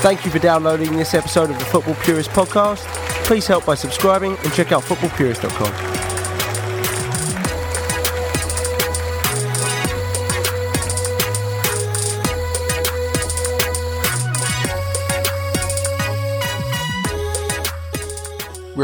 Thank 0.00 0.24
you 0.24 0.30
for 0.30 0.38
downloading 0.38 0.96
this 0.96 1.14
episode 1.14 1.50
of 1.50 1.58
the 1.58 1.64
Football 1.66 1.94
Purist 1.96 2.30
podcast. 2.30 2.84
Please 3.24 3.46
help 3.46 3.64
by 3.66 3.74
subscribing 3.74 4.36
and 4.44 4.52
check 4.52 4.72
out 4.72 4.82
footballpurist.com. 4.82 6.03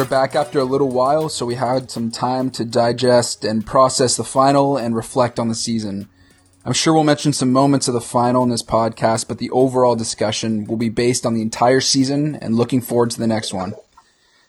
We're 0.01 0.07
back 0.07 0.35
after 0.35 0.59
a 0.59 0.65
little 0.65 0.89
while, 0.89 1.29
so 1.29 1.45
we 1.45 1.57
had 1.57 1.91
some 1.91 2.11
time 2.11 2.51
to 2.53 2.65
digest 2.65 3.45
and 3.45 3.67
process 3.67 4.17
the 4.17 4.25
final 4.25 4.79
and 4.79 4.97
reflect 4.97 5.39
on 5.39 5.49
the 5.49 5.55
season. 5.55 6.09
I'm 6.65 6.73
sure 6.73 6.95
we'll 6.95 7.05
mention 7.05 7.35
some 7.35 7.53
moments 7.53 7.87
of 7.87 7.93
the 7.93 8.01
final 8.01 8.43
in 8.43 8.49
this 8.49 8.63
podcast, 8.63 9.29
but 9.29 9.37
the 9.37 9.51
overall 9.51 9.97
discussion 9.97 10.65
will 10.65 10.79
be 10.79 10.89
based 10.89 11.27
on 11.27 11.35
the 11.35 11.43
entire 11.43 11.83
season 11.83 12.35
and 12.37 12.57
looking 12.57 12.81
forward 12.81 13.11
to 13.11 13.19
the 13.19 13.27
next 13.27 13.53
one. 13.53 13.75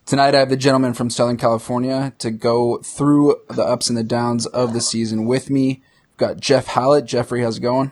Tonight, 0.06 0.36
I 0.36 0.40
have 0.40 0.50
the 0.50 0.56
gentleman 0.56 0.94
from 0.94 1.10
Southern 1.10 1.36
California 1.36 2.14
to 2.20 2.32
go 2.32 2.78
through 2.78 3.42
the 3.50 3.66
ups 3.66 3.90
and 3.90 3.98
the 3.98 4.06
downs 4.06 4.46
of 4.46 4.72
the 4.72 4.80
season 4.80 5.26
with 5.26 5.50
me. 5.50 5.84
We've 6.12 6.18
got 6.30 6.40
Jeff 6.40 6.68
Hallett. 6.68 7.08
Jeffrey, 7.08 7.42
how's 7.42 7.58
it 7.58 7.62
going? 7.62 7.92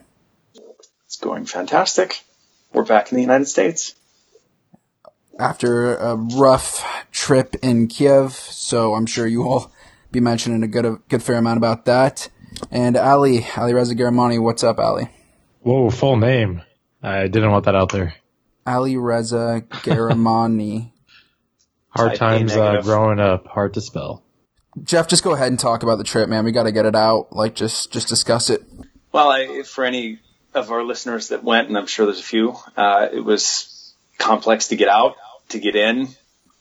It's 1.08 1.18
going 1.18 1.46
fantastic. 1.46 2.24
We're 2.72 2.86
back 2.86 3.12
in 3.12 3.18
the 3.18 3.22
United 3.22 3.50
States 3.50 3.96
after 5.40 5.96
a 5.96 6.16
rough 6.16 6.86
trip 7.12 7.56
in 7.64 7.88
Kiev, 7.88 8.34
so 8.34 8.94
I'm 8.94 9.06
sure 9.06 9.26
you 9.26 9.42
will 9.42 9.72
be 10.12 10.20
mentioning 10.20 10.62
a 10.64 10.68
good 10.68 10.86
a 10.86 11.00
good 11.08 11.24
fair 11.24 11.38
amount 11.38 11.58
about 11.58 11.86
that. 11.86 12.30
And 12.72 12.98
Ali, 12.98 13.48
Ali 13.56 13.74
Reza 13.74 13.96
Garamani, 13.96 14.42
what's 14.42 14.64
up, 14.64 14.80
Ali? 14.80 15.10
Whoa, 15.62 15.90
full 15.90 16.18
name. 16.18 16.62
I 17.02 17.28
didn't 17.28 17.52
want 17.52 17.66
that 17.66 17.76
out 17.76 17.92
there. 17.92 18.16
Ali 18.68 18.98
Reza 18.98 19.64
Garamani. 19.70 20.92
hard 21.90 22.16
times 22.16 22.56
uh, 22.56 22.82
growing 22.82 23.20
up, 23.20 23.48
hard 23.48 23.74
to 23.76 23.82
spell. 23.82 24.24
Jeff, 24.84 25.08
just 25.08 25.24
go 25.24 25.34
ahead 25.34 25.48
and 25.48 25.60
talk 25.60 25.84
about 25.84 25.98
the 25.98 26.04
trip, 26.04 26.30
man. 26.30 26.46
We 26.46 26.52
got 26.52 26.64
to 26.64 26.72
get 26.72 26.86
it 26.86 26.96
out. 26.96 27.34
Like, 27.34 27.56
just 27.56 27.92
just 27.92 28.08
discuss 28.08 28.50
it. 28.50 28.62
Well, 29.12 29.30
I, 29.30 29.64
for 29.64 29.86
any 29.86 30.20
of 30.54 30.72
our 30.72 30.84
listeners 30.84 31.30
that 31.30 31.44
went, 31.44 31.70
and 31.70 31.78
I'm 31.78 31.88
sure 31.88 32.06
there's 32.06 32.20
a 32.20 32.24
few, 32.24 32.56
uh, 32.78 33.08
it 33.12 33.22
was 33.22 33.96
complex 34.18 34.68
to 34.68 34.76
get 34.76 34.90
out 34.90 35.16
to 35.50 35.60
get 35.60 35.76
in 35.76 36.08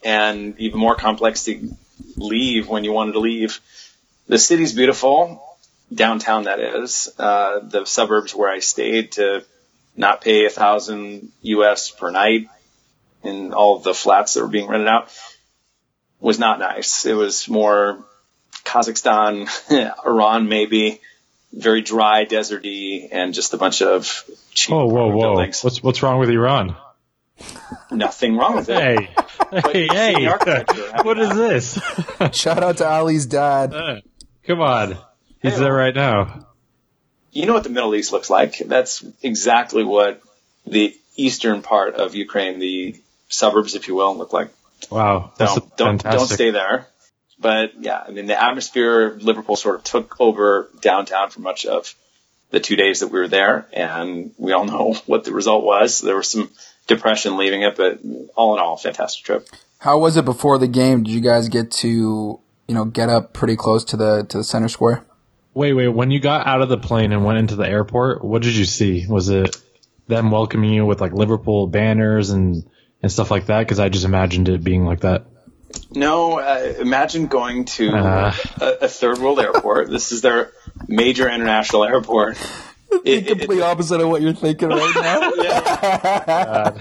and 0.04 0.58
even 0.58 0.78
more 0.78 0.94
complex 0.94 1.44
to 1.44 1.70
leave 2.16 2.68
when 2.68 2.84
you 2.84 2.92
wanted 2.92 3.12
to 3.12 3.20
leave. 3.20 3.60
The 4.28 4.38
city's 4.38 4.72
beautiful, 4.72 5.42
downtown 5.92 6.44
that 6.44 6.60
is. 6.60 7.08
Uh, 7.18 7.60
the 7.60 7.84
suburbs 7.84 8.34
where 8.34 8.50
I 8.50 8.60
stayed 8.60 9.12
to 9.12 9.44
not 9.96 10.20
pay 10.20 10.46
a 10.46 10.50
thousand 10.50 11.32
US 11.42 11.90
per 11.90 12.10
night 12.10 12.48
in 13.24 13.52
all 13.52 13.76
of 13.76 13.82
the 13.82 13.94
flats 13.94 14.34
that 14.34 14.42
were 14.42 14.48
being 14.48 14.68
rented 14.68 14.88
out 14.88 15.10
was 16.20 16.38
not 16.38 16.58
nice. 16.58 17.04
It 17.06 17.14
was 17.14 17.48
more 17.48 18.04
Kazakhstan, 18.64 19.48
Iran 20.06 20.48
maybe, 20.48 21.00
very 21.52 21.80
dry, 21.80 22.26
deserty, 22.26 23.08
and 23.10 23.34
just 23.34 23.54
a 23.54 23.56
bunch 23.56 23.82
of 23.82 24.24
cheap 24.52 24.74
oh, 24.74 24.86
whoa, 24.86 25.08
whoa. 25.08 25.20
buildings. 25.20 25.64
What's 25.64 25.82
what's 25.82 26.02
wrong 26.02 26.18
with 26.18 26.28
Iran? 26.30 26.76
Nothing 27.98 28.36
wrong 28.36 28.54
with 28.54 28.68
it. 28.68 28.78
Hey, 28.78 29.08
hey, 29.72 29.88
hey! 29.88 30.26
what 31.02 31.18
is 31.18 31.30
this? 31.30 31.80
Shout 32.32 32.62
out 32.62 32.76
to 32.76 32.88
Ali's 32.88 33.26
dad. 33.26 33.74
Uh, 33.74 34.00
come 34.44 34.60
on, 34.60 34.96
he's 35.42 35.54
hey, 35.54 35.58
there 35.58 35.74
right 35.74 35.94
now. 35.94 36.46
You 37.32 37.46
know 37.46 37.54
what 37.54 37.64
the 37.64 37.70
Middle 37.70 37.96
East 37.96 38.12
looks 38.12 38.30
like? 38.30 38.58
That's 38.58 39.04
exactly 39.20 39.82
what 39.82 40.22
the 40.64 40.96
eastern 41.16 41.62
part 41.62 41.96
of 41.96 42.14
Ukraine, 42.14 42.60
the 42.60 42.94
suburbs, 43.30 43.74
if 43.74 43.88
you 43.88 43.96
will, 43.96 44.16
look 44.16 44.32
like. 44.32 44.50
Wow, 44.92 45.32
that's 45.36 45.56
don't 45.56 45.76
don't, 45.76 46.02
don't 46.04 46.28
stay 46.28 46.52
there. 46.52 46.86
But 47.40 47.80
yeah, 47.80 48.00
I 48.06 48.12
mean 48.12 48.26
the 48.26 48.40
atmosphere 48.40 49.06
of 49.06 49.24
Liverpool 49.24 49.56
sort 49.56 49.74
of 49.74 49.84
took 49.84 50.20
over 50.20 50.70
downtown 50.80 51.30
for 51.30 51.40
much 51.40 51.66
of 51.66 51.92
the 52.50 52.60
two 52.60 52.76
days 52.76 53.00
that 53.00 53.08
we 53.08 53.18
were 53.18 53.26
there, 53.26 53.66
and 53.72 54.30
we 54.38 54.52
all 54.52 54.66
know 54.66 54.92
what 55.06 55.24
the 55.24 55.32
result 55.32 55.64
was. 55.64 55.98
There 55.98 56.14
were 56.14 56.22
some 56.22 56.48
depression 56.88 57.36
leaving 57.36 57.62
it, 57.62 57.76
but 57.76 58.00
all 58.34 58.54
in 58.54 58.60
all, 58.60 58.76
fantastic 58.76 59.24
trip. 59.24 59.48
How 59.78 59.98
was 59.98 60.16
it 60.16 60.24
before 60.24 60.58
the 60.58 60.66
game? 60.66 61.04
Did 61.04 61.12
you 61.12 61.20
guys 61.20 61.48
get 61.48 61.70
to 61.70 62.40
you 62.66 62.74
know 62.74 62.84
get 62.84 63.08
up 63.08 63.32
pretty 63.32 63.54
close 63.54 63.84
to 63.84 63.96
the 63.96 64.24
to 64.24 64.38
the 64.38 64.44
center 64.44 64.68
square? 64.68 65.04
Wait, 65.54 65.72
wait. 65.72 65.88
When 65.88 66.10
you 66.10 66.20
got 66.20 66.46
out 66.46 66.62
of 66.62 66.68
the 66.68 66.78
plane 66.78 67.12
and 67.12 67.24
went 67.24 67.38
into 67.38 67.56
the 67.56 67.68
airport, 67.68 68.24
what 68.24 68.42
did 68.42 68.54
you 68.54 68.64
see? 68.64 69.06
Was 69.06 69.28
it 69.28 69.56
them 70.08 70.30
welcoming 70.30 70.72
you 70.72 70.84
with 70.84 71.00
like 71.00 71.12
Liverpool 71.12 71.68
banners 71.68 72.30
and 72.30 72.64
and 73.02 73.12
stuff 73.12 73.30
like 73.30 73.46
that? 73.46 73.60
Because 73.60 73.78
I 73.78 73.88
just 73.88 74.04
imagined 74.04 74.48
it 74.48 74.64
being 74.64 74.84
like 74.84 75.00
that. 75.00 75.26
No, 75.94 76.38
uh, 76.38 76.74
imagine 76.78 77.26
going 77.26 77.66
to 77.66 77.90
uh, 77.90 78.34
a, 78.60 78.66
a, 78.82 78.88
third 78.88 79.18
world 79.18 79.38
airport. 79.38 79.90
this 79.90 80.12
is 80.12 80.22
their 80.22 80.50
major 80.86 81.28
international 81.28 81.84
airport, 81.84 82.38
the 82.90 83.22
complete 83.22 83.62
opposite 83.62 84.00
of 84.00 84.08
what 84.08 84.22
you're 84.22 84.32
thinking 84.32 84.68
right 84.68 84.94
now. 84.94 85.32
yeah. 85.42 85.58
Uh, 86.38 86.78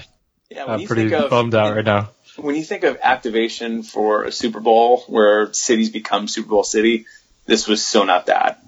yeah 0.49 0.65
I'm 0.65 0.85
pretty 0.85 1.13
of, 1.13 1.29
bummed 1.29 1.55
out 1.55 1.75
right 1.75 1.85
now. 1.85 2.09
When 2.37 2.55
you 2.55 2.63
think 2.63 2.83
of 2.83 2.99
activation 3.01 3.83
for 3.83 4.23
a 4.23 4.31
Super 4.31 4.59
Bowl 4.59 5.01
where 5.07 5.51
cities 5.53 5.89
become 5.89 6.27
Super 6.27 6.49
Bowl 6.49 6.63
city, 6.63 7.05
this 7.45 7.67
was 7.67 7.85
so 7.85 8.03
not 8.03 8.27
that. 8.27 8.63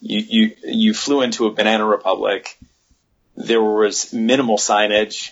You, 0.00 0.20
you, 0.20 0.56
you 0.64 0.94
flew 0.94 1.22
into 1.22 1.46
a 1.46 1.52
banana 1.52 1.86
republic. 1.86 2.58
There 3.36 3.62
was 3.62 4.12
minimal 4.12 4.58
signage. 4.58 5.30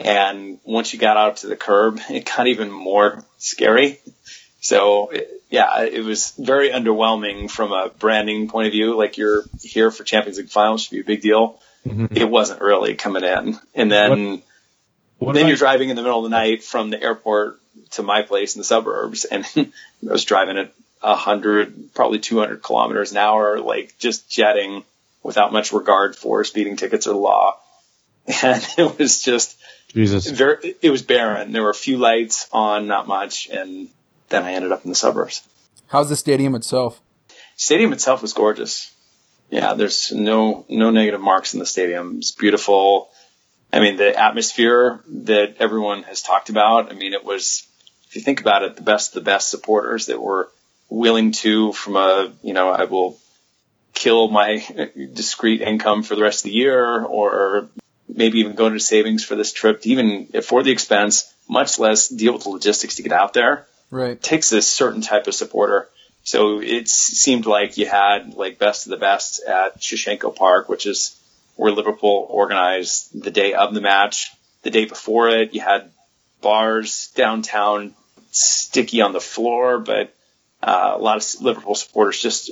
And 0.00 0.58
once 0.64 0.92
you 0.92 0.98
got 0.98 1.16
out 1.16 1.38
to 1.38 1.48
the 1.48 1.56
curb, 1.56 2.00
it 2.10 2.24
got 2.36 2.46
even 2.46 2.70
more 2.70 3.24
scary. 3.38 4.00
So 4.60 5.10
yeah, 5.50 5.82
it 5.82 6.04
was 6.04 6.32
very 6.38 6.70
underwhelming 6.70 7.50
from 7.50 7.72
a 7.72 7.90
branding 7.98 8.48
point 8.48 8.66
of 8.66 8.72
view. 8.72 8.96
Like 8.96 9.16
you're 9.16 9.44
here 9.62 9.90
for 9.90 10.04
Champions 10.04 10.38
League 10.38 10.50
finals 10.50 10.82
should 10.82 10.90
be 10.90 11.00
a 11.00 11.04
big 11.04 11.22
deal. 11.22 11.60
Mm-hmm. 11.86 12.16
It 12.16 12.28
wasn't 12.28 12.60
really 12.60 12.94
coming 12.94 13.24
in. 13.24 13.58
And 13.74 13.90
then, 13.90 14.30
what, 14.30 14.42
what 15.18 15.34
then 15.34 15.46
you're 15.46 15.56
I, 15.56 15.58
driving 15.58 15.88
in 15.88 15.96
the 15.96 16.02
middle 16.02 16.18
of 16.18 16.24
the 16.24 16.36
night 16.36 16.62
from 16.62 16.90
the 16.90 17.02
airport 17.02 17.60
to 17.92 18.02
my 18.02 18.22
place 18.22 18.56
in 18.56 18.60
the 18.60 18.64
suburbs. 18.64 19.24
And 19.24 19.46
I 19.56 19.70
was 20.02 20.24
driving 20.24 20.58
at 20.58 20.72
a 21.02 21.16
hundred, 21.16 21.94
probably 21.94 22.18
200 22.18 22.62
kilometers 22.62 23.12
an 23.12 23.18
hour, 23.18 23.60
like 23.60 23.96
just 23.98 24.28
jetting 24.28 24.84
without 25.22 25.52
much 25.52 25.72
regard 25.72 26.14
for 26.14 26.44
speeding 26.44 26.76
tickets 26.76 27.06
or 27.06 27.14
law. 27.14 27.58
And 28.42 28.62
it 28.76 28.98
was 28.98 29.22
just, 29.22 29.56
Jesus. 29.94 30.28
Very, 30.28 30.74
it 30.82 30.90
was 30.90 31.00
barren. 31.00 31.52
There 31.52 31.62
were 31.62 31.70
a 31.70 31.74
few 31.74 31.96
lights 31.96 32.46
on, 32.52 32.86
not 32.86 33.08
much. 33.08 33.48
And 33.48 33.88
then 34.28 34.44
I 34.44 34.52
ended 34.52 34.72
up 34.72 34.84
in 34.84 34.90
the 34.90 34.96
suburbs. 34.96 35.42
How's 35.88 36.08
the 36.08 36.16
stadium 36.16 36.54
itself? 36.54 37.00
Stadium 37.56 37.92
itself 37.92 38.22
was 38.22 38.32
gorgeous. 38.32 38.94
Yeah, 39.50 39.74
there's 39.74 40.12
no 40.12 40.66
no 40.68 40.90
negative 40.90 41.20
marks 41.20 41.54
in 41.54 41.60
the 41.60 41.66
stadium. 41.66 42.18
It's 42.18 42.32
beautiful. 42.32 43.10
I 43.72 43.80
mean, 43.80 43.96
the 43.96 44.18
atmosphere 44.18 45.00
that 45.24 45.56
everyone 45.58 46.02
has 46.04 46.22
talked 46.22 46.50
about. 46.50 46.90
I 46.90 46.94
mean, 46.94 47.12
it 47.12 47.24
was, 47.24 47.66
if 48.08 48.16
you 48.16 48.22
think 48.22 48.40
about 48.40 48.62
it, 48.62 48.76
the 48.76 48.82
best 48.82 49.14
the 49.14 49.20
best 49.20 49.50
supporters 49.50 50.06
that 50.06 50.20
were 50.20 50.50
willing 50.90 51.32
to, 51.32 51.72
from 51.72 51.96
a 51.96 52.32
you 52.42 52.52
know, 52.52 52.70
I 52.70 52.84
will 52.84 53.18
kill 53.94 54.28
my 54.28 54.64
discrete 55.14 55.62
income 55.62 56.02
for 56.02 56.14
the 56.14 56.22
rest 56.22 56.40
of 56.40 56.50
the 56.50 56.56
year, 56.56 57.02
or 57.02 57.68
maybe 58.06 58.40
even 58.40 58.54
go 58.54 58.68
to 58.68 58.78
savings 58.78 59.24
for 59.24 59.36
this 59.36 59.52
trip, 59.52 59.80
to 59.82 59.88
even 59.88 60.28
for 60.42 60.62
the 60.62 60.70
expense, 60.70 61.32
much 61.48 61.78
less 61.78 62.08
deal 62.08 62.34
with 62.34 62.42
the 62.42 62.50
logistics 62.50 62.96
to 62.96 63.02
get 63.02 63.12
out 63.12 63.32
there 63.32 63.66
right. 63.90 64.20
takes 64.20 64.52
a 64.52 64.62
certain 64.62 65.00
type 65.00 65.26
of 65.26 65.34
supporter. 65.34 65.88
So 66.22 66.60
it 66.60 66.88
seemed 66.88 67.46
like 67.46 67.78
you 67.78 67.86
had 67.86 68.34
like 68.34 68.58
best 68.58 68.86
of 68.86 68.90
the 68.90 68.96
best 68.98 69.42
at 69.44 69.80
Shevchenko 69.80 70.36
Park, 70.36 70.68
which 70.68 70.86
is 70.86 71.18
where 71.56 71.72
Liverpool 71.72 72.26
organized 72.28 73.20
the 73.20 73.30
day 73.30 73.54
of 73.54 73.74
the 73.74 73.80
match. 73.80 74.30
The 74.62 74.70
day 74.70 74.84
before 74.84 75.28
it, 75.28 75.54
you 75.54 75.60
had 75.60 75.90
bars 76.40 77.10
downtown, 77.14 77.94
sticky 78.30 79.00
on 79.00 79.12
the 79.12 79.20
floor, 79.20 79.78
but 79.78 80.14
uh, 80.62 80.92
a 80.96 80.98
lot 80.98 81.16
of 81.16 81.42
Liverpool 81.42 81.74
supporters 81.74 82.20
just 82.20 82.50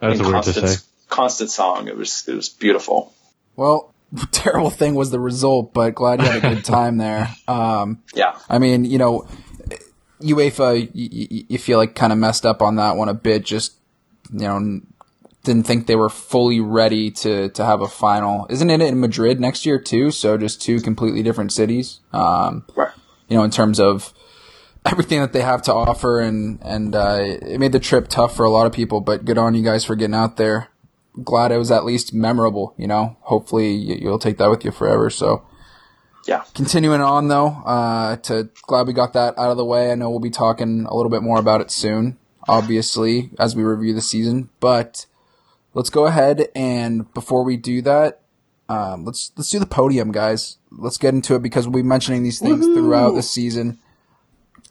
That's 0.00 0.18
in 0.18 0.24
constant, 0.24 0.82
constant 1.08 1.50
song. 1.50 1.88
It 1.88 1.96
was 1.96 2.26
it 2.26 2.34
was 2.34 2.48
beautiful. 2.48 3.14
Well, 3.54 3.94
terrible 4.32 4.70
thing 4.70 4.94
was 4.94 5.10
the 5.10 5.20
result, 5.20 5.72
but 5.72 5.94
glad 5.94 6.20
you 6.20 6.26
had 6.26 6.44
a 6.44 6.54
good 6.54 6.64
time 6.76 6.96
there. 6.96 7.28
Um, 7.46 8.02
yeah, 8.14 8.38
I 8.48 8.58
mean, 8.58 8.84
you 8.84 8.98
know, 8.98 9.28
UEFA, 10.20 10.90
you, 10.94 11.44
you 11.48 11.58
feel 11.58 11.78
like 11.78 11.94
kind 11.94 12.12
of 12.12 12.18
messed 12.18 12.46
up 12.46 12.62
on 12.62 12.76
that 12.76 12.96
one 12.96 13.08
a 13.08 13.14
bit. 13.14 13.44
Just 13.44 13.74
you 14.32 14.40
know, 14.40 14.80
didn't 15.44 15.66
think 15.66 15.86
they 15.86 15.96
were 15.96 16.08
fully 16.08 16.60
ready 16.60 17.10
to 17.10 17.48
to 17.50 17.64
have 17.64 17.80
a 17.80 17.88
final. 17.88 18.46
Isn't 18.50 18.70
it 18.70 18.80
in 18.80 19.00
Madrid 19.00 19.40
next 19.40 19.66
year 19.66 19.78
too? 19.78 20.10
So 20.10 20.36
just 20.36 20.60
two 20.60 20.80
completely 20.80 21.22
different 21.22 21.52
cities. 21.52 22.00
Um, 22.12 22.64
right. 22.74 22.92
you 23.28 23.36
know, 23.36 23.44
in 23.44 23.50
terms 23.50 23.78
of 23.80 24.12
everything 24.86 25.20
that 25.20 25.32
they 25.32 25.42
have 25.42 25.62
to 25.62 25.74
offer, 25.74 26.20
and 26.20 26.58
and 26.62 26.94
uh, 26.94 27.18
it 27.20 27.60
made 27.60 27.72
the 27.72 27.80
trip 27.80 28.08
tough 28.08 28.36
for 28.36 28.44
a 28.44 28.50
lot 28.50 28.66
of 28.66 28.72
people. 28.72 29.00
But 29.00 29.24
good 29.24 29.38
on 29.38 29.54
you 29.54 29.62
guys 29.62 29.84
for 29.84 29.96
getting 29.96 30.14
out 30.14 30.36
there. 30.36 30.68
Glad 31.24 31.50
it 31.50 31.56
was 31.56 31.70
at 31.70 31.84
least 31.86 32.12
memorable. 32.12 32.74
You 32.76 32.86
know, 32.86 33.16
hopefully 33.20 33.72
you'll 33.72 34.18
take 34.18 34.38
that 34.38 34.50
with 34.50 34.64
you 34.64 34.70
forever. 34.70 35.10
So. 35.10 35.46
Yeah. 36.26 36.42
Continuing 36.54 37.00
on 37.00 37.28
though, 37.28 37.46
uh, 37.46 38.16
to 38.16 38.48
glad 38.62 38.86
we 38.86 38.92
got 38.92 39.12
that 39.12 39.38
out 39.38 39.50
of 39.50 39.56
the 39.56 39.64
way. 39.64 39.92
I 39.92 39.94
know 39.94 40.10
we'll 40.10 40.18
be 40.18 40.30
talking 40.30 40.86
a 40.88 40.94
little 40.94 41.10
bit 41.10 41.22
more 41.22 41.38
about 41.38 41.60
it 41.60 41.70
soon, 41.70 42.18
obviously, 42.48 43.30
as 43.38 43.54
we 43.54 43.62
review 43.62 43.94
the 43.94 44.00
season. 44.00 44.50
But 44.60 45.06
let's 45.74 45.90
go 45.90 46.06
ahead 46.06 46.48
and 46.54 47.12
before 47.14 47.44
we 47.44 47.56
do 47.56 47.80
that, 47.82 48.20
um, 48.68 49.04
let's 49.04 49.32
let's 49.36 49.50
do 49.50 49.58
the 49.58 49.66
podium, 49.66 50.10
guys. 50.10 50.58
Let's 50.70 50.98
get 50.98 51.14
into 51.14 51.34
it 51.36 51.42
because 51.42 51.66
we'll 51.66 51.82
be 51.82 51.88
mentioning 51.88 52.22
these 52.22 52.40
things 52.40 52.66
Woo-hoo! 52.66 52.74
throughout 52.74 53.12
the 53.12 53.22
season. 53.22 53.78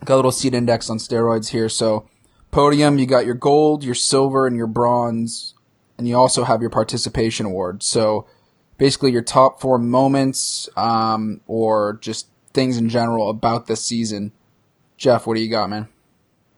Got 0.04 0.16
a 0.16 0.18
little 0.18 0.32
seat 0.32 0.54
index 0.54 0.90
on 0.90 0.98
steroids 0.98 1.50
here. 1.50 1.70
So, 1.70 2.10
podium, 2.52 3.00
you 3.00 3.06
got 3.06 3.26
your 3.26 3.36
gold, 3.36 3.84
your 3.84 3.96
silver, 3.96 4.46
and 4.46 4.58
your 4.58 4.68
bronze, 4.68 5.54
and 5.98 6.08
you 6.08 6.18
also 6.18 6.44
have 6.44 6.60
your 6.60 6.70
participation 6.70 7.46
award. 7.46 7.82
So, 7.82 8.28
basically, 8.78 9.12
your 9.12 9.22
top 9.22 9.62
four 9.62 9.78
moments, 9.78 10.70
um, 10.76 11.42
or 11.48 11.98
just 12.02 12.28
things 12.54 12.78
in 12.78 12.90
general 12.90 13.30
about 13.30 13.68
the 13.68 13.76
season. 13.76 14.32
Jeff, 14.98 15.28
what 15.28 15.36
do 15.36 15.42
you 15.42 15.50
got, 15.50 15.70
man? 15.70 15.88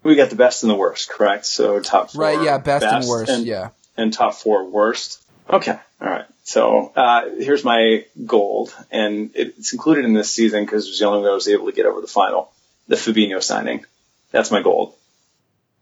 We 0.03 0.15
got 0.15 0.29
the 0.29 0.35
best 0.35 0.63
and 0.63 0.69
the 0.69 0.75
worst, 0.75 1.09
correct? 1.09 1.45
So 1.45 1.79
top 1.79 2.11
four. 2.11 2.21
Right, 2.21 2.41
yeah, 2.41 2.59
best, 2.59 2.83
best 2.83 2.93
and 2.93 3.07
worst, 3.07 3.31
and, 3.31 3.45
yeah. 3.45 3.69
And 3.97 4.13
top 4.13 4.35
four 4.35 4.69
worst. 4.69 5.21
Okay, 5.49 5.77
all 6.01 6.07
right. 6.07 6.25
So 6.43 6.93
uh, 6.95 7.23
here's 7.37 7.63
my 7.63 8.05
gold, 8.25 8.73
and 8.91 9.31
it's 9.33 9.73
included 9.73 10.05
in 10.05 10.13
this 10.13 10.31
season 10.31 10.63
because 10.63 10.85
it 10.85 10.91
was 10.91 10.99
the 10.99 11.05
only 11.07 11.23
way 11.23 11.31
I 11.31 11.33
was 11.33 11.47
able 11.47 11.65
to 11.65 11.73
get 11.73 11.85
over 11.85 11.99
the 11.99 12.07
final. 12.07 12.53
The 12.87 12.95
Fabinho 12.95 13.43
signing. 13.43 13.85
That's 14.31 14.51
my 14.51 14.61
gold. 14.61 14.93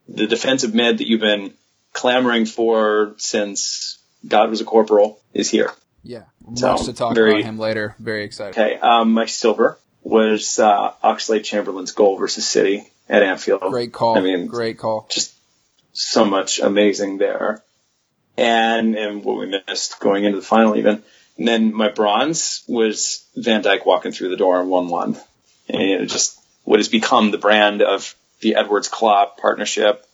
The 0.07 0.27
defensive 0.27 0.73
mid 0.73 0.97
that 0.99 1.07
you've 1.07 1.21
been 1.21 1.53
clamoring 1.93 2.45
for 2.45 3.13
since 3.17 3.99
God 4.27 4.49
was 4.49 4.61
a 4.61 4.65
corporal 4.65 5.19
is 5.33 5.49
here. 5.49 5.71
Yeah, 6.05 6.23
so, 6.55 6.73
much 6.73 6.85
to 6.85 6.93
talk 6.93 7.15
very, 7.15 7.31
about 7.31 7.43
him 7.43 7.59
later. 7.59 7.95
Very 7.99 8.23
excited. 8.23 8.51
Okay, 8.51 8.79
um, 8.79 9.11
my 9.11 9.25
silver 9.25 9.79
was 10.03 10.59
uh, 10.59 10.93
Oxlade 11.03 11.43
Chamberlain's 11.43 11.91
goal 11.91 12.17
versus 12.17 12.47
City 12.47 12.83
at 13.09 13.23
Anfield. 13.23 13.61
Great 13.61 13.91
call. 13.91 14.17
I 14.17 14.21
mean, 14.21 14.47
great 14.47 14.77
call. 14.77 15.07
Just 15.09 15.33
so 15.93 16.25
much 16.25 16.59
amazing 16.59 17.17
there 17.17 17.63
and 18.37 18.95
and 18.95 19.23
what 19.23 19.37
we 19.37 19.45
missed 19.67 19.99
going 19.99 20.23
into 20.23 20.39
the 20.39 20.45
final 20.45 20.75
even. 20.75 21.03
And 21.37 21.47
then 21.47 21.73
my 21.73 21.89
bronze 21.89 22.63
was 22.67 23.25
Van 23.35 23.63
Dijk 23.63 23.85
walking 23.85 24.11
through 24.11 24.29
the 24.29 24.37
door 24.37 24.61
in 24.61 24.69
one 24.69 24.87
one, 24.87 25.17
and 25.67 25.81
it 25.81 26.05
just 26.07 26.39
what 26.63 26.79
has 26.79 26.89
become 26.89 27.31
the 27.31 27.37
brand 27.37 27.81
of 27.81 28.15
the 28.41 28.55
Edwards 28.55 28.87
Klopp 28.87 29.37
partnership. 29.39 30.05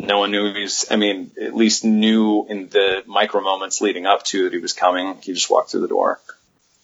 No 0.00 0.20
one 0.20 0.30
knew 0.30 0.52
he 0.54 0.62
was. 0.62 0.86
I 0.92 0.96
mean, 0.96 1.32
at 1.42 1.56
least 1.56 1.84
knew 1.84 2.46
in 2.48 2.68
the 2.68 3.02
micro 3.06 3.40
moments 3.40 3.80
leading 3.80 4.06
up 4.06 4.22
to 4.26 4.44
that 4.44 4.52
he 4.52 4.60
was 4.60 4.72
coming. 4.72 5.16
He 5.22 5.32
just 5.32 5.50
walked 5.50 5.72
through 5.72 5.80
the 5.80 5.88
door, 5.88 6.20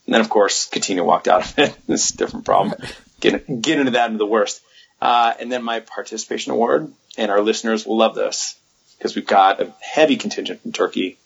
and 0.06 0.14
then 0.14 0.20
of 0.20 0.28
course 0.28 0.69
Coutinho 0.69 1.05
walked 1.05 1.28
out 1.28 1.44
of 1.44 1.58
it. 1.58 1.76
this 1.87 2.06
is 2.06 2.14
a 2.14 2.16
different 2.16 2.44
problem. 2.44 2.75
Get 3.20 3.61
get 3.62 3.78
into 3.78 3.93
that 3.93 4.06
into 4.06 4.19
the 4.19 4.26
worst. 4.26 4.61
Uh, 5.00 5.32
and 5.38 5.50
then 5.50 5.62
my 5.62 5.78
participation 5.78 6.50
award, 6.50 6.93
and 7.16 7.31
our 7.31 7.40
listeners 7.40 7.87
will 7.87 7.96
love 7.96 8.16
this 8.16 8.58
because 8.99 9.14
we've 9.14 9.26
got 9.26 9.61
a 9.61 9.72
heavy 9.81 10.16
contingent 10.16 10.62
from 10.62 10.72
Turkey 10.72 11.16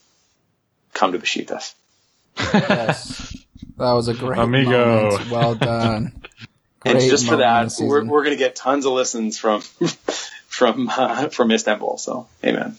come 0.93 1.12
to 1.12 1.19
Besiktas. 1.19 1.73
yes, 2.37 3.35
that 3.79 3.93
was 3.93 4.08
a 4.08 4.14
great 4.14 4.38
Amigo. 4.38 5.11
Moment. 5.11 5.31
Well 5.31 5.55
done. 5.55 6.23
Great 6.81 6.96
and 6.96 7.11
just 7.11 7.26
for 7.26 7.37
that, 7.37 7.73
we're 7.81 8.05
we're 8.05 8.25
going 8.25 8.37
to 8.37 8.38
get 8.38 8.55
tons 8.56 8.85
of 8.85 8.93
listens 8.93 9.38
from 9.38 9.62
from 10.59 10.89
uh, 10.97 11.29
from 11.29 11.51
Istanbul. 11.51 11.97
So, 11.97 12.27
amen. 12.45 12.77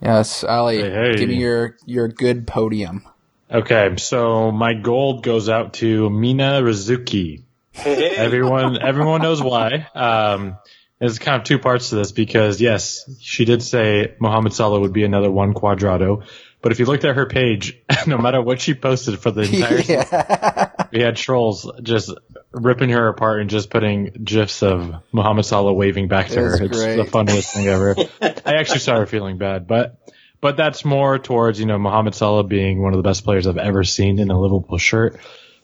Yes, 0.00 0.44
Ali, 0.44 0.78
hey, 0.78 0.90
hey. 0.90 1.16
give 1.16 1.28
me 1.28 1.36
your 1.36 1.76
your 1.84 2.08
good 2.08 2.46
podium. 2.46 3.06
Okay, 3.50 3.96
so 3.96 4.52
my 4.52 4.74
gold 4.74 5.22
goes 5.22 5.48
out 5.48 5.74
to 5.74 6.08
Mina 6.10 6.60
Rzouki. 6.62 7.42
Hey. 7.72 8.10
Everyone, 8.10 8.80
everyone 8.82 9.22
knows 9.22 9.42
why. 9.42 9.86
Um, 9.94 10.58
there's 10.98 11.18
kind 11.18 11.40
of 11.40 11.44
two 11.44 11.58
parts 11.58 11.90
to 11.90 11.96
this 11.96 12.12
because 12.12 12.60
yes, 12.60 13.08
she 13.20 13.44
did 13.44 13.62
say 13.62 14.14
Mohamed 14.20 14.52
Salah 14.52 14.80
would 14.80 14.92
be 14.92 15.04
another 15.04 15.30
one 15.30 15.54
Cuadrado. 15.54 16.24
But 16.60 16.72
if 16.72 16.78
you 16.78 16.86
looked 16.86 17.04
at 17.04 17.16
her 17.16 17.26
page, 17.26 17.80
no 18.06 18.18
matter 18.18 18.42
what 18.42 18.60
she 18.60 18.74
posted 18.74 19.18
for 19.18 19.30
the 19.30 19.42
entire 19.42 19.80
yeah. 19.80 20.67
We 20.92 21.00
had 21.00 21.16
trolls 21.16 21.70
just 21.82 22.12
ripping 22.52 22.90
her 22.90 23.08
apart 23.08 23.40
and 23.40 23.50
just 23.50 23.70
putting 23.70 24.06
gifs 24.24 24.62
of 24.62 25.02
Mohamed 25.12 25.44
Salah 25.44 25.72
waving 25.72 26.08
back 26.08 26.28
to 26.28 26.40
her. 26.40 26.62
It's 26.62 26.76
great. 26.76 26.96
the 26.96 27.04
funniest 27.04 27.54
thing 27.54 27.66
ever. 27.66 27.96
I 28.22 28.54
actually 28.54 28.80
started 28.80 29.08
feeling 29.08 29.38
bad, 29.38 29.66
but 29.66 29.98
but 30.40 30.56
that's 30.56 30.84
more 30.84 31.18
towards 31.18 31.60
you 31.60 31.66
know 31.66 31.78
Mohamed 31.78 32.14
Salah 32.14 32.44
being 32.44 32.82
one 32.82 32.92
of 32.92 32.96
the 32.96 33.08
best 33.08 33.24
players 33.24 33.46
I've 33.46 33.58
ever 33.58 33.84
seen 33.84 34.18
in 34.18 34.30
a 34.30 34.40
Liverpool 34.40 34.78
shirt, 34.78 35.18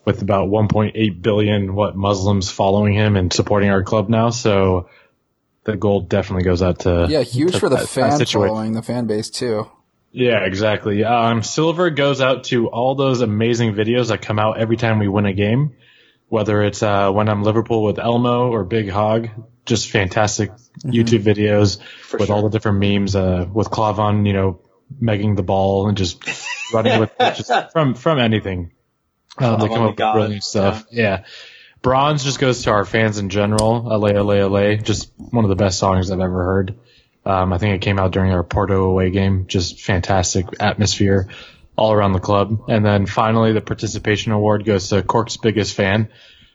with 0.05 0.23
about 0.23 0.49
1.8 0.49 1.23
billion 1.23 1.75
what 1.75 1.97
Muslims 1.97 2.51
following 2.51 2.95
him 2.95 3.17
and 3.17 3.33
supporting 3.33 3.71
our 3.71 3.83
club 3.83 4.09
now. 4.09 4.31
So 4.31 4.89
the 5.65 5.77
gold 5.77 6.09
definitely 6.09 6.45
goes 6.45 6.63
out 6.63 6.81
to 6.81 7.07
yeah, 7.09 7.23
huge 7.23 7.53
to 7.53 7.61
for 7.61 7.69
the 7.69 7.77
that, 7.77 7.89
fan 7.89 8.19
that 8.19 8.29
following, 8.29 8.73
the 8.73 8.83
fan 8.83 9.07
base 9.07 9.31
too. 9.31 9.71
Yeah, 10.15 10.45
exactly. 10.45 11.03
Um, 11.03 11.43
silver 11.43 11.91
goes 11.91 12.21
out 12.21 12.45
to 12.45 12.69
all 12.69 12.95
those 12.95 13.21
amazing 13.21 13.75
videos 13.75 14.11
that 14.11 14.23
come 14.23 14.39
out 14.39 14.59
every 14.59 14.77
time 14.77 15.01
we 15.01 15.09
win 15.09 15.27
a 15.27 15.33
game, 15.33 15.75
whether 16.29 16.63
it's 16.63 16.85
uh, 16.85 17.11
when 17.11 17.29
I'm 17.29 17.43
Liverpool 17.43 17.83
with 17.83 17.99
Elmo 17.99 18.49
or 18.49 18.63
Big 18.63 18.89
Hog. 18.89 19.29
Just 19.67 19.91
fantastic 19.91 20.53
mm-hmm. 20.53 20.91
YouTube 20.91 21.25
videos 21.25 21.83
for 21.83 22.19
with 22.19 22.29
sure. 22.29 22.37
all 22.37 22.43
the 22.43 22.51
different 22.51 22.79
memes. 22.79 23.17
Uh, 23.17 23.49
with 23.53 23.71
Klavan, 23.71 24.25
you 24.25 24.35
know, 24.35 24.61
megging 25.03 25.35
the 25.35 25.43
ball 25.43 25.89
and 25.89 25.97
just 25.97 26.23
running 26.73 27.01
with 27.01 27.11
just 27.19 27.51
from 27.73 27.95
from 27.95 28.21
anything. 28.21 28.71
Um, 29.39 29.59
they 29.59 29.67
come 29.67 29.83
up 29.83 29.89
with 29.89 29.97
brilliant 29.97 30.45
stuff. 30.45 30.87
Yeah. 30.93 31.03
yeah. 31.03 31.25
Bronze 31.83 32.23
just 32.23 32.39
goes 32.39 32.63
to 32.63 32.71
our 32.71 32.85
fans 32.85 33.19
in 33.19 33.31
general. 33.31 33.83
LA, 33.83 34.11
LA, 34.11 34.47
LA. 34.47 34.77
Just 34.77 35.11
one 35.19 35.45
of 35.45 35.49
the 35.49 35.57
best 35.57 35.81
songs 35.81 36.13
I've 36.13 36.21
ever 36.21 36.45
heard. 36.45 36.79
Um, 37.27 37.53
I 37.53 37.59
think 37.59 37.75
it 37.75 37.81
came 37.85 37.99
out 37.99 38.13
during 38.13 38.33
our 38.33 38.43
Porto 38.43 38.85
away 38.85 39.11
game. 39.11 39.47
Just 39.47 39.81
fantastic 39.81 40.47
atmosphere 40.61 41.29
all 41.77 41.93
around 41.93 42.13
the 42.13 42.21
club. 42.21 42.65
And 42.69 42.85
then 42.85 43.07
finally, 43.07 43.53
the 43.53 43.61
participation 43.61 44.33
award 44.33 44.65
goes 44.65 44.89
to 44.89 45.03
Cork's 45.03 45.37
biggest 45.37 45.75
fan 45.75 46.09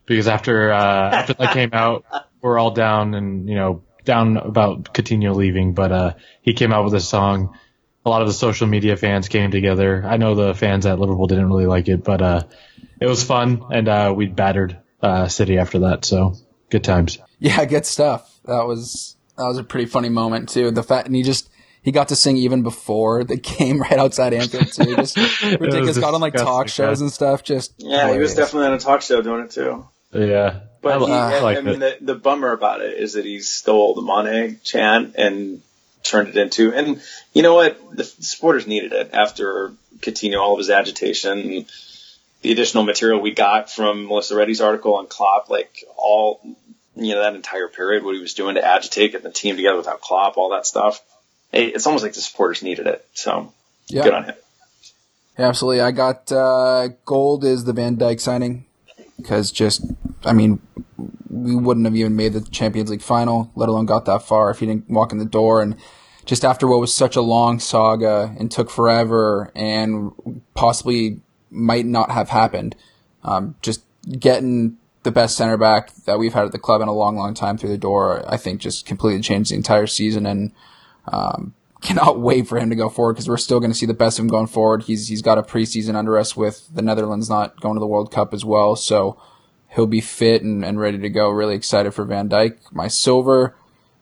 because 0.05 0.27
after 0.27 0.71
uh, 0.71 1.11
after 1.11 1.33
that 1.33 1.53
came 1.53 1.69
out, 1.73 2.05
we're 2.41 2.59
all 2.59 2.71
down 2.71 3.13
and 3.13 3.47
you 3.49 3.55
know 3.55 3.83
down 4.05 4.37
about 4.37 4.93
Coutinho 4.93 5.35
leaving, 5.35 5.73
but 5.73 5.91
uh, 5.91 6.13
he 6.41 6.53
came 6.53 6.73
out 6.73 6.85
with 6.85 6.93
a 6.93 7.01
song. 7.01 7.57
A 8.05 8.09
lot 8.09 8.21
of 8.21 8.27
the 8.27 8.33
social 8.33 8.65
media 8.65 8.95
fans 8.95 9.27
came 9.27 9.51
together. 9.51 10.03
I 10.05 10.17
know 10.17 10.33
the 10.33 10.55
fans 10.55 10.85
at 10.85 10.99
Liverpool 10.99 11.27
didn't 11.27 11.47
really 11.47 11.65
like 11.65 11.89
it, 11.89 12.03
but 12.03 12.21
uh, 12.21 12.43
it 12.99 13.05
was 13.05 13.23
fun, 13.23 13.65
and 13.71 13.87
uh, 13.87 14.13
we 14.15 14.27
battered 14.27 14.79
uh, 15.01 15.27
City 15.27 15.57
after 15.57 15.79
that. 15.79 16.05
So 16.05 16.35
good 16.69 16.83
times. 16.83 17.19
Yeah, 17.39 17.63
good 17.65 17.85
stuff. 17.85 18.39
That 18.45 18.65
was 18.65 19.15
that 19.39 19.47
was 19.47 19.57
a 19.57 19.63
pretty 19.63 19.85
funny 19.85 20.09
moment 20.09 20.49
too. 20.49 20.71
The 20.71 20.83
fact 20.83 21.07
and 21.07 21.15
he 21.15 21.23
just 21.23 21.49
he 21.81 21.91
got 21.91 22.09
to 22.09 22.15
sing 22.15 22.37
even 22.37 22.61
before 22.61 23.23
the 23.23 23.37
game 23.57 23.81
right 23.81 23.97
outside 23.97 24.33
Anfield 24.33 24.71
too. 24.71 24.95
Just 24.95 25.17
ridiculous. 25.43 25.97
Got 25.97 26.13
on 26.13 26.21
like 26.21 26.33
talk 26.33 26.67
shows 26.67 27.01
and 27.01 27.11
stuff. 27.11 27.43
Just 27.43 27.73
yeah, 27.77 28.01
hilarious. 28.01 28.13
he 28.13 28.19
was 28.19 28.35
definitely 28.35 28.67
on 28.67 28.73
a 28.73 28.79
talk 28.79 29.01
show 29.01 29.21
doing 29.21 29.45
it 29.45 29.51
too. 29.51 29.87
Yeah, 30.13 30.61
but 30.81 31.03
I, 31.03 31.05
he, 31.05 31.11
I, 31.13 31.57
I 31.57 31.61
mean, 31.61 31.79
the, 31.79 31.97
the 32.01 32.15
bummer 32.15 32.51
about 32.51 32.81
it 32.81 32.97
is 32.97 33.13
that 33.13 33.25
he 33.25 33.39
stole 33.41 33.95
the 33.95 34.01
Mane 34.01 34.59
chant 34.63 35.15
and 35.17 35.61
turned 36.03 36.29
it 36.29 36.37
into. 36.37 36.73
And 36.73 37.01
you 37.33 37.43
know 37.43 37.53
what? 37.53 37.95
The 37.95 38.03
supporters 38.03 38.65
needed 38.65 38.93
it 38.93 39.11
after 39.13 39.73
Coutinho, 39.99 40.39
all 40.39 40.53
of 40.53 40.57
his 40.57 40.69
agitation 40.69 41.65
the 42.41 42.51
additional 42.51 42.83
material 42.83 43.19
we 43.19 43.31
got 43.31 43.69
from 43.69 44.07
Melissa 44.07 44.35
Reddy's 44.35 44.61
article 44.61 44.95
on 44.95 45.07
Klopp, 45.07 45.49
like 45.49 45.83
all, 45.97 46.41
you 46.99 47.15
know, 47.15 47.21
that 47.21 47.35
entire 47.35 47.67
period, 47.67 48.03
what 48.03 48.15
he 48.15 48.21
was 48.21 48.33
doing 48.33 48.55
to 48.55 48.65
agitate, 48.65 49.11
get 49.13 49.23
the 49.23 49.31
team 49.31 49.55
together 49.55 49.77
without 49.77 50.01
Klopp, 50.01 50.37
all 50.37 50.49
that 50.49 50.65
stuff. 50.65 51.01
It's 51.51 51.87
almost 51.87 52.03
like 52.03 52.13
the 52.13 52.21
supporters 52.21 52.61
needed 52.61 52.87
it. 52.87 53.05
So 53.13 53.53
yeah. 53.87 54.03
good 54.03 54.13
on 54.13 54.23
him. 54.25 54.35
Yeah, 55.37 55.47
absolutely. 55.47 55.81
I 55.81 55.91
got, 55.91 56.31
uh, 56.31 56.89
gold 57.05 57.43
is 57.43 57.63
the 57.63 57.73
Van 57.73 57.97
Dijk 57.97 58.19
signing 58.19 58.65
because 59.17 59.51
just, 59.51 59.83
I 60.23 60.33
mean, 60.33 60.61
we 61.29 61.55
wouldn't 61.55 61.85
have 61.85 61.95
even 61.95 62.15
made 62.15 62.33
the 62.33 62.41
Champions 62.41 62.89
League 62.89 63.01
final, 63.01 63.51
let 63.55 63.69
alone 63.69 63.85
got 63.85 64.05
that 64.05 64.23
far 64.23 64.51
if 64.51 64.59
he 64.59 64.65
didn't 64.65 64.89
walk 64.89 65.11
in 65.11 65.17
the 65.17 65.25
door. 65.25 65.61
And 65.61 65.75
just 66.25 66.43
after 66.45 66.67
what 66.67 66.79
was 66.79 66.93
such 66.93 67.15
a 67.15 67.21
long 67.21 67.59
saga 67.59 68.35
and 68.37 68.51
took 68.51 68.69
forever 68.69 69.51
and 69.55 70.11
possibly 70.53 71.21
might 71.49 71.85
not 71.85 72.11
have 72.11 72.29
happened. 72.29 72.75
Um, 73.23 73.55
just 73.61 73.81
getting 74.19 74.77
the 75.03 75.11
best 75.11 75.37
center 75.37 75.57
back 75.57 75.93
that 76.05 76.19
we've 76.19 76.33
had 76.33 76.45
at 76.45 76.51
the 76.51 76.59
club 76.59 76.81
in 76.81 76.87
a 76.87 76.93
long, 76.93 77.15
long 77.15 77.33
time 77.33 77.57
through 77.57 77.69
the 77.69 77.77
door, 77.77 78.23
I 78.27 78.37
think 78.37 78.61
just 78.61 78.85
completely 78.85 79.21
changed 79.21 79.51
the 79.51 79.55
entire 79.55 79.87
season 79.87 80.25
and, 80.25 80.51
um, 81.07 81.53
cannot 81.81 82.19
wait 82.19 82.45
for 82.45 82.59
him 82.59 82.69
to 82.69 82.75
go 82.75 82.89
forward 82.89 83.13
because 83.13 83.29
we're 83.29 83.37
still 83.37 83.61
going 83.61 83.71
to 83.71 83.77
see 83.77 83.85
the 83.85 83.93
best 83.93 84.19
of 84.19 84.23
him 84.23 84.29
going 84.29 84.47
forward. 84.47 84.83
He's, 84.83 85.07
he's 85.07 85.21
got 85.21 85.37
a 85.37 85.41
preseason 85.41 85.95
under 85.95 86.17
us 86.17 86.35
with 86.35 86.67
the 86.73 86.81
Netherlands 86.81 87.29
not 87.29 87.61
going 87.61 87.75
to 87.75 87.79
the 87.79 87.87
World 87.87 88.11
Cup 88.11 88.33
as 88.33 88.43
well. 88.43 88.75
So, 88.75 89.17
he'll 89.69 89.87
be 89.87 90.01
fit 90.01 90.41
and, 90.41 90.65
and 90.65 90.79
ready 90.79 90.97
to 90.97 91.09
go. 91.09 91.29
Really 91.29 91.55
excited 91.55 91.93
for 91.93 92.03
Van 92.05 92.29
Dijk. 92.29 92.57
My 92.71 92.87
silver 92.87 93.55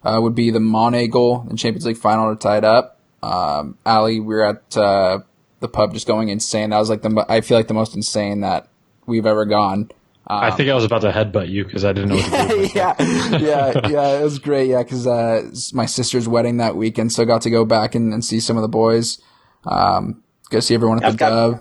uh, 0.04 0.20
would 0.22 0.36
be 0.36 0.50
the 0.50 0.60
Mane 0.60 1.10
goal 1.10 1.46
in 1.50 1.58
Champions 1.58 1.86
League 1.86 1.98
final 1.98 2.34
to 2.34 2.40
tie 2.40 2.58
it 2.58 2.64
up. 2.64 3.00
Um, 3.22 3.78
Ali, 3.86 4.20
we 4.20 4.36
are 4.36 4.44
at 4.44 4.78
uh, 4.78 5.20
the 5.60 5.68
pub 5.68 5.94
just 5.94 6.08
going 6.08 6.30
insane. 6.30 6.70
That 6.70 6.80
was 6.80 6.90
like 6.90 7.02
the 7.02 7.26
I 7.28 7.42
feel 7.42 7.58
like 7.58 7.68
the 7.68 7.74
most 7.74 7.96
insane 7.96 8.42
that 8.42 8.68
we've 9.06 9.26
ever 9.26 9.46
gone. 9.46 9.90
Um, 10.30 10.44
I 10.44 10.52
think 10.52 10.70
I 10.70 10.74
was 10.76 10.84
about 10.84 11.02
to 11.02 11.12
headbutt 11.12 11.48
you 11.50 11.64
because 11.64 11.86
I 11.86 11.94
didn't 11.94 12.10
know 12.10 12.16
what 12.18 12.50
to 12.50 12.56
do. 12.56 12.70
yeah, 12.76 12.96
yeah, 13.40 13.88
yeah. 13.88 14.20
It 14.20 14.24
was 14.24 14.40
great. 14.40 14.70
Yeah, 14.70 14.84
because 14.84 15.08
uh, 15.08 15.50
my 15.74 15.86
sister's 15.86 16.28
wedding 16.28 16.58
that 16.58 16.76
weekend, 16.76 17.14
so 17.14 17.24
I 17.24 17.26
got 17.26 17.44
to 17.44 17.50
go 17.50 17.64
back 17.66 17.96
and, 17.96 18.14
and 18.14 18.24
see 18.26 18.40
some 18.42 18.58
of 18.58 18.62
the 18.62 18.68
boys. 18.68 19.22
Um, 19.66 20.24
go 20.50 20.60
see 20.60 20.76
everyone 20.76 20.98
at 21.00 21.06
I've 21.06 21.14
the 21.14 21.18
got- 21.18 21.30
Dove. 21.30 21.60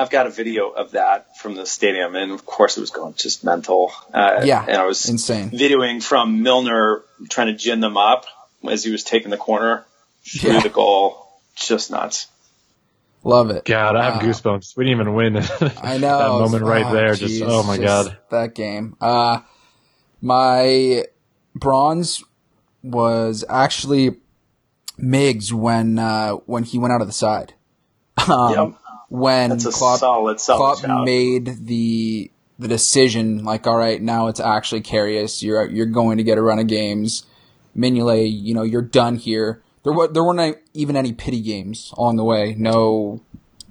I've 0.00 0.10
got 0.10 0.28
a 0.28 0.30
video 0.30 0.68
of 0.68 0.92
that 0.92 1.38
from 1.38 1.56
the 1.56 1.66
stadium, 1.66 2.14
and 2.14 2.30
of 2.30 2.46
course 2.46 2.76
it 2.76 2.80
was 2.80 2.90
going 2.90 3.14
just 3.14 3.42
mental. 3.42 3.90
Uh, 4.14 4.42
Yeah, 4.44 4.64
and 4.64 4.76
I 4.76 4.84
was 4.86 5.08
insane. 5.08 5.50
videoing 5.50 6.00
from 6.00 6.42
Milner 6.44 7.02
trying 7.28 7.48
to 7.48 7.54
gin 7.54 7.80
them 7.80 7.96
up 7.96 8.24
as 8.70 8.84
he 8.84 8.92
was 8.92 9.02
taking 9.02 9.30
the 9.30 9.36
corner 9.36 9.84
through 10.24 10.52
Yeah. 10.52 10.60
the 10.60 10.68
goal. 10.68 11.26
Just 11.56 11.90
nuts. 11.90 12.28
Love 13.24 13.50
it. 13.50 13.64
God, 13.64 13.96
I 13.96 14.04
have 14.04 14.16
Uh, 14.22 14.26
goosebumps. 14.26 14.76
We 14.76 14.84
didn't 14.84 15.00
even 15.00 15.14
win. 15.14 15.36
I 15.82 15.98
know 15.98 16.18
that 16.18 16.50
moment 16.50 16.64
right 16.64 16.86
Oh, 16.86 16.92
there. 16.94 17.14
geez, 17.14 17.40
just 17.40 17.44
oh 17.50 17.62
my 17.64 17.76
just 17.76 18.08
god. 18.08 18.16
that 18.30 18.54
game. 18.54 18.96
Uh, 19.00 19.40
my 20.20 21.04
bronze 21.54 22.22
was 22.82 23.44
actually 23.48 24.16
Miggs 24.96 25.52
when 25.52 25.98
uh, 25.98 26.32
when 26.46 26.64
he 26.64 26.78
went 26.78 26.92
out 26.92 27.00
of 27.00 27.06
the 27.06 27.12
side. 27.12 27.54
Um, 28.28 28.52
Yep. 28.52 28.74
When 29.10 29.50
That's 29.50 29.64
a 29.64 29.70
Klopp, 29.70 30.00
solid, 30.00 30.38
solid 30.38 30.80
Klopp 30.84 31.04
made 31.06 31.66
the 31.66 32.30
the 32.58 32.68
decision, 32.68 33.44
like, 33.44 33.66
all 33.66 33.76
right, 33.76 34.02
now 34.02 34.26
it's 34.26 34.40
actually 34.40 34.82
Karius. 34.82 35.42
You're 35.42 35.66
you're 35.70 35.86
going 35.86 36.18
to 36.18 36.24
get 36.24 36.36
a 36.36 36.42
run 36.42 36.58
of 36.58 36.66
games. 36.66 37.24
Mignolet, 37.76 38.28
you 38.30 38.52
know, 38.54 38.62
you're 38.64 38.82
done 38.82 39.16
here. 39.16 39.62
There 39.88 39.96
were 39.96 40.08
there 40.08 40.22
weren't 40.22 40.58
even 40.74 40.96
any 40.96 41.14
pity 41.14 41.40
games 41.40 41.94
along 41.96 42.16
the 42.16 42.24
way. 42.24 42.54
No 42.58 43.22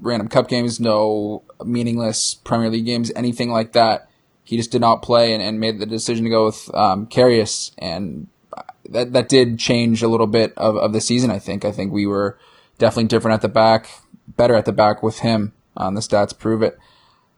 random 0.01 0.27
cup 0.29 0.47
games, 0.47 0.79
no 0.79 1.43
meaningless 1.63 2.33
Premier 2.33 2.71
League 2.71 2.86
games, 2.88 3.12
anything 3.15 3.51
like 3.51 3.74
that. 3.74 4.09
He 4.43 4.57
just 4.57 4.71
did 4.71 4.81
not 4.81 5.03
play 5.03 5.31
and, 5.31 5.43
and 5.43 5.59
made 5.59 5.77
the 5.77 5.86
decision 5.86 6.24
to 6.24 6.31
go 6.31 6.45
with 6.45 6.74
um, 6.74 7.05
Karius, 7.05 7.69
and 7.77 8.27
that 8.89 9.13
that 9.13 9.29
did 9.29 9.59
change 9.59 10.01
a 10.01 10.07
little 10.07 10.25
bit 10.25 10.53
of, 10.57 10.75
of 10.75 10.91
the 10.91 11.01
season. 11.01 11.29
I 11.29 11.38
think. 11.38 11.63
I 11.63 11.71
think 11.71 11.93
we 11.93 12.07
were 12.07 12.39
definitely 12.79 13.09
different 13.09 13.36
at 13.36 13.41
the 13.41 13.47
back, 13.50 13.88
better 14.27 14.55
at 14.55 14.65
the 14.65 14.74
back 14.74 15.03
with 15.03 15.19
him. 15.19 15.53
Um, 15.75 15.93
the 15.93 16.01
stats 16.01 16.36
prove 16.36 16.63
it. 16.63 16.79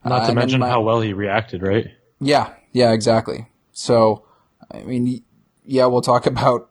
Not 0.05 0.21
Uh, 0.21 0.27
to 0.27 0.35
mention 0.35 0.61
my- 0.61 0.69
how 0.69 0.79
well 0.79 1.01
he 1.01 1.11
reacted, 1.11 1.61
right? 1.63 1.87
yeah, 2.21 2.53
yeah, 2.71 2.93
exactly. 2.93 3.47
So, 3.73 4.23
I 4.71 4.83
mean, 4.83 5.21
yeah, 5.65 5.85
we'll 5.87 5.99
talk 6.01 6.25
about 6.33 6.69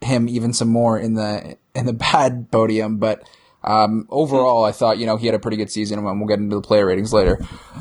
him 0.00 0.28
even 0.28 0.52
some 0.52 0.68
more 0.68 0.98
in 0.98 1.14
the 1.14 1.56
in 1.74 1.86
the 1.86 1.92
bad 2.12 2.50
podium, 2.50 2.98
but 2.98 3.28
um, 3.62 4.06
overall, 4.08 4.64
I 4.64 4.72
thought 4.72 4.98
you 4.98 5.06
know 5.06 5.16
he 5.16 5.26
had 5.26 5.34
a 5.34 5.38
pretty 5.38 5.58
good 5.58 5.70
season, 5.70 5.98
and 5.98 6.18
we'll 6.18 6.28
get 6.28 6.38
into 6.38 6.56
the 6.56 6.62
player 6.62 6.86
ratings 6.86 7.12
later. 7.12 7.38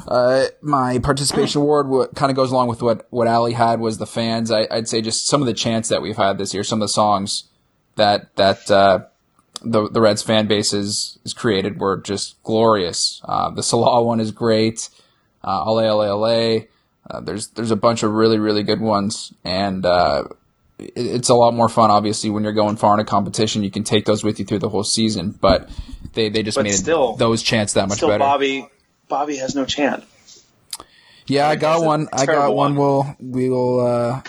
Uh, 0.07 0.47
my 0.61 0.99
participation 0.99 1.61
award 1.61 1.88
what 1.88 2.15
kind 2.15 2.29
of 2.29 2.35
goes 2.35 2.51
along 2.51 2.67
with 2.67 2.81
what 2.81 3.07
what 3.11 3.27
Ali 3.27 3.53
had 3.53 3.79
was 3.79 3.97
the 3.97 4.07
fans. 4.07 4.51
I, 4.51 4.67
I'd 4.69 4.89
say 4.89 5.01
just 5.01 5.27
some 5.27 5.41
of 5.41 5.45
the 5.47 5.53
chants 5.53 5.88
that 5.89 6.01
we've 6.01 6.17
had 6.17 6.38
this 6.38 6.53
year, 6.53 6.63
some 6.63 6.81
of 6.81 6.88
the 6.88 6.91
songs 6.91 7.45
that 7.95 8.35
that 8.35 8.69
uh, 8.69 9.05
the 9.61 9.89
the 9.89 10.01
Reds 10.01 10.21
fan 10.21 10.47
base 10.47 10.73
is, 10.73 11.17
is 11.23 11.33
created 11.33 11.79
were 11.79 11.97
just 11.97 12.41
glorious. 12.43 13.21
Uh, 13.23 13.49
the 13.51 13.63
Salah 13.63 14.03
one 14.03 14.19
is 14.19 14.31
great. 14.31 14.89
Uh, 15.43 15.63
Ale 15.65 15.81
Ale 15.81 16.03
Ale. 16.03 16.65
Uh, 17.09 17.21
there's 17.21 17.47
there's 17.49 17.71
a 17.71 17.77
bunch 17.77 18.03
of 18.03 18.11
really 18.11 18.38
really 18.38 18.63
good 18.63 18.81
ones, 18.81 19.33
and 19.45 19.85
uh, 19.85 20.25
it's 20.79 21.29
a 21.29 21.33
lot 21.36 21.53
more 21.53 21.69
fun. 21.69 21.91
Obviously, 21.91 22.29
when 22.29 22.43
you're 22.43 22.53
going 22.53 22.75
far 22.77 22.93
in 22.93 23.00
a 23.00 23.05
competition, 23.05 23.63
you 23.63 23.71
can 23.71 23.83
take 23.83 24.05
those 24.05 24.24
with 24.24 24.39
you 24.39 24.45
through 24.45 24.59
the 24.59 24.69
whole 24.69 24.83
season. 24.83 25.31
But 25.31 25.69
they 26.13 26.29
they 26.29 26.43
just 26.43 26.55
But 26.55 26.63
made 26.63 26.71
still- 26.74 27.15
those 27.15 27.43
chants 27.43 27.74
that 27.74 27.88
much 27.89 27.98
Still, 27.98 28.09
better. 28.09 28.19
Bobby. 28.19 28.67
Bobby 29.07 29.38
has 29.38 29.55
no 29.55 29.65
chant. 29.65 30.03
Yeah, 31.27 31.48
I 31.48 31.55
got 31.55 31.83
one. 31.83 32.07
I 32.13 32.25
got 32.25 32.53
one. 32.55 32.75
one. 32.75 33.15
We'll 33.19 33.50
we'll 33.50 33.79
uh, 33.88 34.21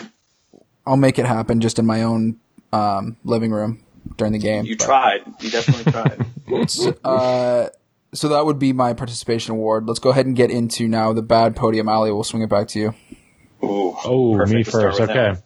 I'll 0.85 0.97
make 0.97 1.17
it 1.19 1.25
happen 1.25 1.61
just 1.61 1.79
in 1.79 1.85
my 1.85 2.03
own 2.03 2.39
um, 2.73 3.17
living 3.23 3.51
room 3.51 3.83
during 4.17 4.33
the 4.33 4.39
game. 4.39 4.65
You 4.65 4.77
But- 4.77 4.85
tried. 4.85 5.21
You 5.39 5.49
definitely 5.49 5.91
tried. 5.91 6.97
uh, 7.05 7.69
so 8.13 8.27
that 8.27 8.45
would 8.45 8.59
be 8.59 8.73
my 8.73 8.93
participation 8.93 9.53
award. 9.53 9.87
Let's 9.87 9.99
go 9.99 10.09
ahead 10.09 10.25
and 10.25 10.35
get 10.35 10.51
into 10.51 10.87
now 10.87 11.13
the 11.13 11.21
bad 11.21 11.55
podium. 11.55 11.87
Ali. 11.87 12.11
we'll 12.11 12.23
swing 12.23 12.43
it 12.43 12.49
back 12.49 12.67
to 12.69 12.79
you. 12.79 12.93
Ooh, 13.63 13.95
Oh, 14.03 14.45
me 14.47 14.63
first. 14.63 14.99
Okay. 14.99 15.13
him. 15.13 15.37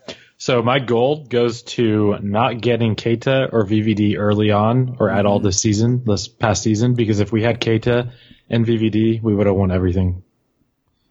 So 0.46 0.62
my 0.62 0.78
gold 0.78 1.32
goes 1.32 1.64
to 1.64 2.20
not 2.22 2.62
getting 2.62 2.96
Keita 2.96 3.52
or 3.52 3.66
VVD 3.66 4.16
early 4.16 4.52
on 4.52 4.98
or 5.00 5.10
at 5.10 5.26
all 5.26 5.40
this 5.40 5.60
season, 5.60 6.04
this 6.06 6.28
past 6.28 6.62
season, 6.62 6.94
because 6.94 7.20
if 7.20 7.32
we 7.32 7.42
had 7.42 7.60
Keita 7.60 8.12
and 8.48 8.64
VVD, 8.64 9.24
we 9.24 9.34
would 9.34 9.48
have 9.48 9.56
won 9.56 9.72
everything. 9.72 10.22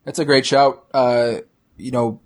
That's 0.04 0.20
a 0.20 0.24
great 0.24 0.46
shout. 0.46 0.86
Uh, 0.94 1.38
you 1.76 1.90
know, 1.90 2.20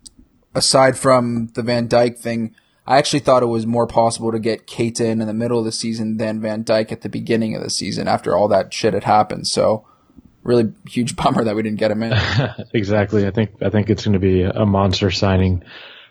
aside 0.54 0.98
from 0.98 1.46
the 1.54 1.62
Van 1.62 1.88
Dijk 1.88 2.18
thing, 2.18 2.54
I 2.86 2.98
actually 2.98 3.20
thought 3.20 3.42
it 3.42 3.46
was 3.46 3.66
more 3.66 3.86
possible 3.86 4.30
to 4.30 4.38
get 4.38 4.66
Keita 4.66 5.00
in 5.00 5.22
in 5.22 5.26
the 5.26 5.32
middle 5.32 5.58
of 5.58 5.64
the 5.64 5.72
season 5.72 6.18
than 6.18 6.42
Van 6.42 6.62
Dijk 6.62 6.92
at 6.92 7.00
the 7.00 7.08
beginning 7.08 7.56
of 7.56 7.62
the 7.62 7.70
season 7.70 8.06
after 8.06 8.36
all 8.36 8.48
that 8.48 8.74
shit 8.74 8.92
had 8.92 9.04
happened. 9.04 9.46
So, 9.46 9.86
really 10.42 10.74
huge 10.86 11.16
bummer 11.16 11.42
that 11.44 11.56
we 11.56 11.62
didn't 11.62 11.78
get 11.78 11.90
him 11.90 12.02
in. 12.02 12.12
exactly. 12.74 13.26
I 13.26 13.30
think 13.30 13.62
I 13.62 13.70
think 13.70 13.88
it's 13.88 14.04
going 14.04 14.12
to 14.12 14.18
be 14.18 14.42
a 14.42 14.66
monster 14.66 15.10
signing. 15.10 15.64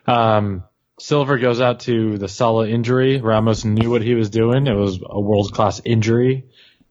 Um, 0.07 0.63
Silver 0.99 1.37
goes 1.37 1.61
out 1.61 1.81
to 1.81 2.17
the 2.17 2.27
Salah 2.27 2.67
injury. 2.67 3.19
Ramos 3.21 3.63
knew 3.63 3.89
what 3.91 4.01
he 4.01 4.15
was 4.15 4.29
doing. 4.29 4.65
It 4.67 4.73
was 4.73 4.99
a 5.03 5.19
world 5.19 5.53
class 5.53 5.79
injury, 5.85 6.45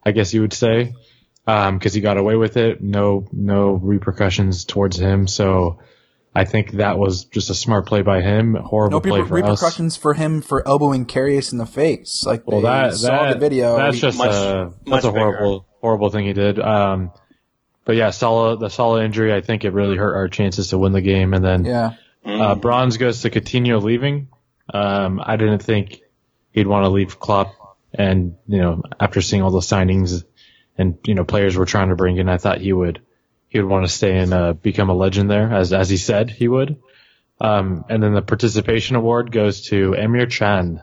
I 0.05 0.13
guess 0.13 0.33
you 0.33 0.43
would 0.43 0.53
say, 0.53 0.95
because 1.45 1.93
he 1.93 2.01
got 2.01 2.17
away 2.17 2.37
with 2.37 2.57
it. 2.57 2.81
No 2.83 3.27
no 3.33 3.71
repercussions 3.73 4.65
towards 4.65 4.97
him. 4.99 5.27
So 5.27 5.81
I 6.35 6.45
think 6.45 6.73
that 6.73 6.99
was 6.99 7.25
just 7.25 7.51
a 7.51 7.55
smart 7.55 7.87
play 7.87 8.03
by 8.03 8.21
him. 8.21 8.55
Horrible 8.55 8.99
No 8.99 9.01
play 9.01 9.21
reper- 9.23 9.29
for 9.29 9.39
us. 9.45 9.63
repercussions 9.63 9.97
for 9.97 10.15
him 10.15 10.41
for 10.41 10.67
elbowing 10.69 11.07
Karius 11.07 11.51
in 11.51 11.59
the 11.59 11.67
face. 11.67 12.23
Like 12.25 12.47
Well, 12.47 12.61
they 12.61 12.67
that 12.69 12.95
saw 12.95 13.25
that 13.25 13.33
the 13.35 13.39
video. 13.41 13.77
that's 13.77 13.99
just 13.99 14.19
Much- 14.19 14.31
a 14.31 14.73
much 14.87 15.03
that's 15.03 15.05
a 15.07 15.11
bigger. 15.13 15.19
horrible 15.37 15.67
horrible 15.81 16.11
thing 16.11 16.27
he 16.27 16.33
did. 16.33 16.61
Um, 16.61 17.11
but 17.85 17.97
yeah, 17.97 18.11
Salah 18.11 18.57
the 18.57 18.69
Salah 18.69 19.03
injury, 19.05 19.35
I 19.35 19.41
think 19.41 19.65
it 19.65 19.73
really 19.73 19.97
hurt 19.97 20.15
our 20.15 20.29
chances 20.29 20.69
to 20.69 20.79
win 20.79 20.93
the 20.93 21.01
game. 21.01 21.35
And 21.35 21.45
then 21.45 21.65
yeah. 21.65 21.95
Uh, 22.27 22.55
bronze 22.57 22.97
goes 22.97 23.23
to 23.23 23.31
Coutinho 23.31 23.81
leaving. 23.83 24.29
Um, 24.73 25.21
I 25.25 25.37
didn't 25.37 25.63
think 25.63 26.01
he'd 26.53 26.67
want 26.67 26.85
to 26.85 26.89
leave 26.91 27.21
Klopp, 27.21 27.55
and 27.95 28.37
you 28.49 28.59
know 28.59 28.83
after 28.99 29.21
seeing 29.23 29.43
all 29.43 29.51
the 29.53 29.61
signings 29.61 30.25
and 30.77 30.99
you 31.07 31.15
know 31.15 31.25
players 31.25 31.57
we're 31.57 31.67
trying 31.67 31.91
to 31.91 31.97
bring 31.97 32.17
in, 32.17 32.29
I 32.29 32.39
thought 32.39 32.61
he 32.61 32.73
would 32.73 33.01
he 33.49 33.61
would 33.61 33.71
want 33.71 33.87
to 33.87 33.93
stay 33.93 34.19
and 34.19 34.35
uh, 34.35 34.53
become 34.55 34.91
a 34.91 34.95
legend 34.95 35.31
there, 35.31 35.53
as 35.53 35.73
as 35.73 35.89
he 35.89 35.97
said 35.97 36.31
he 36.31 36.49
would. 36.49 36.83
Um, 37.41 37.85
and 37.89 38.03
then 38.03 38.15
the 38.15 38.23
participation 38.23 38.97
award 38.97 39.31
goes 39.31 39.69
to 39.69 39.93
Emre 39.93 40.31
Can, 40.31 40.83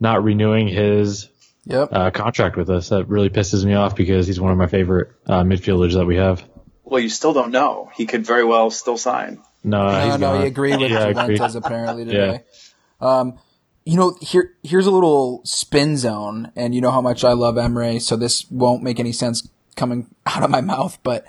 not 0.00 0.22
renewing 0.24 0.68
his 0.68 1.28
Yep. 1.66 1.88
uh, 1.92 2.10
contract 2.10 2.56
with 2.58 2.68
us. 2.68 2.90
That 2.90 3.08
really 3.08 3.30
pisses 3.30 3.64
me 3.64 3.72
off 3.72 3.96
because 3.96 4.26
he's 4.26 4.38
one 4.38 4.52
of 4.52 4.58
my 4.58 4.66
favorite 4.66 5.12
uh, 5.26 5.44
midfielders 5.44 5.94
that 5.94 6.04
we 6.04 6.16
have. 6.16 6.46
Well, 6.82 7.00
you 7.00 7.08
still 7.08 7.32
don't 7.32 7.52
know. 7.52 7.90
He 7.96 8.04
could 8.04 8.26
very 8.26 8.44
well 8.44 8.70
still 8.70 8.98
sign. 8.98 9.40
No, 9.64 9.88
no, 9.88 10.16
no, 10.16 10.40
he 10.40 10.46
agreed 10.46 10.78
with 10.78 10.90
Yeah. 10.90 11.08
Juventus 11.08 11.54
apparently 11.54 12.04
today. 12.04 12.42
Um, 13.00 13.38
you 13.86 13.96
know, 13.96 14.16
here 14.20 14.54
here's 14.62 14.86
a 14.86 14.90
little 14.90 15.40
spin 15.44 15.96
zone, 15.96 16.52
and 16.54 16.74
you 16.74 16.80
know 16.80 16.90
how 16.90 17.00
much 17.00 17.24
I 17.24 17.32
love 17.32 17.56
Emre, 17.56 18.00
so 18.00 18.16
this 18.16 18.50
won't 18.50 18.82
make 18.82 19.00
any 19.00 19.12
sense 19.12 19.48
coming 19.76 20.06
out 20.26 20.42
of 20.42 20.50
my 20.50 20.60
mouth. 20.60 20.98
But 21.02 21.24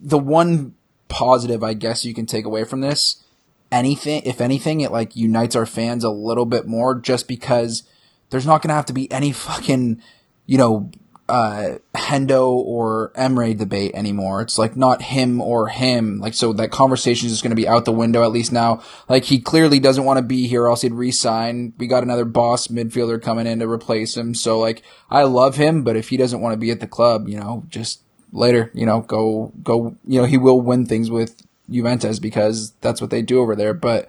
the 0.00 0.18
one 0.18 0.74
positive, 1.08 1.62
I 1.62 1.74
guess, 1.74 2.04
you 2.04 2.14
can 2.14 2.26
take 2.26 2.44
away 2.44 2.64
from 2.64 2.80
this, 2.80 3.24
anything, 3.72 4.22
if 4.24 4.40
anything, 4.40 4.80
it 4.80 4.92
like 4.92 5.16
unites 5.16 5.56
our 5.56 5.66
fans 5.66 6.04
a 6.04 6.10
little 6.10 6.46
bit 6.46 6.66
more, 6.66 6.94
just 6.98 7.28
because 7.28 7.82
there's 8.30 8.46
not 8.46 8.62
gonna 8.62 8.74
have 8.74 8.86
to 8.86 8.92
be 8.92 9.10
any 9.12 9.32
fucking, 9.32 10.00
you 10.46 10.58
know, 10.58 10.90
uh, 11.34 11.78
Hendo 11.96 12.46
or 12.46 13.10
Emre 13.16 13.58
debate 13.58 13.90
anymore. 13.92 14.40
It's 14.40 14.56
like 14.56 14.76
not 14.76 15.02
him 15.02 15.40
or 15.40 15.66
him. 15.66 16.20
Like, 16.20 16.32
so 16.32 16.52
that 16.52 16.70
conversation 16.70 17.26
is 17.26 17.32
just 17.32 17.42
going 17.42 17.50
to 17.50 17.56
be 17.56 17.66
out 17.66 17.84
the 17.84 17.90
window 17.90 18.22
at 18.22 18.30
least 18.30 18.52
now. 18.52 18.84
Like, 19.08 19.24
he 19.24 19.40
clearly 19.40 19.80
doesn't 19.80 20.04
want 20.04 20.18
to 20.18 20.22
be 20.22 20.46
here 20.46 20.68
else 20.68 20.82
he'd 20.82 20.92
resign. 20.92 21.72
We 21.76 21.88
got 21.88 22.04
another 22.04 22.24
boss 22.24 22.68
midfielder 22.68 23.20
coming 23.20 23.48
in 23.48 23.58
to 23.58 23.68
replace 23.68 24.16
him. 24.16 24.32
So, 24.34 24.60
like, 24.60 24.82
I 25.10 25.24
love 25.24 25.56
him, 25.56 25.82
but 25.82 25.96
if 25.96 26.10
he 26.10 26.16
doesn't 26.16 26.40
want 26.40 26.52
to 26.52 26.56
be 26.56 26.70
at 26.70 26.78
the 26.78 26.86
club, 26.86 27.28
you 27.28 27.36
know, 27.36 27.64
just 27.68 28.02
later, 28.30 28.70
you 28.72 28.86
know, 28.86 29.00
go, 29.00 29.52
go, 29.64 29.96
you 30.06 30.20
know, 30.20 30.26
he 30.26 30.38
will 30.38 30.60
win 30.60 30.86
things 30.86 31.10
with 31.10 31.42
Juventus 31.68 32.20
because 32.20 32.74
that's 32.80 33.00
what 33.00 33.10
they 33.10 33.22
do 33.22 33.40
over 33.40 33.56
there. 33.56 33.74
But, 33.74 34.08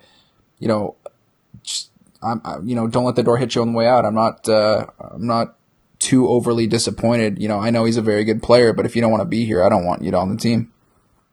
you 0.60 0.68
know, 0.68 0.96
just, 1.64 1.90
I'm, 2.22 2.40
I, 2.46 2.60
you 2.64 2.76
know, 2.76 2.88
don't 2.88 3.06
let 3.06 3.16
the 3.16 3.24
door 3.24 3.38
hit 3.38 3.56
you 3.56 3.62
on 3.64 3.72
the 3.72 3.78
way 3.78 3.88
out. 3.88 4.06
I'm 4.06 4.14
not, 4.14 4.48
uh, 4.48 4.86
I'm 5.00 5.26
not 5.26 5.58
too 6.06 6.28
overly 6.28 6.68
disappointed. 6.68 7.42
You 7.42 7.48
know, 7.48 7.60
I 7.60 7.72
know 7.72 7.86
he's 7.86 7.98
a 7.98 8.02
very 8.02 8.24
good 8.24 8.44
player, 8.44 8.74
but 8.74 8.86
if 8.86 8.96
you 8.96 9.02
don't 9.02 9.12
want 9.12 9.22
to 9.22 9.26
be 9.26 9.46
here, 9.46 9.64
I 9.64 9.70
don't 9.70 9.86
want 9.86 10.04
you 10.04 10.14
on 10.14 10.30
the 10.30 10.38
team. 10.38 10.72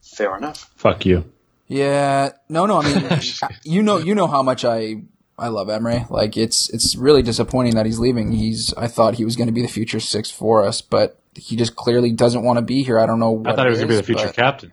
Fair 0.01 0.37
enough. 0.37 0.71
Fuck 0.77 1.05
you. 1.05 1.31
Yeah, 1.69 2.31
no, 2.49 2.65
no. 2.65 2.81
I 2.81 2.85
mean, 2.85 3.21
you 3.65 3.83
know, 3.83 3.99
you 3.99 4.15
know 4.15 4.27
how 4.27 4.43
much 4.43 4.65
I 4.65 5.03
I 5.39 5.49
love 5.49 5.69
Emre. 5.69 6.09
Like 6.09 6.37
it's 6.39 6.71
it's 6.71 6.97
really 6.97 7.23
disappointing 7.23 7.75
that 7.75 7.85
he's 7.85 7.99
leaving. 7.99 8.33
He's 8.33 8.73
I 8.75 8.89
thought 8.89 9.15
he 9.15 9.25
was 9.25 9.37
going 9.37 9.49
to 9.49 9.53
be 9.53 9.63
the 9.63 9.69
future 9.69 10.01
six 10.01 10.31
for 10.31 10.65
us, 10.65 10.81
but 10.81 11.21
he 11.35 11.55
just 11.55 11.77
clearly 11.77 12.13
doesn't 12.13 12.43
want 12.43 12.59
to 12.59 12.63
be 12.63 12.83
here. 12.83 12.99
I 12.99 13.07
don't 13.07 13.21
know. 13.21 13.43
I 13.47 13.55
thought 13.55 13.67
he 13.67 13.71
was 13.71 13.79
going 13.79 13.89
to 13.89 13.95
be 13.95 13.97
the 13.97 14.03
future 14.03 14.27
but, 14.27 14.37
captain. 14.37 14.73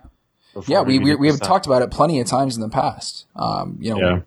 Yeah, 0.67 0.81
we 0.81 0.99
we, 0.99 1.15
we 1.15 1.27
have 1.27 1.39
talked 1.39 1.65
about 1.65 1.81
it 1.81 1.91
plenty 1.91 2.19
of 2.21 2.27
times 2.27 2.55
in 2.55 2.61
the 2.61 2.69
past. 2.69 3.27
Um, 3.35 3.77
you 3.79 3.93
know, 3.93 3.99
Yeah. 3.99 4.19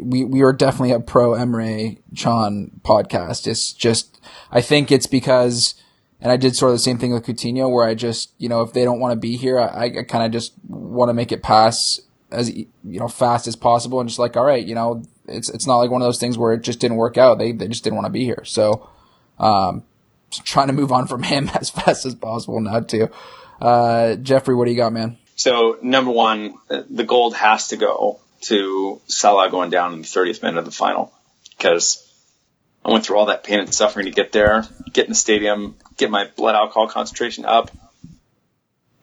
We 0.00 0.24
we 0.24 0.42
are 0.42 0.52
definitely 0.52 0.92
a 0.92 1.00
pro 1.00 1.30
Emre 1.30 1.98
Can 2.16 2.80
podcast. 2.82 3.46
It's 3.46 3.72
just 3.72 4.20
I 4.50 4.60
think 4.60 4.90
it's 4.90 5.06
because, 5.06 5.74
and 6.20 6.30
I 6.30 6.36
did 6.36 6.56
sort 6.56 6.70
of 6.70 6.74
the 6.74 6.80
same 6.80 6.98
thing 6.98 7.12
with 7.12 7.24
Coutinho, 7.24 7.70
where 7.70 7.86
I 7.86 7.94
just 7.94 8.32
you 8.38 8.48
know 8.48 8.62
if 8.62 8.72
they 8.72 8.84
don't 8.84 9.00
want 9.00 9.12
to 9.12 9.18
be 9.18 9.36
here, 9.36 9.58
I, 9.58 9.84
I 9.84 10.02
kind 10.02 10.24
of 10.24 10.32
just 10.32 10.52
want 10.68 11.08
to 11.08 11.14
make 11.14 11.32
it 11.32 11.42
pass 11.42 12.00
as 12.30 12.50
you 12.50 12.66
know 12.84 13.08
fast 13.08 13.46
as 13.46 13.56
possible, 13.56 14.00
and 14.00 14.08
just 14.08 14.18
like 14.18 14.36
all 14.36 14.44
right, 14.44 14.64
you 14.64 14.74
know 14.74 15.02
it's 15.26 15.48
it's 15.48 15.66
not 15.66 15.76
like 15.76 15.90
one 15.90 16.02
of 16.02 16.06
those 16.06 16.18
things 16.18 16.36
where 16.36 16.52
it 16.52 16.62
just 16.62 16.80
didn't 16.80 16.96
work 16.96 17.16
out. 17.16 17.38
They 17.38 17.52
they 17.52 17.68
just 17.68 17.84
didn't 17.84 17.96
want 17.96 18.06
to 18.06 18.12
be 18.12 18.24
here, 18.24 18.44
so 18.44 18.88
um, 19.38 19.84
trying 20.30 20.66
to 20.66 20.72
move 20.72 20.92
on 20.92 21.06
from 21.06 21.22
him 21.22 21.48
as 21.54 21.70
fast 21.70 22.04
as 22.06 22.14
possible 22.14 22.60
now 22.60 22.80
too. 22.80 23.08
Uh, 23.60 24.16
Jeffrey, 24.16 24.54
what 24.54 24.64
do 24.64 24.70
you 24.70 24.76
got, 24.76 24.92
man? 24.92 25.18
So 25.36 25.78
number 25.82 26.10
one, 26.10 26.54
the 26.68 27.04
gold 27.04 27.34
has 27.34 27.68
to 27.68 27.76
go 27.76 28.20
to 28.42 29.00
Salah 29.06 29.50
going 29.50 29.70
down 29.70 29.94
in 29.94 30.00
the 30.02 30.06
30th 30.06 30.42
minute 30.42 30.58
of 30.58 30.64
the 30.64 30.70
final 30.70 31.12
because 31.56 32.06
I 32.84 32.90
went 32.90 33.04
through 33.04 33.18
all 33.18 33.26
that 33.26 33.44
pain 33.44 33.60
and 33.60 33.74
suffering 33.74 34.06
to 34.06 34.12
get 34.12 34.32
there, 34.32 34.64
get 34.92 35.04
in 35.04 35.10
the 35.10 35.16
stadium, 35.16 35.76
get 35.96 36.10
my 36.10 36.28
blood 36.36 36.54
alcohol 36.54 36.88
concentration 36.88 37.44
up, 37.44 37.70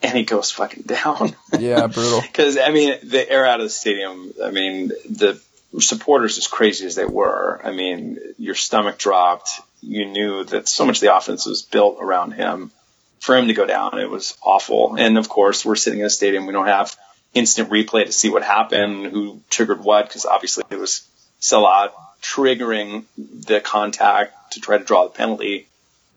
and 0.02 0.18
he 0.18 0.24
goes 0.24 0.52
fucking 0.52 0.84
down. 0.84 1.36
Yeah, 1.60 1.88
brutal. 1.88 2.22
Because 2.22 2.58
I 2.58 2.72
mean, 2.72 2.98
the 3.04 3.28
air 3.30 3.46
out 3.46 3.60
of 3.60 3.66
the 3.66 3.70
stadium. 3.70 4.34
I 4.44 4.52
mean, 4.52 4.90
the 5.10 5.42
supporters, 5.80 6.38
as 6.38 6.46
crazy 6.46 6.86
as 6.86 6.96
they 6.96 7.06
were, 7.06 7.60
I 7.64 7.72
mean, 7.72 8.20
your 8.38 8.54
stomach 8.54 8.98
dropped. 8.98 9.50
You 9.82 10.06
knew 10.06 10.44
that 10.44 10.68
so 10.68 10.86
much 10.86 10.98
of 10.98 11.02
the 11.02 11.16
offense 11.16 11.46
was 11.46 11.62
built 11.62 11.98
around 12.00 12.32
him. 12.32 12.72
For 13.20 13.36
him 13.36 13.48
to 13.48 13.54
go 13.54 13.66
down, 13.66 13.98
it 13.98 14.10
was 14.10 14.38
awful. 14.44 14.96
And 14.96 15.18
of 15.18 15.30
course, 15.30 15.66
we're 15.66 15.76
sitting 15.76 16.02
in 16.02 16.06
a 16.06 16.10
stadium. 16.10 16.46
We 16.46 16.54
don't 16.54 16.68
have 16.68 16.96
instant 17.34 17.70
replay 17.70 18.06
to 18.06 18.12
see 18.12 18.30
what 18.30 18.44
happened, 18.44 19.08
who 19.08 19.42
triggered 19.50 19.84
what, 19.84 20.08
because 20.08 20.26
obviously 20.26 20.64
it 20.70 20.78
was 20.78 21.08
Salah 21.40 21.92
triggering 22.22 23.06
the 23.18 23.62
contact 23.62 24.54
to 24.54 24.62
try 24.62 24.78
to 24.78 24.84
draw 24.84 25.04
the 25.04 25.10
penalty. 25.10 25.68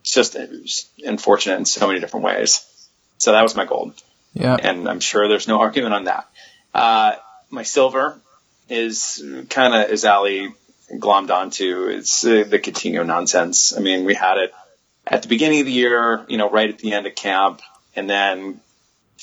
It's 0.01 0.13
just 0.13 0.35
it 0.35 0.49
was 0.49 0.89
unfortunate 1.03 1.57
in 1.57 1.65
so 1.65 1.87
many 1.87 1.99
different 1.99 2.25
ways. 2.25 2.65
So 3.17 3.33
that 3.33 3.43
was 3.43 3.55
my 3.55 3.65
gold 3.65 3.93
Yeah, 4.33 4.57
and 4.59 4.89
I'm 4.89 4.99
sure 4.99 5.27
there's 5.27 5.47
no 5.47 5.59
argument 5.59 5.93
on 5.93 6.05
that. 6.05 6.27
Uh, 6.73 7.15
my 7.49 7.63
silver 7.63 8.19
is 8.67 9.23
kind 9.49 9.75
of 9.75 9.91
as 9.91 10.05
Ali 10.05 10.53
glommed 10.91 11.29
onto. 11.29 11.87
It's 11.87 12.25
uh, 12.25 12.43
the 12.47 12.57
Coutinho 12.57 13.05
nonsense. 13.05 13.77
I 13.77 13.81
mean, 13.81 14.05
we 14.05 14.15
had 14.15 14.37
it 14.37 14.53
at 15.05 15.21
the 15.21 15.27
beginning 15.27 15.59
of 15.59 15.65
the 15.65 15.71
year, 15.71 16.25
you 16.29 16.37
know, 16.37 16.49
right 16.49 16.69
at 16.69 16.79
the 16.79 16.93
end 16.93 17.05
of 17.05 17.15
camp, 17.15 17.61
and 17.95 18.09
then 18.09 18.59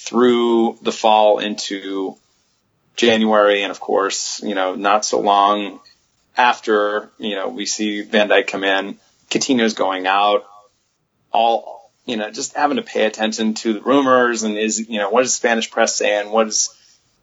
through 0.04 0.78
the 0.82 0.92
fall 0.92 1.38
into 1.38 2.16
January, 2.96 3.62
and 3.62 3.70
of 3.70 3.80
course, 3.80 4.42
you 4.42 4.54
know, 4.54 4.74
not 4.74 5.04
so 5.04 5.20
long 5.20 5.80
after, 6.36 7.10
you 7.18 7.34
know, 7.34 7.48
we 7.48 7.66
see 7.66 8.02
Van 8.02 8.28
Dijk 8.28 8.46
come 8.46 8.64
in, 8.64 8.98
Coutinho's 9.30 9.74
going 9.74 10.06
out, 10.06 10.44
all 11.32 11.78
you 12.08 12.16
know, 12.16 12.30
just 12.30 12.56
having 12.56 12.78
to 12.78 12.82
pay 12.82 13.04
attention 13.04 13.52
to 13.52 13.74
the 13.74 13.82
rumors 13.82 14.42
and 14.42 14.56
is, 14.56 14.88
you 14.88 14.98
know, 14.98 15.10
what 15.10 15.24
is 15.24 15.30
the 15.30 15.36
Spanish 15.36 15.70
press 15.70 15.94
saying? 15.94 16.30
What 16.30 16.48
is 16.48 16.74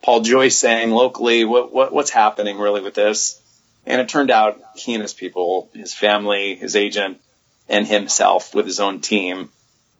Paul 0.03 0.21
Joyce 0.21 0.59
saying 0.59 0.91
locally? 0.91 1.43
What, 1.43 1.73
what, 1.73 1.91
what's 1.91 2.11
happening 2.11 2.59
really 2.59 2.81
with 2.81 2.93
this? 2.93 3.41
And 3.87 3.99
it 3.99 4.09
turned 4.09 4.29
out 4.29 4.61
he 4.75 4.93
and 4.93 5.01
his 5.01 5.13
people, 5.13 5.71
his 5.73 5.91
family, 5.91 6.53
his 6.53 6.75
agent, 6.75 7.19
and 7.67 7.87
himself 7.87 8.53
with 8.53 8.67
his 8.67 8.79
own 8.79 9.01
team. 9.01 9.49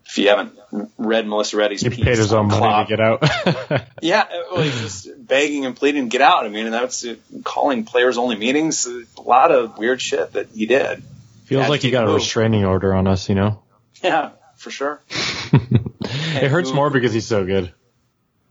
If 0.07 0.17
you 0.19 0.29
haven't 0.29 0.53
read 0.97 1.27
Melissa 1.27 1.57
Reddy's 1.57 1.81
He 1.81 1.89
piece, 1.89 2.03
paid 2.05 2.17
his 2.17 2.31
own 2.31 2.51
on 2.51 2.59
money 2.59 2.85
to 2.85 2.89
get 2.89 2.99
out. 3.01 3.87
yeah, 4.01 4.25
well, 4.51 4.61
he's 4.61 4.79
just 4.79 5.27
begging 5.27 5.65
and 5.65 5.75
pleading 5.75 6.03
to 6.05 6.09
get 6.09 6.21
out. 6.21 6.45
I 6.45 6.49
mean, 6.49 6.65
and 6.65 6.73
that's 6.73 7.05
calling 7.43 7.85
players 7.85 8.17
only 8.17 8.35
meetings. 8.35 8.87
A 8.87 9.21
lot 9.21 9.51
of 9.51 9.77
weird 9.77 9.99
shit 10.01 10.33
that 10.33 10.49
he 10.53 10.67
did. 10.67 11.03
Feels 11.45 11.63
Yeah, 11.63 11.67
like 11.69 11.81
he 11.81 11.91
got 11.91 12.03
a 12.03 12.07
move. 12.07 12.15
restraining 12.17 12.65
order 12.65 12.93
on 12.93 13.07
us, 13.07 13.29
you 13.29 13.35
know? 13.35 13.63
Yeah, 14.03 14.31
for 14.57 14.69
sure. 14.71 15.01
it 15.53 16.49
hurts 16.49 16.71
more 16.71 16.89
because 16.89 17.11
he's 17.13 17.25
so 17.27 17.45
good. 17.45 17.73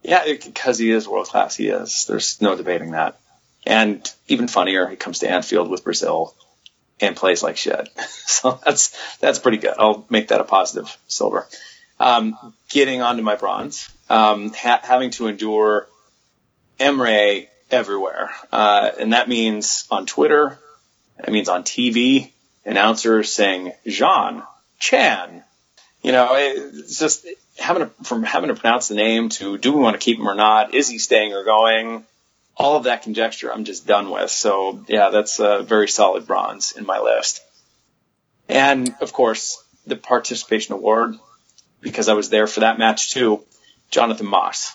Yeah, 0.03 0.25
because 0.27 0.77
he 0.79 0.91
is 0.91 1.09
world 1.09 1.29
class. 1.29 1.57
He 1.57 1.69
is. 1.69 2.05
There's 2.07 2.41
no 2.43 2.57
debating 2.57 2.91
that. 2.93 3.19
And 3.67 4.07
even 4.29 4.49
funnier, 4.49 4.87
he 4.89 4.97
comes 4.97 5.21
to 5.21 5.31
Anfield 5.31 5.71
with 5.71 5.85
Brazil 5.85 6.35
and 7.01 7.17
plays 7.17 7.43
like 7.43 7.57
shit. 7.57 7.89
So 8.27 8.59
that's 8.65 8.93
that's 9.19 9.39
pretty 9.39 9.59
good. 9.59 9.75
I'll 9.79 10.05
make 10.11 10.29
that 10.29 10.41
a 10.41 10.45
positive 10.45 10.95
silver. 11.07 11.47
Um, 12.01 12.37
getting 12.69 13.01
onto 13.01 13.23
my 13.23 13.37
bronze, 13.37 13.89
um, 14.11 14.53
ha- 14.53 14.81
having 14.83 15.11
to 15.13 15.29
endure 15.29 15.87
Emre 16.81 17.47
everywhere, 17.71 18.31
uh, 18.51 18.91
and 18.99 19.13
that 19.13 19.29
means 19.29 19.87
on 19.91 20.05
Twitter, 20.07 20.59
that 21.19 21.31
means 21.31 21.49
on 21.49 21.63
TV, 21.63 22.33
announcers 22.65 23.33
saying 23.33 23.73
Jean 23.87 24.43
Chan. 24.79 25.45
You 26.03 26.13
know, 26.13 26.35
it's 26.35 26.99
just 26.99 27.27
having 27.59 27.85
to, 27.85 28.05
from 28.05 28.25
having 28.25 28.49
to 28.49 28.55
pronounce 28.55 28.89
the 28.89 28.95
name 28.95 29.29
to 29.31 29.59
do 29.59 29.73
we 29.73 29.81
want 29.81 29.95
to 29.95 30.05
keep 30.05 30.19
him 30.19 30.29
or 30.29 30.35
not? 30.35 30.75
Is 30.75 30.89
he 30.89 30.99
staying 30.99 31.33
or 31.33 31.45
going? 31.45 32.05
All 32.57 32.77
of 32.77 32.85
that 32.85 33.03
conjecture 33.03 33.53
I'm 33.53 33.65
just 33.65 33.87
done 33.87 34.11
with. 34.11 34.31
So 34.31 34.85
yeah, 34.89 35.11
that's 35.11 35.41
a 35.41 35.63
very 35.63 35.89
solid 35.89 36.27
bronze 36.27 36.73
in 36.73 36.87
my 36.87 37.01
list. 37.01 37.41
And 38.49 38.95
of 39.01 39.13
course, 39.13 39.63
the 39.87 39.97
participation 39.97 40.75
award, 40.75 41.17
because 41.81 42.09
I 42.09 42.15
was 42.15 42.31
there 42.31 42.47
for 42.47 42.61
that 42.61 42.79
match 42.79 43.13
too, 43.13 43.43
Jonathan 43.91 44.27
Moss 44.27 44.73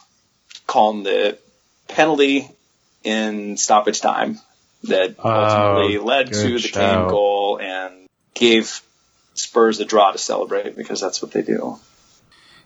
calling 0.68 1.04
the 1.04 1.38
penalty 1.88 2.50
in 3.04 3.58
stoppage 3.58 4.02
time 4.02 4.40
that 4.84 5.16
oh, 5.20 5.30
ultimately 5.30 5.98
Oh, 5.98 6.04
led 6.04 6.34
to 6.34 6.54
the 6.54 6.60
shout. 6.60 6.74
Kane 6.74 7.08
goal 7.10 7.60
and 7.60 8.08
gave 8.34 8.82
Spurs 9.34 9.80
a 9.80 9.86
draw 9.86 10.12
to 10.12 10.18
celebrate 10.18 10.76
because 10.76 11.00
that's 11.02 11.22
what 11.22 11.32
they 11.32 11.42
do. 11.42 11.80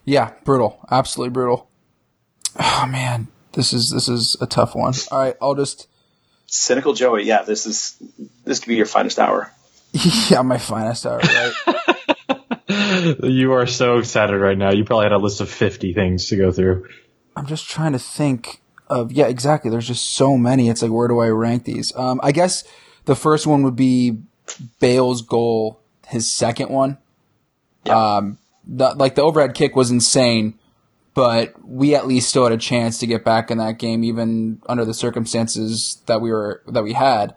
Yeah, 0.04 0.32
brutal. 0.44 0.78
Absolutely 0.90 1.32
brutal. 1.32 1.68
Oh 2.58 2.86
man, 2.88 3.28
this 3.54 3.72
is 3.72 3.90
this 3.90 4.08
is 4.08 4.36
a 4.40 4.46
tough 4.46 4.74
one. 4.74 4.94
All 5.10 5.18
right, 5.18 5.36
I'll 5.40 5.54
just 5.54 5.88
Cynical 6.46 6.92
Joey, 6.92 7.24
yeah, 7.24 7.42
this 7.42 7.66
is 7.66 7.96
this 8.44 8.60
could 8.60 8.68
be 8.68 8.76
your 8.76 8.86
finest 8.86 9.18
hour. 9.18 9.52
yeah, 10.28 10.42
my 10.42 10.58
finest 10.58 11.06
hour, 11.06 11.18
right? 11.18 11.52
You 13.22 13.52
are 13.52 13.66
so 13.66 13.98
excited 13.98 14.36
right 14.36 14.56
now. 14.56 14.72
You 14.72 14.84
probably 14.84 15.04
had 15.04 15.12
a 15.12 15.18
list 15.18 15.40
of 15.40 15.50
50 15.50 15.92
things 15.92 16.26
to 16.28 16.36
go 16.36 16.50
through. 16.50 16.88
I'm 17.36 17.46
just 17.46 17.68
trying 17.68 17.92
to 17.92 17.98
think 17.98 18.60
of 18.88 19.12
yeah, 19.12 19.26
exactly. 19.26 19.70
There's 19.70 19.86
just 19.86 20.12
so 20.12 20.36
many. 20.36 20.68
It's 20.68 20.80
like 20.80 20.90
where 20.90 21.08
do 21.08 21.18
I 21.18 21.28
rank 21.28 21.64
these? 21.64 21.94
Um, 21.96 22.20
I 22.22 22.32
guess 22.32 22.64
the 23.04 23.16
first 23.16 23.46
one 23.46 23.62
would 23.62 23.76
be 23.76 24.18
Bale's 24.80 25.22
goal, 25.22 25.80
his 26.06 26.30
second 26.30 26.70
one. 26.70 26.98
Um, 27.86 28.38
the, 28.66 28.94
like 28.94 29.14
the 29.14 29.22
overhead 29.22 29.54
kick 29.54 29.76
was 29.76 29.90
insane, 29.90 30.58
but 31.14 31.54
we 31.64 31.94
at 31.94 32.06
least 32.06 32.28
still 32.28 32.42
had 32.42 32.52
a 32.52 32.58
chance 32.58 32.98
to 32.98 33.06
get 33.06 33.24
back 33.24 33.50
in 33.50 33.58
that 33.58 33.78
game, 33.78 34.02
even 34.02 34.60
under 34.66 34.84
the 34.84 34.94
circumstances 34.94 36.02
that 36.06 36.20
we 36.20 36.30
were 36.30 36.62
that 36.66 36.82
we 36.82 36.92
had. 36.92 37.34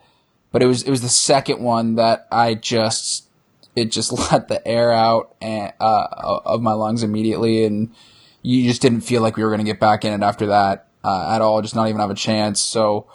But 0.51 0.63
it 0.63 0.65
was 0.65 0.83
it 0.83 0.89
was 0.89 1.01
the 1.01 1.09
second 1.09 1.61
one 1.61 1.95
that 1.95 2.27
I 2.31 2.55
just 2.55 3.29
it 3.75 3.91
just 3.91 4.11
let 4.31 4.47
the 4.47 4.65
air 4.67 4.91
out 4.91 5.35
and, 5.39 5.71
uh, 5.79 6.39
of 6.45 6.61
my 6.61 6.73
lungs 6.73 7.03
immediately, 7.03 7.63
and 7.65 7.93
you 8.41 8.63
just 8.67 8.81
didn't 8.81 9.01
feel 9.01 9.21
like 9.21 9.37
we 9.37 9.43
were 9.43 9.49
going 9.49 9.59
to 9.59 9.71
get 9.71 9.79
back 9.79 10.03
in 10.03 10.13
it 10.13 10.25
after 10.25 10.47
that 10.47 10.87
uh, 11.03 11.35
at 11.35 11.41
all. 11.41 11.61
Just 11.61 11.75
not 11.75 11.87
even 11.87 12.01
have 12.01 12.09
a 12.09 12.15
chance. 12.15 12.59
So 12.59 13.07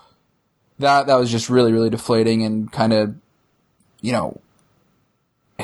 that 0.79 1.09
that 1.09 1.17
was 1.17 1.31
just 1.31 1.51
really 1.51 1.73
really 1.73 1.91
deflating 1.91 2.45
and 2.45 2.71
kind 2.71 2.93
of 2.93 3.15
you 4.01 4.13
know 4.13 4.41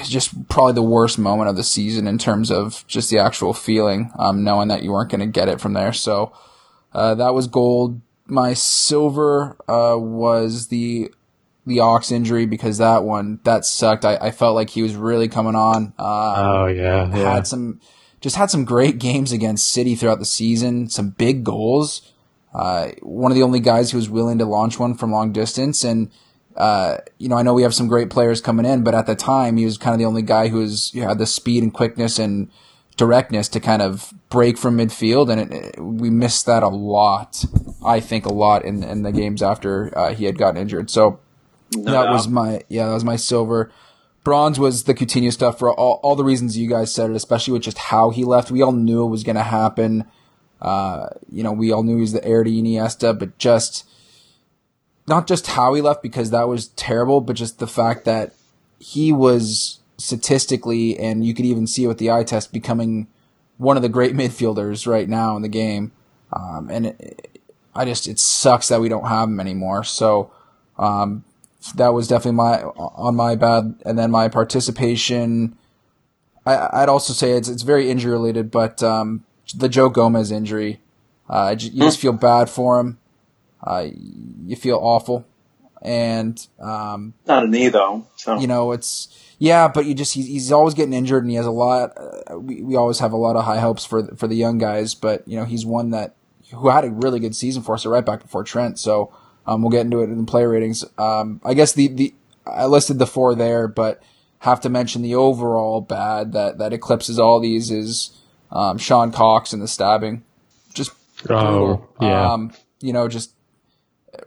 just 0.07 0.49
probably 0.49 0.75
the 0.75 0.83
worst 0.83 1.19
moment 1.19 1.49
of 1.49 1.57
the 1.57 1.65
season 1.65 2.07
in 2.07 2.19
terms 2.19 2.51
of 2.51 2.85
just 2.87 3.11
the 3.11 3.19
actual 3.19 3.55
feeling, 3.55 4.13
um, 4.19 4.45
knowing 4.45 4.69
that 4.69 4.83
you 4.83 4.93
weren't 4.93 5.11
going 5.11 5.21
to 5.21 5.27
get 5.27 5.49
it 5.49 5.61
from 5.61 5.73
there. 5.73 5.93
So 5.93 6.33
uh, 6.93 7.15
that 7.15 7.35
was 7.35 7.47
gold. 7.47 8.01
My 8.27 8.53
silver 8.55 9.57
uh, 9.69 9.97
was 9.99 10.69
the 10.69 11.11
the 11.67 11.81
ox 11.81 12.11
injury 12.13 12.47
because 12.47 12.79
that 12.79 13.05
one 13.05 13.41
that 13.45 13.65
sucked. 13.65 14.05
I, 14.05 14.17
I 14.17 14.31
felt 14.31 14.55
like 14.55 14.71
he 14.71 14.83
was 14.83 14.95
really 14.95 15.29
coming 15.29 15.55
on. 15.55 15.93
Uh, 15.99 16.35
Oh, 16.37 16.67
yeah. 16.67 17.09
yeah. 17.09 17.35
had 17.35 17.47
some 17.47 17.81
just 18.21 18.37
had 18.37 18.51
some 18.51 18.65
great 18.65 18.99
games 18.99 19.33
against 19.33 19.71
City 19.71 19.95
throughout 19.95 20.19
the 20.19 20.25
season, 20.25 20.89
some 20.89 21.11
big 21.11 21.45
goals. 21.45 22.13
Uh, 22.55 22.89
one 23.03 23.31
of 23.31 23.37
the 23.37 23.43
only 23.43 23.61
guys 23.61 23.91
who 23.91 23.99
was 23.99 24.09
willing 24.11 24.39
to 24.39 24.45
launch 24.45 24.79
one 24.79 24.95
from 24.95 25.13
long 25.13 25.33
distance. 25.33 25.85
And, 25.85 26.11
uh, 26.59 26.99
you 27.19 27.29
know, 27.29 27.37
I 27.39 27.43
know 27.43 27.55
we 27.55 27.63
have 27.63 27.75
some 27.75 27.87
great 27.87 28.11
players 28.11 28.41
coming 28.41 28.67
in, 28.67 28.83
but 28.83 28.95
at 28.95 29.07
the 29.07 29.15
time 29.15 29.57
he 29.57 29.65
was 29.65 29.79
kind 29.79 29.95
of 29.95 29.99
the 29.99 30.05
only 30.05 30.23
guy 30.23 30.49
who 30.49 30.59
was, 30.59 30.91
who 30.91 31.01
had 31.01 31.19
the 31.19 31.27
speed 31.27 31.63
and 31.63 31.73
quickness 31.73 32.19
and 32.19 32.51
directness 32.97 33.49
to 33.49 33.61
kind 33.61 33.81
of 33.81 34.13
break 34.29 34.59
from 34.59 34.77
midfield, 34.77 35.31
and 35.31 35.41
it, 35.41 35.53
it, 35.53 35.81
we 35.81 36.11
missed 36.11 36.47
that 36.47 36.65
a 36.65 36.69
lot. 36.69 37.45
I 37.87 38.01
think 38.01 38.27
a 38.27 38.33
lot 38.33 38.65
in 38.65 38.83
in 38.83 39.05
the 39.05 39.13
games 39.13 39.41
after 39.41 39.97
uh, 39.97 40.13
he 40.13 40.25
had 40.25 40.37
gotten 40.37 40.61
injured. 40.61 40.91
So 40.91 41.21
no 41.75 41.93
that 41.93 42.11
was 42.11 42.29
my 42.29 42.63
yeah, 42.69 42.87
that 42.87 42.95
was 42.95 43.05
my 43.05 43.17
silver. 43.17 43.71
Bronze 44.25 44.59
was 44.59 44.85
the 44.85 44.95
Coutinho 44.95 45.33
stuff 45.33 45.59
for 45.59 45.73
all, 45.73 46.01
all 46.03 46.17
the 46.17 46.25
reasons 46.25 46.59
you 46.59 46.69
guys 46.69 46.93
said 46.93 47.09
it, 47.09 47.17
especially 47.17 47.53
with 47.53 47.63
just 47.63 47.79
how 47.79 48.11
he 48.11 48.25
left. 48.25 48.51
We 48.51 48.61
all 48.61 48.73
knew 48.73 49.05
it 49.05 49.11
was 49.11 49.23
going 49.23 49.37
to 49.37 49.43
happen. 49.43 50.05
Uh, 50.61 51.07
you 51.31 51.43
know, 51.43 51.53
we 51.53 51.73
all 51.73 51.83
knew 51.83 51.95
he 51.95 52.03
was 52.03 52.13
the 52.13 52.25
heir 52.25 52.45
to 52.45 52.51
Iniesta, 52.51 53.19
but 53.19 53.39
just 53.39 53.89
not 55.09 55.27
just 55.27 55.49
how 55.49 55.75
he 55.75 55.81
left 55.81 56.03
because 56.03 56.31
that 56.31 56.49
was 56.49 56.69
terrible, 56.69 57.21
but 57.21 57.37
just 57.37 57.59
the 57.59 57.67
fact 57.67 58.05
that 58.05 58.33
he 58.79 59.13
was 59.13 59.81
statistically, 59.97 60.99
and 60.99 61.25
you 61.25 61.35
could 61.35 61.45
even 61.45 61.67
see 61.67 61.85
it 61.85 61.89
with 61.89 61.99
the 61.99 62.11
eye 62.11 62.25
test, 62.25 62.53
becoming 62.53 63.09
one 63.57 63.77
of 63.77 63.83
the 63.83 63.89
great 63.89 64.15
midfielders 64.15 64.87
right 64.87 65.09
now 65.09 65.37
in 65.37 65.43
the 65.43 65.49
game. 65.49 65.93
Um, 66.33 66.69
and 66.71 66.87
it, 66.87 67.41
I 67.75 67.85
just, 67.85 68.07
it 68.07 68.19
sucks 68.19 68.69
that 68.69 68.81
we 68.81 68.89
don't 68.89 69.07
have 69.07 69.29
him 69.29 69.41
anymore. 69.41 69.85
So, 69.85 70.31
um, 70.79 71.25
that 71.75 71.89
was 71.89 72.07
definitely 72.09 72.37
my, 72.37 72.63
on 72.63 73.17
my 73.17 73.35
bad. 73.35 73.75
And 73.85 73.99
then 73.99 74.11
my 74.11 74.29
participation, 74.29 75.57
I, 76.47 76.81
would 76.81 76.89
also 76.89 77.13
say 77.13 77.33
it's, 77.33 77.49
it's 77.49 77.63
very 77.63 77.91
injury 77.91 78.13
related, 78.13 78.51
but, 78.51 78.83
um, 78.83 79.25
the 79.55 79.69
Joe 79.69 79.89
Gomez 79.89 80.31
injury, 80.31 80.81
uh, 81.29 81.55
you 81.59 81.83
just 81.83 81.99
feel 81.99 82.13
bad 82.13 82.49
for 82.49 82.79
him. 82.81 82.99
Uh, 83.63 83.89
you 84.45 84.57
feel 84.57 84.79
awful. 84.81 85.27
And, 85.81 86.45
um, 86.59 87.15
not 87.27 87.45
a 87.45 87.47
knee 87.47 87.69
though. 87.69 88.07
So. 88.17 88.41
You 88.41 88.49
know, 88.49 88.73
it's, 88.73 89.09
yeah, 89.39 89.69
but 89.69 89.87
you 89.87 89.95
just, 89.95 90.13
he's, 90.15 90.27
he's 90.27 90.51
always 90.51 90.75
getting 90.75 90.93
injured 90.93 91.23
and 91.23 91.31
he 91.31 91.37
has 91.37 91.47
a 91.47 91.53
lot, 91.53 91.93
uh, 91.97 92.39
we, 92.39 92.63
we 92.63 92.75
always 92.75 92.99
have 92.99 93.13
a 93.13 93.17
lot 93.17 93.37
of 93.37 93.45
high 93.45 93.61
hopes 93.61 93.85
for, 93.85 94.05
for 94.17 94.27
the 94.27 94.35
young 94.35 94.59
guys, 94.59 94.97
but, 94.97 95.27
you 95.29 95.37
know, 95.37 95.45
he's 95.45 95.65
one 95.65 95.91
that, 95.91 96.17
who 96.53 96.69
had 96.69 96.85
a 96.85 96.91
really 96.91 97.21
good 97.21 97.37
season 97.37 97.63
for 97.63 97.75
us, 97.75 97.85
so 97.85 97.91
right 97.91 98.05
back 98.05 98.23
before 98.23 98.43
Trent. 98.43 98.79
So, 98.81 99.13
um, 99.47 99.63
we'll 99.63 99.71
get 99.71 99.83
into 99.83 100.01
it 100.01 100.11
in 100.11 100.19
the 100.19 100.25
player 100.25 100.49
ratings. 100.49 100.85
Um, 100.99 101.41
I 101.45 101.55
guess 101.55 101.73
the, 101.73 101.87
the, 101.87 102.15
I 102.45 102.67
listed 102.67 102.99
the 102.99 103.07
four 103.07 103.37
there, 103.37 103.69
but 103.69 104.03
have 104.41 104.61
to 104.63 104.69
mention 104.69 105.03
the 105.03 105.15
overall 105.15 105.81
bad 105.81 106.33
that, 106.33 106.59
that 106.59 106.73
eclipses 106.73 107.21
all 107.21 107.39
these 107.39 107.71
is, 107.71 108.11
um, 108.51 108.79
Sean 108.79 109.13
Cox 109.13 109.53
and 109.53 109.63
the 109.63 109.69
stabbing. 109.69 110.25
Just, 110.75 110.91
oh, 111.31 111.87
yeah. 112.01 112.33
Um, 112.33 112.53
you 112.81 112.93
know, 112.93 113.07
just 113.09 113.33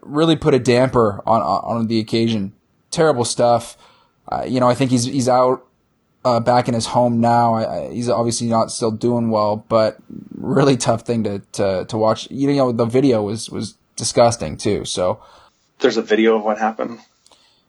really 0.01 0.35
put 0.35 0.53
a 0.53 0.59
damper 0.59 1.21
on, 1.25 1.41
on 1.41 1.87
the 1.87 1.99
occasion. 1.99 2.53
Terrible 2.89 3.25
stuff. 3.25 3.77
Uh, 4.31 4.43
you 4.47 4.59
know, 4.59 4.69
I 4.69 4.75
think 4.75 4.91
he's, 4.91 5.05
he's 5.05 5.29
out, 5.29 5.65
uh, 6.23 6.39
back 6.39 6.67
in 6.67 6.73
his 6.73 6.87
home 6.87 7.19
now. 7.19 7.53
I, 7.55 7.77
I, 7.77 7.93
he's 7.93 8.09
obviously 8.09 8.47
not 8.47 8.71
still 8.71 8.91
doing 8.91 9.31
well, 9.31 9.65
but 9.67 9.97
really 10.35 10.77
tough 10.77 11.01
thing 11.01 11.23
to, 11.23 11.39
to, 11.53 11.85
to 11.85 11.97
watch. 11.97 12.29
You 12.29 12.53
know, 12.53 12.71
the 12.71 12.85
video 12.85 13.23
was, 13.23 13.49
was 13.49 13.77
disgusting 13.95 14.57
too. 14.57 14.85
So 14.85 15.21
there's 15.79 15.97
a 15.97 16.01
video 16.01 16.37
of 16.37 16.43
what 16.43 16.59
happened. 16.59 16.99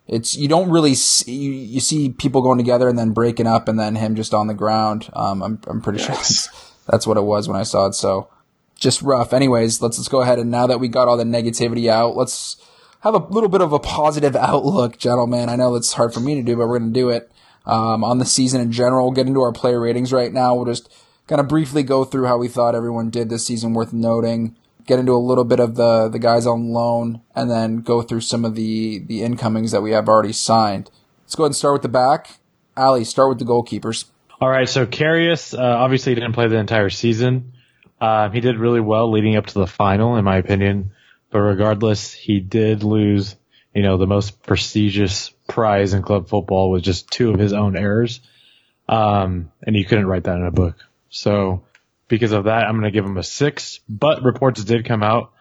It's, 0.06 0.36
you 0.36 0.48
don't 0.48 0.70
really 0.70 0.94
see, 0.94 1.32
you, 1.32 1.52
you 1.52 1.80
see 1.80 2.10
people 2.10 2.42
going 2.42 2.58
together 2.58 2.88
and 2.88 2.98
then 2.98 3.12
breaking 3.12 3.46
up 3.46 3.68
and 3.68 3.78
then 3.78 3.94
him 3.94 4.16
just 4.16 4.34
on 4.34 4.48
the 4.48 4.54
ground. 4.54 5.08
Um, 5.14 5.42
I'm, 5.42 5.60
I'm 5.66 5.80
pretty 5.80 6.00
yes. 6.00 6.06
sure 6.06 6.14
that's, 6.16 6.72
that's 6.86 7.06
what 7.06 7.16
it 7.16 7.22
was 7.22 7.48
when 7.48 7.56
I 7.56 7.62
saw 7.62 7.86
it. 7.86 7.94
So 7.94 8.28
just 8.82 9.00
rough. 9.00 9.32
Anyways, 9.32 9.80
let's 9.80 9.96
let's 9.98 10.08
go 10.08 10.20
ahead 10.20 10.38
and 10.38 10.50
now 10.50 10.66
that 10.66 10.80
we 10.80 10.88
got 10.88 11.08
all 11.08 11.16
the 11.16 11.24
negativity 11.24 11.88
out, 11.88 12.16
let's 12.16 12.56
have 13.00 13.14
a 13.14 13.18
little 13.18 13.48
bit 13.48 13.60
of 13.60 13.72
a 13.72 13.78
positive 13.78 14.36
outlook, 14.50 14.98
gentlemen. 14.98 15.48
I 15.48 15.56
know 15.56 15.72
that's 15.72 15.92
hard 15.92 16.12
for 16.12 16.20
me 16.20 16.34
to 16.34 16.42
do, 16.42 16.56
but 16.56 16.68
we're 16.68 16.80
to 16.80 16.90
do 16.90 17.08
it 17.08 17.30
um, 17.64 18.04
on 18.04 18.18
the 18.18 18.24
season 18.24 18.60
in 18.60 18.72
general. 18.72 19.06
We'll 19.06 19.14
get 19.14 19.26
into 19.26 19.40
our 19.40 19.52
player 19.52 19.80
ratings 19.80 20.12
right 20.12 20.32
now. 20.32 20.54
We'll 20.54 20.66
just 20.66 20.92
kind 21.28 21.40
of 21.40 21.48
briefly 21.48 21.82
go 21.82 22.04
through 22.04 22.26
how 22.26 22.36
we 22.36 22.48
thought 22.48 22.74
everyone 22.74 23.10
did 23.10 23.30
this 23.30 23.46
season, 23.46 23.72
worth 23.72 23.92
noting. 23.92 24.56
Get 24.84 24.98
into 24.98 25.12
a 25.12 25.16
little 25.16 25.44
bit 25.44 25.60
of 25.60 25.76
the 25.76 26.08
the 26.08 26.18
guys 26.18 26.44
on 26.44 26.72
loan, 26.72 27.20
and 27.36 27.48
then 27.48 27.82
go 27.82 28.02
through 28.02 28.22
some 28.22 28.44
of 28.44 28.56
the 28.56 28.98
the 28.98 29.22
incomings 29.22 29.70
that 29.70 29.80
we 29.80 29.92
have 29.92 30.08
already 30.08 30.32
signed. 30.32 30.90
Let's 31.22 31.36
go 31.36 31.44
ahead 31.44 31.50
and 31.50 31.56
start 31.56 31.74
with 31.74 31.82
the 31.82 31.88
back. 31.88 32.38
Ali, 32.76 33.04
start 33.04 33.28
with 33.28 33.38
the 33.38 33.44
goalkeepers. 33.44 34.06
All 34.40 34.48
right, 34.48 34.68
so 34.68 34.86
Karius 34.86 35.56
uh, 35.56 35.62
obviously 35.62 36.16
didn't 36.16 36.32
play 36.32 36.48
the 36.48 36.56
entire 36.56 36.90
season. 36.90 37.51
Um, 38.02 38.32
he 38.32 38.40
did 38.40 38.58
really 38.58 38.80
well 38.80 39.12
leading 39.12 39.36
up 39.36 39.46
to 39.46 39.60
the 39.60 39.66
final, 39.68 40.16
in 40.16 40.24
my 40.24 40.38
opinion. 40.38 40.90
But 41.30 41.38
regardless, 41.38 42.12
he 42.12 42.40
did 42.40 42.82
lose, 42.82 43.36
you 43.72 43.84
know, 43.84 43.96
the 43.96 44.08
most 44.08 44.42
prestigious 44.42 45.30
prize 45.46 45.94
in 45.94 46.02
club 46.02 46.28
football 46.28 46.72
with 46.72 46.82
just 46.82 47.12
two 47.12 47.30
of 47.30 47.38
his 47.38 47.52
own 47.52 47.76
errors. 47.76 48.20
Um, 48.88 49.52
and 49.64 49.76
you 49.76 49.84
couldn't 49.84 50.08
write 50.08 50.24
that 50.24 50.36
in 50.36 50.44
a 50.44 50.50
book. 50.50 50.74
So 51.10 51.62
because 52.08 52.32
of 52.32 52.44
that, 52.44 52.66
I'm 52.66 52.72
going 52.72 52.84
to 52.84 52.90
give 52.90 53.04
him 53.04 53.18
a 53.18 53.22
six, 53.22 53.78
but 53.88 54.24
reports 54.24 54.64
did 54.64 54.84
come 54.84 55.04
out. 55.04 55.32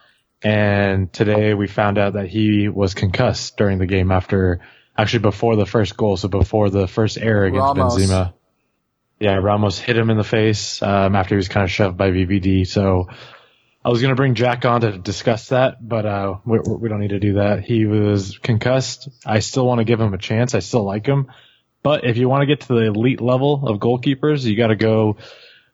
And 0.44 1.12
today 1.12 1.56
we 1.56 1.68
found 1.68 1.98
out 1.98 2.14
that 2.14 2.28
he 2.28 2.70
was 2.70 2.94
concussed 2.94 3.58
during 3.58 3.80
the 3.80 3.88
game 3.88 4.12
after, 4.12 4.60
actually 4.96 5.20
before 5.20 5.56
the 5.56 5.66
first 5.66 5.98
goal. 5.98 6.16
So 6.16 6.28
before 6.28 6.70
the 6.70 6.88
first 6.88 7.18
error 7.18 7.46
against 7.46 7.76
Ramos. 7.76 7.98
Benzema. 7.98 8.34
Yeah, 9.22 9.36
Ramos 9.36 9.78
hit 9.78 9.96
him 9.96 10.10
in 10.10 10.18
the 10.18 10.24
face 10.24 10.82
um, 10.82 11.16
after 11.16 11.36
he 11.36 11.38
was 11.38 11.48
kind 11.48 11.64
of 11.64 11.70
shoved 11.70 11.96
by 11.96 12.10
VVD. 12.10 12.66
So 12.66 13.08
I 13.86 13.90
was 13.90 14.02
going 14.02 14.10
to 14.10 14.16
bring 14.16 14.34
Jack 14.34 14.66
on 14.66 14.82
to 14.82 14.98
discuss 14.98 15.50
that, 15.50 15.78
but 15.80 16.08
uh, 16.08 16.38
we, 16.44 16.58
we 16.60 16.90
don't 16.90 17.00
need 17.00 17.12
to 17.12 17.20
do 17.20 17.34
that. 17.34 17.64
He 17.64 17.86
was 17.86 18.40
concussed. 18.40 19.10
I 19.24 19.38
still 19.38 19.68
want 19.68 19.78
to 19.78 19.84
give 19.86 20.02
him 20.02 20.16
a 20.16 20.18
chance. 20.18 20.56
I 20.56 20.60
still 20.60 20.84
like 20.84 21.06
him. 21.06 21.32
But 21.84 22.04
if 22.04 22.18
you 22.18 22.30
want 22.30 22.42
to 22.42 22.48
get 22.48 22.62
to 22.62 22.74
the 22.74 22.88
elite 22.88 23.22
level 23.22 23.68
of 23.68 23.78
goalkeepers, 23.78 24.44
you 24.44 24.58
got 24.58 24.68
to 24.68 24.76
go. 24.76 25.18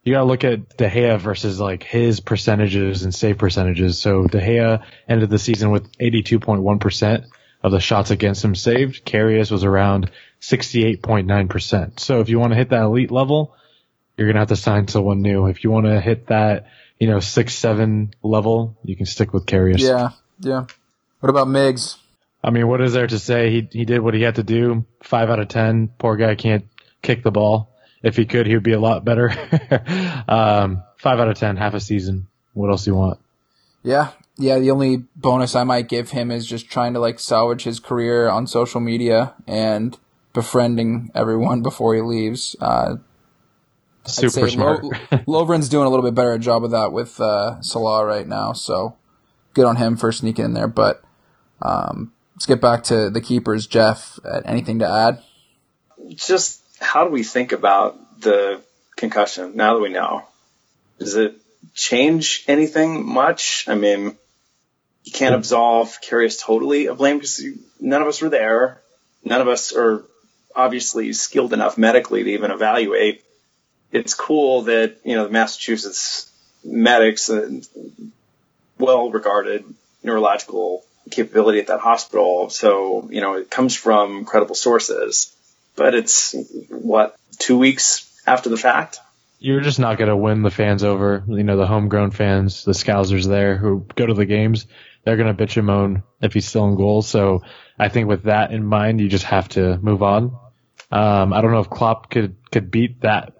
You 0.04 0.12
got 0.12 0.20
to 0.20 0.26
look 0.26 0.44
at 0.44 0.76
De 0.76 0.88
Gea 0.90 1.18
versus 1.18 1.58
like 1.58 1.84
his 1.84 2.20
percentages 2.20 3.02
and 3.02 3.14
save 3.14 3.38
percentages. 3.38 3.98
So 3.98 4.24
De 4.24 4.40
Gea 4.40 4.84
ended 5.08 5.30
the 5.30 5.38
season 5.38 5.70
with 5.70 5.90
82.1% 5.96 7.24
of 7.62 7.72
the 7.72 7.80
shots 7.80 8.10
against 8.10 8.44
him 8.44 8.54
saved. 8.54 9.06
Karius 9.06 9.50
was 9.50 9.64
around 9.64 10.10
68.9%. 10.40 12.00
So 12.00 12.20
if 12.20 12.28
you 12.28 12.38
want 12.38 12.52
to 12.52 12.56
hit 12.56 12.70
that 12.70 12.82
elite 12.82 13.10
level, 13.10 13.54
you're 14.16 14.26
going 14.26 14.34
to 14.34 14.40
have 14.40 14.48
to 14.48 14.56
sign 14.56 14.88
someone 14.88 15.22
new. 15.22 15.46
If 15.46 15.64
you 15.64 15.70
want 15.70 15.86
to 15.86 16.00
hit 16.00 16.26
that, 16.28 16.66
you 16.98 17.08
know, 17.08 17.20
six, 17.20 17.54
seven 17.54 18.12
level, 18.22 18.76
you 18.84 18.96
can 18.96 19.06
stick 19.06 19.32
with 19.32 19.46
Karius. 19.46 19.80
Yeah. 19.80 20.10
Yeah. 20.40 20.66
What 21.20 21.30
about 21.30 21.48
Miggs? 21.48 21.96
I 22.42 22.50
mean, 22.50 22.68
what 22.68 22.80
is 22.80 22.92
there 22.92 23.06
to 23.06 23.18
say? 23.18 23.50
He, 23.50 23.68
he 23.70 23.84
did 23.84 24.00
what 24.00 24.14
he 24.14 24.22
had 24.22 24.36
to 24.36 24.42
do. 24.42 24.84
Five 25.02 25.30
out 25.30 25.40
of 25.40 25.48
10. 25.48 25.88
Poor 25.98 26.16
guy 26.16 26.34
can't 26.34 26.66
kick 27.02 27.22
the 27.22 27.30
ball. 27.30 27.70
If 28.02 28.16
he 28.16 28.26
could, 28.26 28.46
he 28.46 28.54
would 28.54 28.62
be 28.62 28.72
a 28.72 28.80
lot 28.80 29.04
better. 29.04 29.30
um, 30.28 30.82
five 30.96 31.18
out 31.18 31.28
of 31.28 31.36
10, 31.36 31.56
half 31.56 31.74
a 31.74 31.80
season. 31.80 32.28
What 32.54 32.70
else 32.70 32.84
do 32.84 32.92
you 32.92 32.96
want? 32.96 33.18
Yeah. 33.82 34.10
Yeah. 34.36 34.58
The 34.58 34.70
only 34.70 34.98
bonus 35.16 35.56
I 35.56 35.64
might 35.64 35.88
give 35.88 36.10
him 36.10 36.30
is 36.30 36.46
just 36.46 36.70
trying 36.70 36.94
to 36.94 37.00
like 37.00 37.18
salvage 37.18 37.64
his 37.64 37.80
career 37.80 38.28
on 38.28 38.46
social 38.46 38.80
media 38.80 39.34
and 39.46 39.98
befriending 40.32 41.10
everyone 41.14 41.62
before 41.62 41.94
he 41.94 42.00
leaves. 42.00 42.56
Uh, 42.60 42.96
Super 44.04 44.48
smart. 44.48 44.82
Lo- 44.82 44.90
Lovren's 45.26 45.68
doing 45.68 45.86
a 45.86 45.90
little 45.90 46.04
bit 46.04 46.14
better 46.14 46.38
job 46.38 46.64
of 46.64 46.70
that 46.70 46.92
with 46.92 47.20
uh, 47.20 47.60
Salah 47.60 48.06
right 48.06 48.26
now, 48.26 48.52
so 48.52 48.96
good 49.54 49.66
on 49.66 49.76
him 49.76 49.96
for 49.96 50.12
sneaking 50.12 50.46
in 50.46 50.54
there. 50.54 50.68
But 50.68 51.02
um, 51.60 52.12
let's 52.34 52.46
get 52.46 52.60
back 52.60 52.84
to 52.84 53.10
the 53.10 53.20
keepers. 53.20 53.66
Jeff, 53.66 54.18
anything 54.44 54.78
to 54.78 54.88
add? 54.88 55.22
Just 56.14 56.62
how 56.80 57.04
do 57.04 57.10
we 57.10 57.22
think 57.22 57.52
about 57.52 58.20
the 58.20 58.62
concussion 58.96 59.56
now 59.56 59.74
that 59.74 59.80
we 59.80 59.90
know? 59.90 60.24
Does 60.98 61.16
it 61.16 61.36
change 61.74 62.44
anything 62.48 63.06
much? 63.06 63.64
I 63.68 63.74
mean, 63.74 64.16
you 65.04 65.12
can't 65.12 65.34
absolve 65.34 65.98
Karius 66.00 66.40
totally 66.40 66.86
of 66.86 66.98
blame 66.98 67.18
because 67.18 67.44
none 67.80 68.02
of 68.02 68.08
us 68.08 68.22
were 68.22 68.30
there. 68.30 68.80
None 69.24 69.40
of 69.40 69.48
us 69.48 69.72
are 69.74 70.04
obviously 70.54 71.12
skilled 71.12 71.52
enough 71.52 71.78
medically 71.78 72.24
to 72.24 72.30
even 72.30 72.50
evaluate. 72.50 73.24
It's 73.92 74.14
cool 74.14 74.62
that, 74.62 74.96
you 75.04 75.16
know, 75.16 75.24
the 75.24 75.30
Massachusetts 75.30 76.30
medics 76.64 77.28
and 77.28 77.66
well 78.78 79.10
regarded 79.10 79.64
neurological 80.02 80.84
capability 81.10 81.60
at 81.60 81.68
that 81.68 81.80
hospital. 81.80 82.50
So, 82.50 83.08
you 83.10 83.20
know, 83.20 83.34
it 83.34 83.50
comes 83.50 83.74
from 83.74 84.24
credible 84.24 84.54
sources, 84.54 85.34
but 85.76 85.94
it's 85.94 86.34
what, 86.68 87.16
two 87.38 87.58
weeks 87.58 88.22
after 88.26 88.48
the 88.48 88.56
fact? 88.56 88.98
You're 89.40 89.60
just 89.60 89.78
not 89.78 89.98
going 89.98 90.10
to 90.10 90.16
win 90.16 90.42
the 90.42 90.50
fans 90.50 90.82
over. 90.82 91.22
You 91.28 91.44
know, 91.44 91.56
the 91.56 91.66
homegrown 91.66 92.10
fans, 92.10 92.64
the 92.64 92.72
Scousers 92.72 93.26
there 93.26 93.56
who 93.56 93.86
go 93.94 94.06
to 94.06 94.14
the 94.14 94.26
games, 94.26 94.66
they're 95.08 95.16
going 95.16 95.34
to 95.34 95.46
bitch 95.46 95.56
and 95.56 95.66
moan 95.66 96.02
if 96.20 96.34
he's 96.34 96.46
still 96.46 96.68
in 96.68 96.76
goal. 96.76 97.00
So 97.00 97.42
I 97.78 97.88
think 97.88 98.08
with 98.08 98.24
that 98.24 98.52
in 98.52 98.62
mind, 98.62 99.00
you 99.00 99.08
just 99.08 99.24
have 99.24 99.48
to 99.50 99.78
move 99.78 100.02
on. 100.02 100.36
Um, 100.92 101.32
I 101.32 101.40
don't 101.40 101.50
know 101.50 101.60
if 101.60 101.70
Klopp 101.70 102.10
could 102.10 102.36
could 102.50 102.70
beat 102.70 103.00
that 103.00 103.32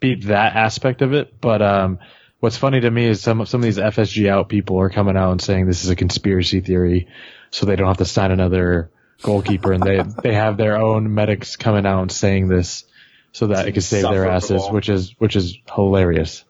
beat 0.00 0.24
that 0.28 0.56
aspect 0.56 1.02
of 1.02 1.12
it, 1.12 1.38
but 1.38 1.60
um, 1.60 1.98
what's 2.40 2.56
funny 2.56 2.80
to 2.80 2.90
me 2.90 3.04
is 3.04 3.20
some 3.20 3.44
some 3.44 3.60
of 3.60 3.64
these 3.64 3.76
FSG 3.76 4.26
out 4.30 4.48
people 4.48 4.80
are 4.80 4.88
coming 4.88 5.14
out 5.14 5.32
and 5.32 5.42
saying 5.42 5.66
this 5.66 5.84
is 5.84 5.90
a 5.90 5.96
conspiracy 5.96 6.60
theory, 6.60 7.08
so 7.50 7.66
they 7.66 7.76
don't 7.76 7.88
have 7.88 7.98
to 7.98 8.06
sign 8.06 8.30
another 8.30 8.90
goalkeeper, 9.20 9.72
and 9.72 9.82
they 9.82 10.02
they 10.22 10.32
have 10.32 10.56
their 10.56 10.78
own 10.78 11.12
medics 11.12 11.56
coming 11.56 11.84
out 11.84 12.00
and 12.00 12.10
saying 12.10 12.48
this. 12.48 12.84
so 13.32 13.48
that 13.48 13.68
it 13.68 13.72
could 13.72 13.84
save 13.84 14.04
their 14.04 14.30
asses, 14.30 14.66
which 14.70 14.88
is 14.88 15.14
which 15.18 15.36
is 15.36 15.58
hilarious. 15.74 16.42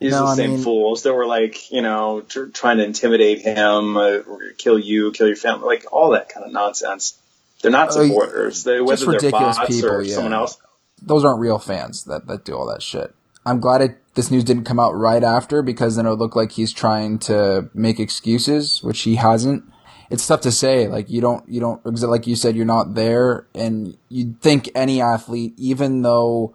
These 0.00 0.12
No, 0.12 0.20
the 0.20 0.32
I 0.32 0.34
same 0.36 0.50
mean- 0.54 0.62
fools 0.62 1.02
that 1.02 1.12
were 1.14 1.26
like, 1.26 1.70
you 1.70 1.82
know, 1.82 2.22
tr- 2.22 2.46
trying 2.46 2.78
to 2.78 2.84
intimidate 2.84 3.42
him, 3.42 3.96
uh, 3.96 4.18
kill 4.56 4.78
you, 4.78 5.12
kill 5.12 5.26
your 5.26 5.36
family, 5.36 5.66
like 5.66 5.84
all 5.92 6.10
that 6.12 6.28
kind 6.30 6.44
of 6.46 6.52
nonsense. 6.52 7.18
They're 7.62 7.70
not 7.70 7.90
Oh, 7.94 8.06
supporters. 8.06 8.64
They, 8.64 8.80
whether 8.80 9.04
they're 9.04 9.14
ridiculous 9.14 9.58
bots 9.58 9.68
people, 9.68 9.90
or 9.90 10.02
yeah. 10.02 10.14
someone 10.14 10.32
else. 10.32 10.56
those 11.02 11.24
aren't 11.24 11.40
real 11.40 11.58
fans 11.58 12.04
that, 12.04 12.26
that 12.26 12.44
do 12.46 12.54
all 12.56 12.66
that 12.68 12.82
shit. 12.82 13.14
I'm 13.44 13.60
glad 13.60 13.82
it, 13.82 13.98
this 14.14 14.30
news 14.30 14.44
didn't 14.44 14.64
come 14.64 14.80
out 14.80 14.92
right 14.92 15.22
after 15.22 15.62
because 15.62 15.96
then 15.96 16.06
it 16.06 16.10
would 16.10 16.18
look 16.18 16.36
like 16.36 16.52
he's 16.52 16.72
trying 16.72 17.18
to 17.20 17.68
make 17.74 18.00
excuses, 18.00 18.82
which 18.82 19.02
he 19.02 19.16
hasn't. 19.16 19.64
It's 20.10 20.26
tough 20.26 20.40
to 20.42 20.50
say. 20.52 20.88
Like 20.88 21.08
you 21.10 21.20
don't, 21.20 21.46
you 21.48 21.60
don't, 21.60 21.84
like 21.84 22.26
you 22.26 22.36
said, 22.36 22.56
you're 22.56 22.64
not 22.66 22.94
there, 22.94 23.46
and 23.54 23.96
you'd 24.08 24.40
think 24.40 24.70
any 24.74 25.00
athlete, 25.00 25.54
even 25.56 26.02
though, 26.02 26.54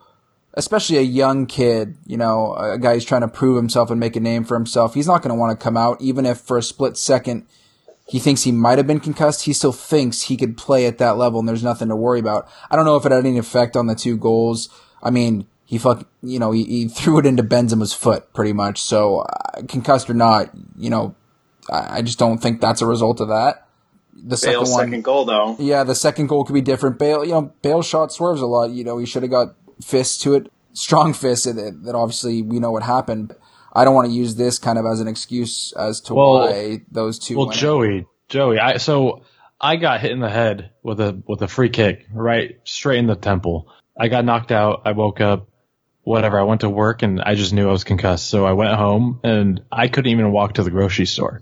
especially 0.56 0.98
a 0.98 1.02
young 1.02 1.46
kid, 1.46 1.98
you 2.06 2.18
know, 2.18 2.56
a 2.56 2.78
guy 2.78 2.94
who's 2.94 3.06
trying 3.06 3.22
to 3.22 3.28
prove 3.28 3.58
himself 3.58 3.92
and 3.92 4.00
make 4.00 4.16
a 4.16 4.20
name 4.20 4.44
for 4.44 4.56
himself, 4.56 4.94
he's 4.94 5.08
not 5.08 5.22
going 5.22 5.34
to 5.34 5.40
want 5.40 5.58
to 5.58 5.64
come 5.64 5.78
out, 5.78 6.02
even 6.02 6.26
if 6.26 6.40
for 6.40 6.58
a 6.58 6.64
split 6.64 6.98
second 6.98 7.46
he 8.08 8.20
thinks 8.20 8.44
he 8.44 8.52
might 8.52 8.78
have 8.78 8.86
been 8.86 9.00
concussed. 9.00 9.44
He 9.44 9.54
still 9.54 9.72
thinks 9.72 10.24
he 10.24 10.38
could 10.38 10.58
play 10.58 10.86
at 10.86 11.00
that 11.00 11.18
level 11.18 11.40
and 11.40 11.50
there's 11.50 11.64
nothing 11.64 11.90
to 11.90 11.96
worry 11.96 12.20
about. 12.20 12.48
I 12.70 12.76
don't 12.76 12.86
know 12.86 12.96
if 12.96 13.06
it 13.06 13.12
had 13.12 13.26
any 13.26 13.38
effect 13.38 13.76
on 13.76 13.88
the 13.88 13.96
two 13.96 14.16
goals. 14.16 14.70
I 15.02 15.10
mean, 15.10 15.48
he 15.66 15.80
fuck, 15.80 16.08
you 16.22 16.38
know, 16.38 16.52
he, 16.52 16.64
he 16.66 16.88
threw 16.88 17.18
it 17.18 17.26
into 17.26 17.44
Benzema's 17.44 17.94
foot 17.94 18.32
pretty 18.34 18.54
much. 18.54 18.82
So 18.82 19.22
uh, 19.22 19.64
concussed 19.68 20.10
or 20.10 20.14
not, 20.14 20.52
you 20.78 20.90
know, 20.90 21.16
I, 21.70 21.98
I 21.98 22.02
just 22.04 22.20
don't 22.20 22.38
think 22.38 22.62
that's 22.62 22.82
a 22.82 22.86
result 22.86 23.20
of 23.20 23.30
that. 23.30 23.68
The 24.14 24.38
second 24.38 24.60
Bale's 24.60 24.72
one, 24.72 24.86
second 24.86 25.04
goal, 25.04 25.26
though. 25.26 25.56
yeah, 25.60 25.84
the 25.84 25.96
second 25.96 26.28
goal 26.28 26.46
could 26.46 26.54
be 26.54 26.62
different. 26.62 26.98
Bale, 26.98 27.26
you 27.26 27.32
know, 27.32 27.54
Bale 27.62 27.82
shot 27.82 28.14
swerves 28.14 28.42
a 28.42 28.46
lot. 28.46 28.70
You 28.70 28.84
know, 28.84 28.98
he 28.98 29.06
should 29.06 29.24
have 29.24 29.32
got 29.32 29.56
fists 29.82 30.18
to 30.24 30.36
it, 30.36 30.52
strong 30.74 31.14
fists. 31.14 31.46
That, 31.46 31.82
that 31.84 31.96
obviously 31.96 32.42
we 32.42 32.60
know 32.60 32.72
what 32.72 32.84
happened. 32.84 33.36
I 33.74 33.84
don't 33.84 33.94
want 33.94 34.08
to 34.08 34.14
use 34.14 34.36
this 34.36 34.58
kind 34.58 34.78
of 34.78 34.86
as 34.86 35.00
an 35.02 35.08
excuse 35.08 35.74
as 35.74 36.02
to 36.02 36.14
Well- 36.14 36.40
why 36.40 36.82
those 36.92 37.20
two. 37.20 37.38
Well. 37.38 37.50
Joey, 37.50 38.06
Joey, 38.30 38.60
I 38.60 38.78
so 38.78 39.24
I 39.60 39.76
got 39.76 40.02
hit 40.02 40.12
in 40.12 40.20
the 40.20 40.30
head 40.30 40.72
with 40.84 41.00
a 41.00 41.22
with 41.28 41.42
a 41.42 41.48
free 41.48 41.70
kick, 41.70 42.06
right 42.14 42.58
straight 42.64 43.00
in 43.00 43.08
the 43.08 43.16
temple. 43.16 43.68
I 43.98 44.08
got 44.08 44.26
knocked 44.26 44.52
out. 44.52 44.82
I 44.86 44.92
woke 44.92 45.22
up, 45.22 45.48
whatever. 46.04 46.40
I 46.40 46.44
went 46.44 46.62
to 46.62 46.70
work 46.70 47.02
and 47.02 47.22
I 47.22 47.36
just 47.36 47.54
knew 47.54 47.68
I 47.68 47.72
was 47.72 47.84
concussed. 47.84 48.30
So 48.30 48.46
I 48.46 48.54
went 48.54 48.76
home 48.76 49.20
and 49.24 49.64
I 49.72 49.88
couldn't 49.88 50.12
even 50.12 50.32
walk 50.32 50.56
to 50.56 50.64
the 50.64 50.72
grocery 50.72 51.06
store. 51.06 51.42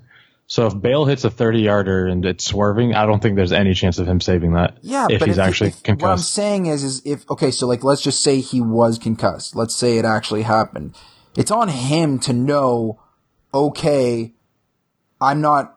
So 0.53 0.67
if 0.67 0.79
Bale 0.79 1.05
hits 1.05 1.23
a 1.23 1.31
30 1.31 1.61
yarder 1.61 2.05
and 2.05 2.23
it's 2.23 2.45
swerving, 2.45 2.93
I 2.93 3.07
don't 3.07 3.19
think 3.19 3.37
there's 3.37 3.51
any 3.51 3.73
chance 3.73 3.97
of 3.97 4.07
him 4.07 4.21
saving 4.21 4.53
that. 4.53 4.77
Yeah, 4.83 5.07
if 5.09 5.17
but 5.17 5.27
he's 5.27 5.39
if, 5.39 5.43
actually 5.43 5.73
if, 5.83 5.99
what 5.99 6.11
I'm 6.11 6.19
saying 6.19 6.67
is, 6.67 6.83
is 6.83 7.01
if 7.05 7.27
okay, 7.31 7.49
so 7.49 7.65
like 7.65 7.83
let's 7.83 8.03
just 8.03 8.21
say 8.21 8.39
he 8.39 8.61
was 8.61 8.99
concussed. 8.99 9.55
Let's 9.55 9.75
say 9.75 9.97
it 9.97 10.05
actually 10.05 10.43
happened. 10.43 10.95
It's 11.35 11.49
on 11.49 11.69
him 11.69 12.19
to 12.19 12.33
know. 12.33 13.01
Okay, 13.51 14.35
I'm 15.19 15.41
not. 15.41 15.75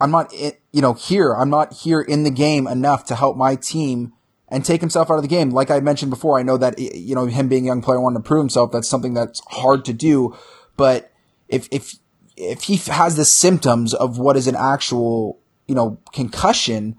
I'm 0.00 0.10
not. 0.10 0.34
You 0.34 0.82
know, 0.82 0.94
here. 0.94 1.32
I'm 1.32 1.48
not 1.48 1.72
here 1.72 2.00
in 2.00 2.24
the 2.24 2.32
game 2.32 2.66
enough 2.66 3.04
to 3.04 3.14
help 3.14 3.36
my 3.36 3.54
team 3.54 4.14
and 4.48 4.64
take 4.64 4.80
himself 4.80 5.12
out 5.12 5.18
of 5.18 5.22
the 5.22 5.28
game. 5.28 5.50
Like 5.50 5.70
I 5.70 5.78
mentioned 5.78 6.10
before, 6.10 6.40
I 6.40 6.42
know 6.42 6.56
that 6.56 6.80
you 6.80 7.14
know 7.14 7.26
him 7.26 7.46
being 7.48 7.66
a 7.66 7.68
young 7.68 7.82
player 7.82 8.00
wanting 8.00 8.20
to 8.20 8.26
prove 8.26 8.40
himself. 8.40 8.72
That's 8.72 8.88
something 8.88 9.14
that's 9.14 9.42
hard 9.46 9.84
to 9.84 9.92
do. 9.92 10.36
But 10.76 11.12
if 11.48 11.68
if 11.70 11.94
if 12.40 12.62
he 12.62 12.76
has 12.92 13.16
the 13.16 13.24
symptoms 13.24 13.94
of 13.94 14.18
what 14.18 14.36
is 14.36 14.46
an 14.46 14.56
actual 14.56 15.38
you 15.66 15.74
know 15.74 15.98
concussion, 16.12 16.96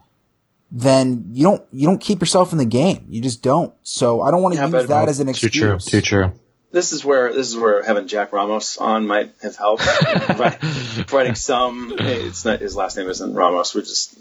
then 0.71 1.30
you 1.34 1.43
don't 1.43 1.63
you 1.71 1.88
don't 1.88 1.99
keep 2.02 2.19
yourself 2.19 2.52
in 2.52 2.58
the 2.58 2.65
game. 2.65 3.06
You 3.10 3.21
just 3.21 3.41
don't. 3.41 3.73
So 3.84 4.21
I 4.21 4.32
don't 4.32 4.41
want 4.41 4.54
to 4.56 4.60
Yeah, 4.60 4.65
use 4.67 4.71
but- 4.73 4.88
that 4.89 5.10
as 5.10 5.19
an 5.19 5.30
excuse. 5.30 5.52
Too 5.52 5.73
excuse. 5.73 5.86
true. 5.91 6.02
Too 6.02 6.06
true. 6.06 6.39
This 6.71 6.91
is 6.93 7.04
where 7.04 7.34
this 7.34 7.47
is 7.47 7.58
where 7.58 7.82
having 7.82 8.08
Jack 8.08 8.32
Ramos 8.32 8.78
on 8.78 9.08
might 9.08 9.32
have 9.41 9.56
helped, 9.56 9.82
Provi- 9.82 10.56
providing 11.08 11.34
some. 11.34 11.95
It's 11.97 12.45
not 12.45 12.60
his 12.60 12.75
last 12.75 12.95
name 12.95 13.10
isn't 13.10 13.34
Ramos, 13.34 13.73
We're 13.73 13.82
just 13.82 14.15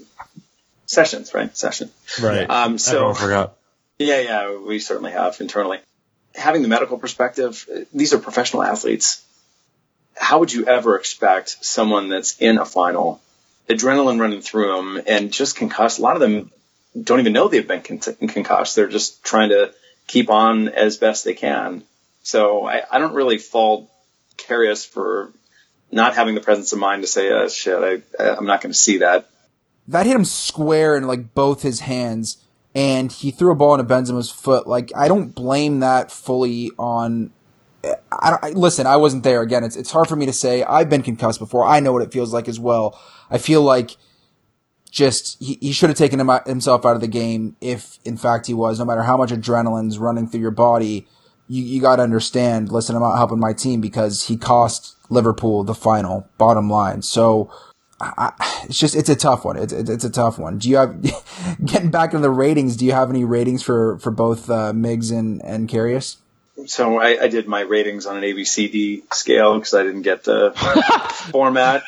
Sessions, 0.87 1.31
right? 1.35 1.55
Session. 1.55 1.91
Right. 2.19 2.49
Um, 2.49 2.79
so 2.79 2.93
Everyone 2.95 3.15
forgot. 3.15 3.55
Yeah, 3.99 4.21
yeah, 4.21 4.57
we 4.57 4.79
certainly 4.79 5.11
have 5.11 5.39
internally. 5.39 5.77
Having 6.33 6.63
the 6.63 6.67
medical 6.69 6.97
perspective, 6.97 7.67
uh, 7.71 7.81
these 7.93 8.13
are 8.13 8.17
professional 8.17 8.63
athletes. 8.63 9.23
How 10.15 10.39
would 10.39 10.51
you 10.51 10.65
ever 10.65 10.97
expect 10.97 11.63
someone 11.63 12.09
that's 12.09 12.37
in 12.39 12.57
a 12.57 12.65
final, 12.65 13.21
adrenaline 13.69 14.19
running 14.19 14.41
through 14.41 14.75
them, 14.75 15.01
and 15.07 15.31
just 15.31 15.55
concussed? 15.55 15.99
A 15.99 16.01
lot 16.01 16.15
of 16.15 16.21
them 16.21 16.51
don't 17.01 17.19
even 17.19 17.33
know 17.33 17.47
they've 17.47 17.67
been 17.67 17.81
con- 17.81 17.99
concussed. 17.99 18.75
They're 18.75 18.87
just 18.87 19.23
trying 19.23 19.49
to 19.49 19.73
keep 20.07 20.29
on 20.29 20.69
as 20.69 20.97
best 20.97 21.23
they 21.23 21.33
can. 21.33 21.83
So 22.23 22.65
I, 22.65 22.81
I 22.91 22.99
don't 22.99 23.13
really 23.13 23.37
fault 23.37 23.89
Karius 24.37 24.87
for 24.87 25.31
not 25.91 26.15
having 26.15 26.35
the 26.35 26.41
presence 26.41 26.73
of 26.73 26.79
mind 26.79 27.03
to 27.03 27.07
say, 27.07 27.31
uh, 27.31 27.49
shit, 27.49 28.03
I, 28.19 28.23
I'm 28.23 28.45
not 28.45 28.61
going 28.61 28.71
to 28.71 28.77
see 28.77 28.99
that. 28.99 29.29
That 29.87 30.05
hit 30.05 30.15
him 30.15 30.25
square 30.25 30.95
in 30.95 31.07
like 31.07 31.33
both 31.33 31.63
his 31.63 31.81
hands, 31.81 32.43
and 32.75 33.11
he 33.11 33.31
threw 33.31 33.51
a 33.51 33.55
ball 33.55 33.73
into 33.73 33.91
Benzema's 33.91 34.29
foot. 34.29 34.67
Like 34.67 34.91
I 34.95 35.07
don't 35.07 35.33
blame 35.33 35.79
that 35.79 36.11
fully 36.11 36.71
on. 36.77 37.31
I, 38.11 38.37
I 38.41 38.49
listen. 38.51 38.87
I 38.87 38.95
wasn't 38.95 39.23
there. 39.23 39.41
Again, 39.41 39.63
it's 39.63 39.75
it's 39.75 39.91
hard 39.91 40.07
for 40.07 40.15
me 40.15 40.25
to 40.25 40.33
say. 40.33 40.63
I've 40.63 40.89
been 40.89 41.03
concussed 41.03 41.39
before. 41.39 41.65
I 41.65 41.79
know 41.79 41.93
what 41.93 42.01
it 42.01 42.11
feels 42.11 42.33
like 42.33 42.47
as 42.47 42.59
well. 42.59 42.99
I 43.29 43.37
feel 43.37 43.61
like 43.61 43.97
just 44.89 45.41
he, 45.41 45.57
he 45.61 45.71
should 45.71 45.89
have 45.89 45.97
taken 45.97 46.19
him, 46.19 46.31
himself 46.45 46.85
out 46.85 46.95
of 46.95 47.01
the 47.01 47.07
game 47.07 47.55
if 47.61 47.99
in 48.03 48.17
fact 48.17 48.47
he 48.47 48.53
was. 48.53 48.79
No 48.79 48.85
matter 48.85 49.03
how 49.03 49.17
much 49.17 49.29
adrenaline's 49.29 49.99
running 49.99 50.27
through 50.27 50.41
your 50.41 50.51
body, 50.51 51.07
you, 51.47 51.63
you 51.63 51.81
got 51.81 51.97
to 51.97 52.03
understand. 52.03 52.71
Listen, 52.71 52.95
I'm 52.95 53.03
out 53.03 53.17
helping 53.17 53.39
my 53.39 53.53
team 53.53 53.81
because 53.81 54.27
he 54.27 54.37
cost 54.37 54.95
Liverpool 55.09 55.63
the 55.63 55.75
final. 55.75 56.27
Bottom 56.37 56.69
line. 56.69 57.01
So 57.01 57.51
I, 58.01 58.31
it's 58.63 58.79
just 58.79 58.95
it's 58.95 59.09
a 59.09 59.15
tough 59.15 59.45
one. 59.45 59.57
It's, 59.57 59.73
it's 59.73 59.89
it's 59.89 60.03
a 60.03 60.09
tough 60.09 60.39
one. 60.39 60.57
Do 60.57 60.69
you 60.69 60.77
have 60.77 61.01
getting 61.65 61.91
back 61.91 62.13
into 62.13 62.21
the 62.21 62.29
ratings? 62.29 62.77
Do 62.77 62.85
you 62.85 62.93
have 62.93 63.09
any 63.09 63.25
ratings 63.25 63.61
for 63.61 63.99
for 63.99 64.11
both 64.11 64.49
uh, 64.49 64.73
Migs 64.73 65.15
and 65.15 65.43
and 65.43 65.69
Karius? 65.69 66.17
So 66.67 66.97
I, 66.99 67.23
I 67.23 67.27
did 67.27 67.47
my 67.47 67.61
ratings 67.61 68.05
on 68.05 68.17
an 68.17 68.23
ABCD 68.23 69.13
scale 69.13 69.55
because 69.55 69.73
I 69.73 69.83
didn't 69.83 70.03
get 70.03 70.23
the 70.23 70.51
format. 71.31 71.83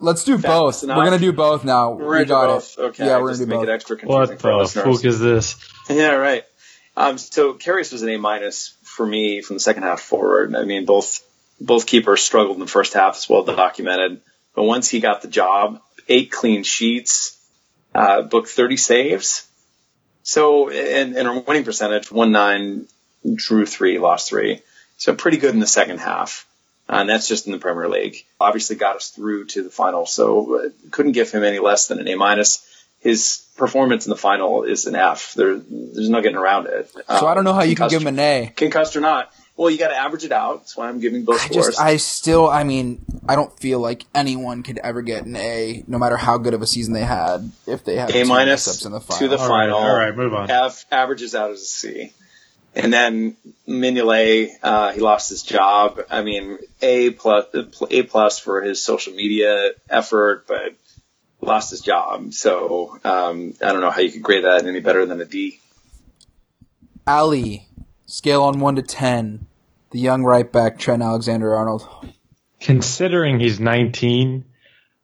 Let's 0.00 0.24
do 0.24 0.38
both. 0.38 0.82
enough. 0.84 0.96
We're 0.96 1.04
gonna 1.04 1.18
do 1.18 1.32
both 1.32 1.64
now. 1.64 1.92
We're 1.92 2.20
we 2.20 2.24
gonna 2.24 2.26
got 2.26 2.46
do 2.46 2.52
both. 2.54 2.78
it. 2.78 2.82
Okay, 2.82 3.06
Yeah, 3.06 3.20
we're 3.20 3.30
just 3.30 3.40
gonna 3.40 3.50
do 3.50 3.56
make 3.58 3.66
both. 3.66 3.68
it 3.68 3.72
extra 3.72 3.96
confusing 3.96 4.20
What 4.30 4.40
for 4.40 4.50
the 4.52 4.56
listeners. 4.58 4.96
fuck 4.96 5.04
is 5.04 5.20
this? 5.20 5.56
Yeah, 5.90 6.12
right. 6.16 6.44
Um, 6.96 7.16
so 7.16 7.54
Karius 7.54 7.92
was 7.92 8.02
an 8.02 8.10
A 8.10 8.18
minus 8.18 8.76
for 8.82 9.06
me 9.06 9.40
from 9.40 9.56
the 9.56 9.60
second 9.60 9.84
half 9.84 10.00
forward. 10.00 10.54
I 10.54 10.64
mean, 10.64 10.84
both 10.84 11.20
both 11.60 11.86
keepers 11.86 12.20
struggled 12.22 12.56
in 12.56 12.60
the 12.60 12.66
first 12.66 12.92
half. 12.92 13.16
It's 13.16 13.28
well 13.28 13.42
documented. 13.44 14.20
But 14.54 14.64
once 14.64 14.88
he 14.88 15.00
got 15.00 15.22
the 15.22 15.28
job, 15.28 15.80
eight 16.08 16.30
clean 16.30 16.62
sheets, 16.62 17.36
uh, 17.94 18.22
booked 18.22 18.48
30 18.48 18.76
saves. 18.76 19.48
So, 20.22 20.68
and, 20.68 21.16
and 21.16 21.26
our 21.26 21.40
winning 21.40 21.64
percentage, 21.64 22.12
one 22.12 22.32
nine, 22.32 22.86
drew 23.34 23.66
three, 23.66 23.98
lost 23.98 24.28
three. 24.28 24.60
So 24.96 25.14
pretty 25.14 25.36
good 25.36 25.54
in 25.54 25.60
the 25.60 25.66
second 25.66 25.98
half. 25.98 26.46
And 26.88 27.08
that's 27.08 27.28
just 27.28 27.46
in 27.46 27.52
the 27.52 27.58
Premier 27.58 27.88
League. 27.88 28.24
Obviously 28.40 28.76
got 28.76 28.96
us 28.96 29.10
through 29.10 29.44
to 29.46 29.62
the 29.62 29.70
final. 29.70 30.06
So 30.06 30.58
uh, 30.58 30.68
couldn't 30.90 31.12
give 31.12 31.30
him 31.30 31.44
any 31.44 31.58
less 31.58 31.86
than 31.88 32.00
an 32.00 32.08
A 32.08 32.14
minus. 32.16 32.64
His 33.00 33.44
performance 33.56 34.06
in 34.06 34.10
the 34.10 34.16
final 34.16 34.62
is 34.64 34.86
an 34.86 34.96
F. 34.96 35.34
There, 35.34 35.58
there's 35.58 36.08
no 36.08 36.22
getting 36.22 36.38
around 36.38 36.66
it. 36.66 36.90
So 36.90 37.26
I 37.26 37.34
don't 37.34 37.44
know 37.44 37.52
how 37.52 37.62
you 37.62 37.76
can 37.76 37.88
give 37.90 38.00
him 38.00 38.08
an 38.08 38.18
A. 38.18 38.52
concussed 38.56 38.96
or 38.96 39.00
not. 39.00 39.32
Well, 39.56 39.70
you 39.70 39.76
got 39.76 39.88
to 39.88 39.96
average 39.96 40.24
it 40.24 40.32
out. 40.32 40.60
That's 40.60 40.76
why 40.76 40.88
I'm 40.88 41.00
giving 41.00 41.24
both 41.24 41.42
I 41.42 41.48
scores. 41.48 41.66
just, 41.66 41.80
I 41.80 41.96
still, 41.96 42.48
I 42.48 42.62
mean, 42.64 43.04
I 43.28 43.34
don't 43.34 43.52
feel 43.58 43.80
like 43.80 44.04
anyone 44.14 44.62
could 44.62 44.78
ever 44.78 45.02
get 45.02 45.26
an 45.26 45.36
A, 45.36 45.82
no 45.88 45.98
matter 45.98 46.16
how 46.16 46.38
good 46.38 46.54
of 46.54 46.62
a 46.62 46.66
season 46.66 46.94
they 46.94 47.02
had, 47.04 47.50
if 47.66 47.84
they 47.84 47.96
had 47.96 48.14
A 48.14 48.24
minus 48.24 48.66
mix-ups 48.66 48.84
in 48.86 48.92
the 48.92 49.00
final. 49.00 49.18
to 49.18 49.28
the 49.28 49.36
All 49.42 49.48
right, 49.48 49.64
final. 49.64 49.78
all 49.78 49.94
right, 49.96 50.16
move 50.16 50.32
on. 50.32 50.48
F 50.50 50.86
averages 50.92 51.34
out 51.34 51.50
as 51.50 51.60
a 51.60 51.64
C. 51.64 52.12
And 52.74 52.92
then 52.92 53.36
Mignolet, 53.66 54.50
uh, 54.62 54.92
he 54.92 55.00
lost 55.00 55.30
his 55.30 55.42
job. 55.42 56.00
I 56.10 56.22
mean, 56.22 56.58
A 56.80 57.10
plus, 57.10 57.46
A 57.90 58.02
plus 58.02 58.38
for 58.38 58.62
his 58.62 58.82
social 58.82 59.14
media 59.14 59.70
effort, 59.88 60.46
but 60.46 60.74
lost 61.40 61.70
his 61.70 61.80
job. 61.80 62.32
So, 62.34 62.98
um, 63.04 63.54
I 63.62 63.72
don't 63.72 63.80
know 63.80 63.90
how 63.90 64.00
you 64.00 64.12
could 64.12 64.22
grade 64.22 64.44
that 64.44 64.66
any 64.66 64.80
better 64.80 65.06
than 65.06 65.20
a 65.20 65.24
D. 65.24 65.60
Ali, 67.06 67.66
scale 68.06 68.42
on 68.42 68.60
one 68.60 68.76
to 68.76 68.82
ten, 68.82 69.46
the 69.90 69.98
young 69.98 70.22
right 70.22 70.50
back 70.50 70.78
Trent 70.78 71.02
Alexander 71.02 71.54
Arnold. 71.54 71.88
Considering 72.60 73.40
he's 73.40 73.60
19, 73.60 74.44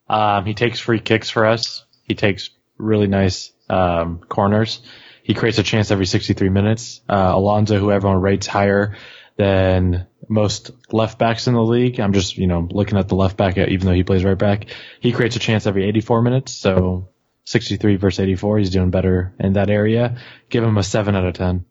um, 0.07 0.45
he 0.45 0.53
takes 0.53 0.79
free 0.79 0.99
kicks 0.99 1.29
for 1.29 1.45
us. 1.45 1.85
He 2.03 2.13
takes 2.13 2.49
really 2.77 3.07
nice 3.07 3.51
um, 3.69 4.19
corners. 4.29 4.81
He 5.25 5.33
creates 5.33 5.57
a 5.57 5.63
chance 5.63 5.89
every 5.89 6.05
63 6.05 6.49
minutes. 6.49 7.01
Uh, 7.09 7.31
Alonso, 7.33 7.79
who 7.79 7.91
everyone 7.91 8.21
rates 8.21 8.45
higher 8.45 8.95
than 9.37 10.05
most 10.29 10.69
left 10.91 11.17
backs 11.17 11.47
in 11.47 11.55
the 11.55 11.63
league. 11.63 11.99
I'm 11.99 12.13
just, 12.13 12.37
you 12.37 12.45
know, 12.45 12.67
looking 12.69 12.99
at 12.99 13.07
the 13.07 13.15
left 13.15 13.35
back, 13.35 13.57
even 13.57 13.87
though 13.87 13.93
he 13.93 14.03
plays 14.03 14.23
right 14.23 14.37
back. 14.37 14.67
He 14.99 15.13
creates 15.13 15.35
a 15.35 15.39
chance 15.39 15.65
every 15.65 15.83
84 15.89 16.21
minutes. 16.21 16.51
So 16.51 17.09
63 17.45 17.95
versus 17.95 18.19
84. 18.19 18.59
He's 18.59 18.69
doing 18.69 18.91
better 18.91 19.33
in 19.39 19.53
that 19.53 19.71
area. 19.71 20.15
Give 20.51 20.63
him 20.63 20.77
a 20.77 20.83
7 20.83 21.15
out 21.15 21.25
of 21.25 21.33
10. 21.33 21.65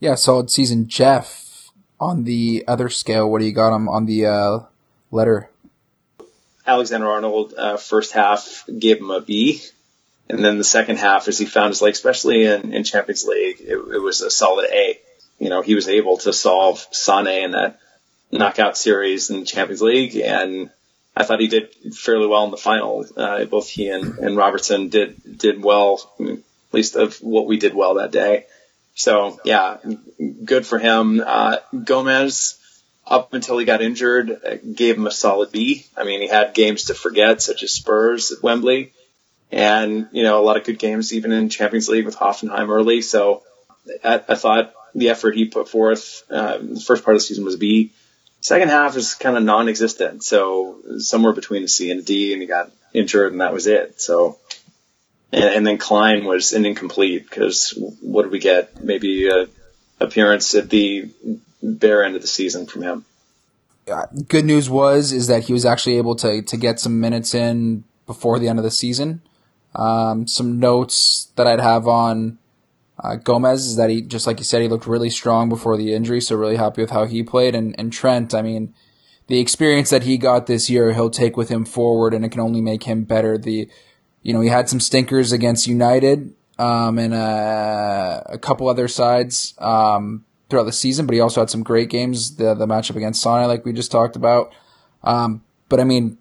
Yeah, 0.00 0.14
solid 0.14 0.50
season. 0.50 0.88
Jeff, 0.88 1.70
on 2.00 2.24
the 2.24 2.64
other 2.66 2.88
scale, 2.88 3.30
what 3.30 3.40
do 3.40 3.44
you 3.44 3.52
got 3.52 3.76
him 3.76 3.90
on 3.90 4.06
the 4.06 4.24
uh, 4.24 4.58
letter? 5.10 5.50
Alexander 6.66 7.08
Arnold, 7.08 7.52
uh, 7.58 7.76
first 7.76 8.12
half 8.12 8.64
gave 8.78 9.00
him 9.00 9.10
a 9.10 9.20
B. 9.20 9.60
And 10.32 10.42
then 10.42 10.56
the 10.56 10.64
second 10.64 10.96
half, 10.96 11.28
as 11.28 11.38
he 11.38 11.44
found 11.44 11.68
his 11.68 11.82
leg, 11.82 11.92
especially 11.92 12.46
in, 12.46 12.72
in 12.72 12.84
Champions 12.84 13.26
League, 13.26 13.58
it, 13.60 13.76
it 13.76 14.00
was 14.00 14.22
a 14.22 14.30
solid 14.30 14.66
A. 14.72 14.98
You 15.38 15.50
know, 15.50 15.60
he 15.60 15.74
was 15.74 15.88
able 15.88 16.16
to 16.18 16.32
solve 16.32 16.86
Sane 16.90 17.26
in 17.44 17.50
that 17.50 17.78
knockout 18.30 18.78
series 18.78 19.28
in 19.28 19.44
Champions 19.44 19.82
League, 19.82 20.16
and 20.16 20.70
I 21.14 21.24
thought 21.24 21.40
he 21.40 21.48
did 21.48 21.74
fairly 21.94 22.26
well 22.26 22.46
in 22.46 22.50
the 22.50 22.56
final. 22.56 23.04
Uh, 23.14 23.44
both 23.44 23.68
he 23.68 23.90
and, 23.90 24.18
and 24.18 24.34
Robertson 24.34 24.88
did 24.88 25.20
did 25.36 25.62
well, 25.62 26.10
at 26.18 26.38
least 26.72 26.96
of 26.96 27.18
what 27.18 27.46
we 27.46 27.58
did 27.58 27.74
well 27.74 27.94
that 27.94 28.10
day. 28.10 28.46
So 28.94 29.38
yeah, 29.44 29.76
good 30.44 30.66
for 30.66 30.78
him. 30.78 31.22
Uh, 31.24 31.58
Gomez, 31.84 32.58
up 33.06 33.34
until 33.34 33.58
he 33.58 33.66
got 33.66 33.82
injured, 33.82 34.30
uh, 34.30 34.56
gave 34.74 34.96
him 34.96 35.06
a 35.06 35.10
solid 35.10 35.52
B. 35.52 35.84
I 35.94 36.04
mean, 36.04 36.22
he 36.22 36.28
had 36.28 36.54
games 36.54 36.84
to 36.84 36.94
forget, 36.94 37.42
such 37.42 37.62
as 37.62 37.72
Spurs 37.72 38.32
at 38.32 38.42
Wembley, 38.42 38.94
and 39.52 40.08
you 40.12 40.22
know 40.22 40.40
a 40.40 40.44
lot 40.44 40.56
of 40.56 40.64
good 40.64 40.78
games 40.78 41.12
even 41.12 41.30
in 41.30 41.50
Champions 41.50 41.88
League 41.88 42.06
with 42.06 42.16
Hoffenheim 42.16 42.68
early. 42.68 43.02
So 43.02 43.42
I, 44.02 44.14
I 44.26 44.34
thought 44.34 44.72
the 44.94 45.10
effort 45.10 45.36
he 45.36 45.44
put 45.44 45.68
forth 45.68 46.22
uh, 46.30 46.58
the 46.58 46.80
first 46.80 47.04
part 47.04 47.14
of 47.14 47.20
the 47.20 47.26
season 47.26 47.44
was 47.44 47.56
B. 47.56 47.92
Second 48.40 48.70
half 48.70 48.96
is 48.96 49.14
kind 49.14 49.36
of 49.36 49.44
non-existent, 49.44 50.24
so 50.24 50.78
somewhere 50.98 51.32
between 51.32 51.62
a 51.62 51.68
C 51.68 51.92
and 51.92 52.00
a 52.00 52.02
D, 52.02 52.32
and 52.32 52.42
he 52.42 52.48
got 52.48 52.72
injured, 52.92 53.30
and 53.30 53.40
that 53.40 53.52
was 53.52 53.68
it. 53.68 54.00
So, 54.00 54.36
and, 55.30 55.44
and 55.44 55.66
then 55.66 55.78
Klein 55.78 56.24
was 56.24 56.52
an 56.52 56.66
incomplete 56.66 57.28
because 57.28 57.72
what 58.00 58.22
did 58.22 58.32
we 58.32 58.40
get? 58.40 58.82
Maybe 58.82 59.28
a 59.28 59.46
appearance 60.00 60.56
at 60.56 60.70
the 60.70 61.08
bare 61.62 62.02
end 62.02 62.16
of 62.16 62.22
the 62.22 62.26
season 62.26 62.66
from 62.66 62.82
him. 62.82 63.04
Good 64.28 64.44
news 64.44 64.68
was 64.68 65.12
is 65.12 65.28
that 65.28 65.44
he 65.44 65.52
was 65.52 65.64
actually 65.64 65.98
able 65.98 66.16
to 66.16 66.42
to 66.42 66.56
get 66.56 66.80
some 66.80 67.00
minutes 67.00 67.34
in 67.34 67.84
before 68.06 68.38
the 68.38 68.48
end 68.48 68.58
of 68.58 68.64
the 68.64 68.70
season. 68.70 69.22
Um, 69.74 70.26
some 70.26 70.58
notes 70.58 71.32
that 71.36 71.46
I'd 71.46 71.60
have 71.60 71.86
on 71.88 72.38
uh, 73.02 73.16
Gomez 73.16 73.66
is 73.66 73.76
that 73.76 73.90
he, 73.90 74.02
just 74.02 74.26
like 74.26 74.38
you 74.38 74.44
said, 74.44 74.62
he 74.62 74.68
looked 74.68 74.86
really 74.86 75.10
strong 75.10 75.48
before 75.48 75.76
the 75.76 75.94
injury, 75.94 76.20
so 76.20 76.36
really 76.36 76.56
happy 76.56 76.82
with 76.82 76.90
how 76.90 77.06
he 77.06 77.22
played. 77.22 77.54
And, 77.54 77.74
and 77.78 77.92
Trent, 77.92 78.34
I 78.34 78.42
mean, 78.42 78.74
the 79.26 79.40
experience 79.40 79.90
that 79.90 80.02
he 80.02 80.18
got 80.18 80.46
this 80.46 80.68
year, 80.68 80.92
he'll 80.92 81.10
take 81.10 81.36
with 81.36 81.48
him 81.48 81.64
forward, 81.64 82.14
and 82.14 82.24
it 82.24 82.30
can 82.30 82.40
only 82.40 82.60
make 82.60 82.84
him 82.84 83.04
better. 83.04 83.38
The, 83.38 83.68
you 84.22 84.32
know, 84.32 84.40
he 84.40 84.48
had 84.48 84.68
some 84.68 84.80
stinkers 84.80 85.32
against 85.32 85.66
United, 85.66 86.34
um, 86.58 86.98
and 86.98 87.14
uh, 87.14 88.22
a 88.26 88.38
couple 88.38 88.68
other 88.68 88.88
sides 88.88 89.54
um, 89.58 90.24
throughout 90.48 90.64
the 90.64 90.72
season, 90.72 91.06
but 91.06 91.14
he 91.14 91.20
also 91.20 91.40
had 91.40 91.50
some 91.50 91.62
great 91.62 91.88
games. 91.88 92.36
The 92.36 92.54
the 92.54 92.66
matchup 92.66 92.96
against 92.96 93.22
Sane, 93.22 93.48
like 93.48 93.64
we 93.64 93.72
just 93.72 93.90
talked 93.90 94.16
about. 94.16 94.52
Um, 95.02 95.42
but 95.68 95.80
I 95.80 95.84
mean, 95.84 96.18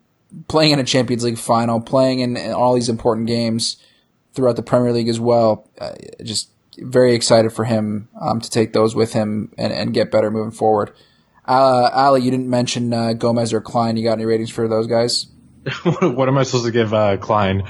playing 0.48 0.72
in 0.72 0.80
a 0.80 0.84
Champions 0.84 1.24
League 1.24 1.38
final, 1.38 1.82
playing 1.82 2.20
in, 2.20 2.38
in 2.38 2.52
all 2.52 2.74
these 2.74 2.90
important 2.90 3.28
games 3.28 3.78
throughout 4.34 4.56
the 4.56 4.64
Premier 4.64 4.92
League 4.92 5.10
as 5.10 5.20
well, 5.20 5.70
uh, 5.80 5.94
just 6.24 6.50
very 6.78 7.14
excited 7.14 7.52
for 7.52 7.66
him 7.66 8.10
um, 8.20 8.40
to 8.40 8.50
take 8.50 8.74
those 8.74 8.96
with 8.96 9.14
him 9.14 9.52
and, 9.58 9.74
and 9.74 9.94
get 9.94 10.12
better 10.12 10.32
moving 10.32 10.52
forward. 10.52 10.94
Uh, 11.46 11.90
Ali, 11.92 12.22
you 12.22 12.32
didn't 12.32 12.50
mention 12.50 12.94
uh, 12.94 13.14
Gomez 13.14 13.52
or 13.52 13.62
Klein. 13.62 13.98
You 13.98 14.04
got 14.04 14.14
any 14.14 14.26
ratings 14.26 14.52
for 14.52 14.68
those 14.68 14.88
guys? 14.88 15.28
what 15.84 16.28
am 16.28 16.38
I 16.38 16.44
supposed 16.44 16.66
to 16.66 16.72
give 16.72 16.94
uh, 16.94 17.18
Klein? 17.18 17.64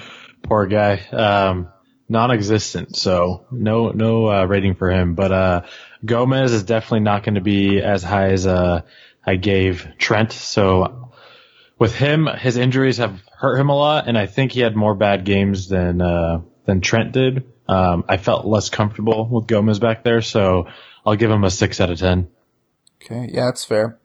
Poor 0.44 0.68
guy. 0.68 0.98
Um, 1.12 1.70
non-existent, 2.10 2.96
so 2.96 3.46
no 3.52 3.90
no 3.92 4.30
uh, 4.30 4.46
rating 4.46 4.76
for 4.76 4.92
him. 4.92 5.16
But 5.16 5.32
uh, 5.32 5.62
Gomez 6.04 6.52
is 6.52 6.64
definitely 6.64 7.02
not 7.02 7.24
going 7.24 7.36
to 7.36 7.42
be 7.42 7.82
as 7.82 8.04
high 8.04 8.32
as 8.32 8.46
uh, 8.46 8.82
I 9.26 9.36
gave 9.36 9.88
Trent. 9.98 10.32
So 10.32 11.01
with 11.82 11.96
him, 11.96 12.28
his 12.28 12.58
injuries 12.58 12.98
have 12.98 13.20
hurt 13.36 13.58
him 13.58 13.70
a 13.70 13.76
lot, 13.76 14.08
and 14.08 14.16
I 14.16 14.28
think 14.28 14.52
he 14.52 14.60
had 14.60 14.76
more 14.76 14.94
bad 14.94 15.26
games 15.26 15.68
than 15.68 16.00
uh, 16.00 16.42
than 16.66 16.80
Trent 16.80 17.12
did. 17.12 17.52
Um, 17.68 18.06
I 18.08 18.18
felt 18.18 18.46
less 18.46 18.70
comfortable 18.70 19.28
with 19.28 19.48
Gomez 19.48 19.80
back 19.80 20.04
there, 20.04 20.22
so 20.22 20.68
I'll 21.04 21.16
give 21.16 21.32
him 21.32 21.44
a 21.44 21.50
six 21.50 21.82
out 21.82 21.90
of 21.90 21.98
ten. 21.98 22.30
Okay, 23.02 23.30
yeah, 23.34 23.46
that's 23.46 23.66
fair. 23.66 23.98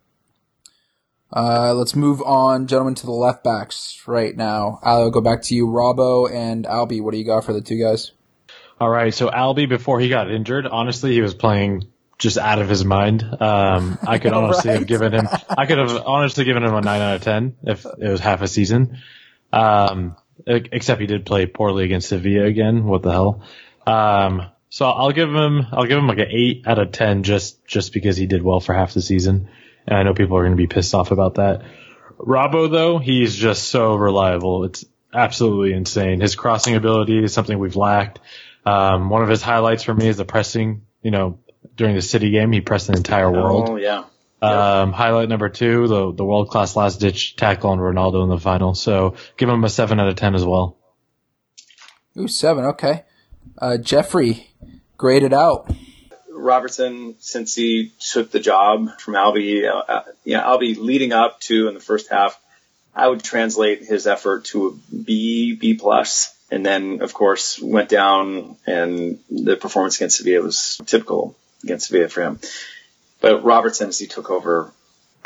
Uh, 1.30 1.74
let's 1.74 1.94
move 1.94 2.22
on, 2.22 2.66
gentlemen, 2.66 2.94
to 2.94 3.04
the 3.04 3.12
left 3.12 3.44
backs 3.44 4.02
right 4.06 4.34
now. 4.34 4.80
I'll 4.82 5.10
go 5.10 5.20
back 5.20 5.42
to 5.42 5.54
you, 5.54 5.66
Robbo 5.66 6.32
and 6.32 6.64
Albie. 6.64 7.02
What 7.02 7.12
do 7.12 7.18
you 7.18 7.26
got 7.26 7.44
for 7.44 7.52
the 7.52 7.60
two 7.60 7.78
guys? 7.78 8.12
All 8.80 8.88
right, 8.88 9.12
so 9.12 9.28
Albie, 9.28 9.68
before 9.68 10.00
he 10.00 10.08
got 10.08 10.30
injured, 10.30 10.66
honestly, 10.66 11.12
he 11.12 11.20
was 11.20 11.34
playing 11.34 11.82
just 12.18 12.38
out 12.38 12.60
of 12.60 12.68
his 12.68 12.84
mind. 12.84 13.22
Um, 13.40 13.98
I 14.06 14.18
could 14.18 14.32
honestly 14.34 14.70
right? 14.70 14.78
have 14.78 14.88
given 14.88 15.12
him, 15.12 15.28
I 15.48 15.66
could 15.66 15.78
have 15.78 15.96
honestly 16.06 16.44
given 16.44 16.64
him 16.64 16.74
a 16.74 16.80
nine 16.80 17.00
out 17.00 17.16
of 17.16 17.22
ten 17.22 17.56
if 17.62 17.84
it 17.84 18.08
was 18.08 18.20
half 18.20 18.42
a 18.42 18.48
season. 18.48 18.98
Um, 19.52 20.16
except 20.46 21.00
he 21.00 21.06
did 21.06 21.26
play 21.26 21.46
poorly 21.46 21.84
against 21.84 22.08
Sevilla 22.08 22.44
again. 22.44 22.84
What 22.84 23.02
the 23.02 23.12
hell? 23.12 23.42
Um, 23.86 24.50
so 24.68 24.86
I'll 24.86 25.12
give 25.12 25.32
him, 25.32 25.66
I'll 25.72 25.86
give 25.86 25.98
him 25.98 26.08
like 26.08 26.18
an 26.18 26.28
eight 26.30 26.64
out 26.66 26.78
of 26.78 26.92
10 26.92 27.22
just, 27.22 27.64
just 27.64 27.92
because 27.92 28.16
he 28.16 28.26
did 28.26 28.42
well 28.42 28.60
for 28.60 28.74
half 28.74 28.94
the 28.94 29.02
season. 29.02 29.48
And 29.86 29.96
I 29.96 30.02
know 30.02 30.14
people 30.14 30.36
are 30.36 30.42
going 30.42 30.56
to 30.56 30.56
be 30.56 30.66
pissed 30.66 30.94
off 30.94 31.12
about 31.12 31.36
that. 31.36 31.62
Robbo 32.18 32.70
though, 32.70 32.98
he's 32.98 33.34
just 33.34 33.68
so 33.68 33.94
reliable. 33.94 34.64
It's 34.64 34.84
absolutely 35.14 35.72
insane. 35.72 36.20
His 36.20 36.34
crossing 36.34 36.74
ability 36.74 37.22
is 37.22 37.32
something 37.32 37.58
we've 37.58 37.76
lacked. 37.76 38.20
Um, 38.64 39.10
one 39.10 39.22
of 39.22 39.28
his 39.28 39.42
highlights 39.42 39.84
for 39.84 39.94
me 39.94 40.08
is 40.08 40.16
the 40.16 40.24
pressing, 40.24 40.82
you 41.02 41.10
know, 41.10 41.38
during 41.76 41.94
the 41.94 42.02
city 42.02 42.30
game, 42.30 42.52
he 42.52 42.60
pressed 42.60 42.88
an 42.88 42.96
entire 42.96 43.30
world. 43.30 43.68
Oh, 43.70 43.76
yeah. 43.76 44.04
Um, 44.42 44.92
highlight 44.92 45.28
number 45.28 45.48
two, 45.48 45.88
the, 45.88 46.12
the 46.12 46.24
world 46.24 46.48
class 46.48 46.76
last 46.76 47.00
ditch 47.00 47.36
tackle 47.36 47.70
on 47.70 47.78
Ronaldo 47.78 48.22
in 48.22 48.28
the 48.28 48.38
final. 48.38 48.74
So 48.74 49.14
give 49.36 49.48
him 49.48 49.64
a 49.64 49.68
seven 49.68 49.98
out 49.98 50.08
of 50.08 50.16
10 50.16 50.34
as 50.34 50.44
well. 50.44 50.76
Ooh, 52.18 52.28
seven. 52.28 52.64
Okay. 52.66 53.04
Uh, 53.58 53.78
Jeffrey, 53.78 54.50
graded 54.96 55.32
out. 55.32 55.70
Robertson, 56.30 57.16
since 57.18 57.54
he 57.54 57.92
took 57.98 58.30
the 58.30 58.40
job 58.40 58.98
from 58.98 59.14
Albie, 59.14 59.68
uh, 59.68 59.76
uh, 59.76 60.02
you 60.24 60.36
know, 60.36 60.42
Albie 60.42 60.76
leading 60.76 61.12
up 61.12 61.40
to 61.40 61.68
in 61.68 61.74
the 61.74 61.80
first 61.80 62.10
half, 62.10 62.38
I 62.94 63.08
would 63.08 63.22
translate 63.22 63.82
his 63.82 64.06
effort 64.06 64.46
to 64.46 64.68
a 64.68 64.94
B, 64.94 65.54
B 65.54 65.74
plus. 65.74 66.34
And 66.50 66.64
then, 66.64 67.02
of 67.02 67.12
course, 67.12 67.60
went 67.60 67.88
down 67.88 68.56
and 68.66 69.18
the 69.30 69.56
performance 69.56 69.96
against 69.96 70.18
Sevilla 70.18 70.44
was 70.44 70.80
typical 70.86 71.36
against 71.66 71.88
Sevilla 71.88 72.08
for 72.08 72.22
him. 72.22 72.40
But 73.20 73.44
Robertson, 73.44 73.88
as 73.88 73.98
he 73.98 74.06
took 74.06 74.30
over, 74.30 74.72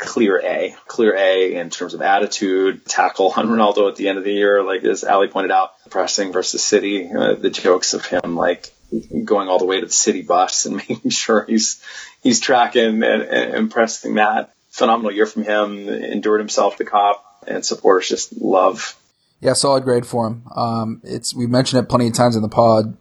clear 0.01 0.41
A, 0.43 0.75
clear 0.87 1.15
A 1.15 1.55
in 1.55 1.69
terms 1.69 1.93
of 1.93 2.01
attitude, 2.01 2.85
tackle 2.85 3.33
on 3.35 3.47
Ronaldo 3.47 3.89
at 3.89 3.95
the 3.95 4.09
end 4.09 4.17
of 4.17 4.23
the 4.23 4.33
year, 4.33 4.63
like 4.63 4.83
as 4.83 5.03
Ali 5.03 5.27
pointed 5.27 5.51
out, 5.51 5.71
pressing 5.89 6.33
versus 6.33 6.63
City, 6.63 7.09
uh, 7.09 7.35
the 7.35 7.51
jokes 7.51 7.93
of 7.93 8.03
him 8.05 8.35
like 8.35 8.71
going 9.23 9.47
all 9.47 9.59
the 9.59 9.65
way 9.65 9.79
to 9.79 9.85
the 9.85 9.91
City 9.91 10.23
bus 10.23 10.65
and 10.65 10.75
making 10.89 11.11
sure 11.11 11.45
he's 11.47 11.83
he's 12.23 12.39
tracking 12.39 13.03
and, 13.03 13.03
and, 13.03 13.55
and 13.55 13.71
pressing 13.71 14.15
that. 14.15 14.51
Phenomenal 14.69 15.11
year 15.11 15.25
from 15.25 15.43
him. 15.43 15.89
Endured 15.89 16.39
himself 16.39 16.77
the 16.77 16.85
Kop, 16.85 17.15
and 17.45 17.63
supporters 17.63 18.07
just 18.07 18.33
love. 18.41 18.97
Yeah, 19.41 19.53
solid 19.53 19.83
grade 19.83 20.05
for 20.05 20.27
him. 20.27 20.43
Um, 20.55 21.01
it's 21.03 21.35
we 21.35 21.45
mentioned 21.45 21.83
it 21.83 21.89
plenty 21.89 22.07
of 22.07 22.13
times 22.13 22.35
in 22.35 22.41
the 22.41 22.49
pod. 22.49 22.97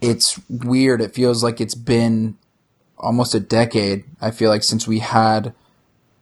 It's 0.00 0.40
weird. 0.48 1.00
It 1.00 1.14
feels 1.14 1.42
like 1.44 1.60
it's 1.60 1.74
been 1.74 2.38
almost 2.98 3.34
a 3.34 3.40
decade. 3.40 4.04
I 4.20 4.30
feel 4.30 4.50
like 4.50 4.62
since 4.62 4.86
we 4.86 5.00
had 5.00 5.54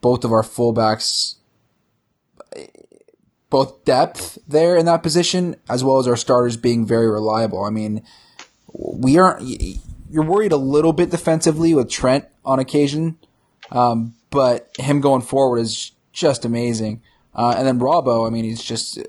both 0.01 0.23
of 0.23 0.31
our 0.31 0.43
fullbacks, 0.43 1.35
both 3.49 3.85
depth 3.85 4.37
there 4.47 4.77
in 4.77 4.85
that 4.85 5.03
position, 5.03 5.55
as 5.69 5.83
well 5.83 5.97
as 5.99 6.07
our 6.07 6.17
starters 6.17 6.57
being 6.57 6.85
very 6.85 7.09
reliable. 7.09 7.63
I 7.63 7.69
mean, 7.69 8.03
we 8.73 9.17
aren't. 9.17 9.41
You're 10.09 10.23
worried 10.23 10.51
a 10.51 10.57
little 10.57 10.93
bit 10.93 11.09
defensively 11.09 11.73
with 11.73 11.89
Trent 11.89 12.25
on 12.43 12.59
occasion, 12.59 13.17
um, 13.71 14.13
but 14.29 14.69
him 14.77 15.01
going 15.01 15.21
forward 15.21 15.59
is 15.59 15.91
just 16.11 16.45
amazing. 16.45 17.01
Uh, 17.33 17.53
and 17.57 17.67
then 17.67 17.79
Robbo, 17.79 18.27
I 18.27 18.29
mean, 18.29 18.45
he's 18.45 18.63
just 18.63 18.99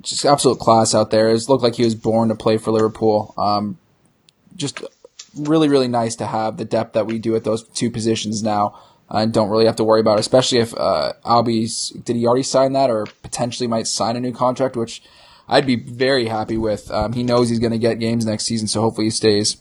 just 0.00 0.24
absolute 0.24 0.58
class 0.58 0.94
out 0.94 1.10
there. 1.10 1.28
It 1.28 1.48
looked 1.48 1.62
like 1.62 1.74
he 1.74 1.84
was 1.84 1.94
born 1.94 2.28
to 2.28 2.34
play 2.34 2.56
for 2.56 2.70
Liverpool. 2.70 3.34
Um, 3.36 3.78
just 4.56 4.82
really, 5.38 5.68
really 5.68 5.88
nice 5.88 6.16
to 6.16 6.26
have 6.26 6.56
the 6.56 6.64
depth 6.64 6.94
that 6.94 7.06
we 7.06 7.18
do 7.18 7.36
at 7.36 7.44
those 7.44 7.62
two 7.62 7.90
positions 7.90 8.42
now 8.42 8.78
and 9.10 9.32
don't 9.32 9.48
really 9.48 9.66
have 9.66 9.76
to 9.76 9.84
worry 9.84 10.00
about 10.00 10.18
it, 10.18 10.20
especially 10.20 10.58
if 10.58 10.74
uh, 10.76 11.12
Albie's 11.24 11.90
did 11.90 12.16
he 12.16 12.26
already 12.26 12.42
sign 12.42 12.72
that 12.72 12.90
or 12.90 13.06
potentially 13.22 13.66
might 13.66 13.86
sign 13.86 14.16
a 14.16 14.20
new 14.20 14.32
contract, 14.32 14.76
which 14.76 15.02
I'd 15.48 15.66
be 15.66 15.76
very 15.76 16.26
happy 16.26 16.58
with. 16.58 16.90
Um, 16.90 17.14
he 17.14 17.22
knows 17.22 17.48
he's 17.48 17.58
going 17.58 17.72
to 17.72 17.78
get 17.78 17.98
games 17.98 18.26
next 18.26 18.44
season, 18.44 18.68
so 18.68 18.82
hopefully 18.82 19.06
he 19.06 19.10
stays. 19.10 19.56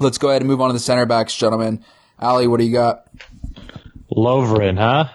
Let's 0.00 0.18
go 0.18 0.30
ahead 0.30 0.42
and 0.42 0.48
move 0.48 0.60
on 0.60 0.68
to 0.68 0.72
the 0.72 0.80
center 0.80 1.06
backs, 1.06 1.34
gentlemen. 1.34 1.84
Ali, 2.18 2.48
what 2.48 2.58
do 2.58 2.66
you 2.66 2.72
got? 2.72 3.06
Lovren, 4.12 4.76
huh? 4.76 5.10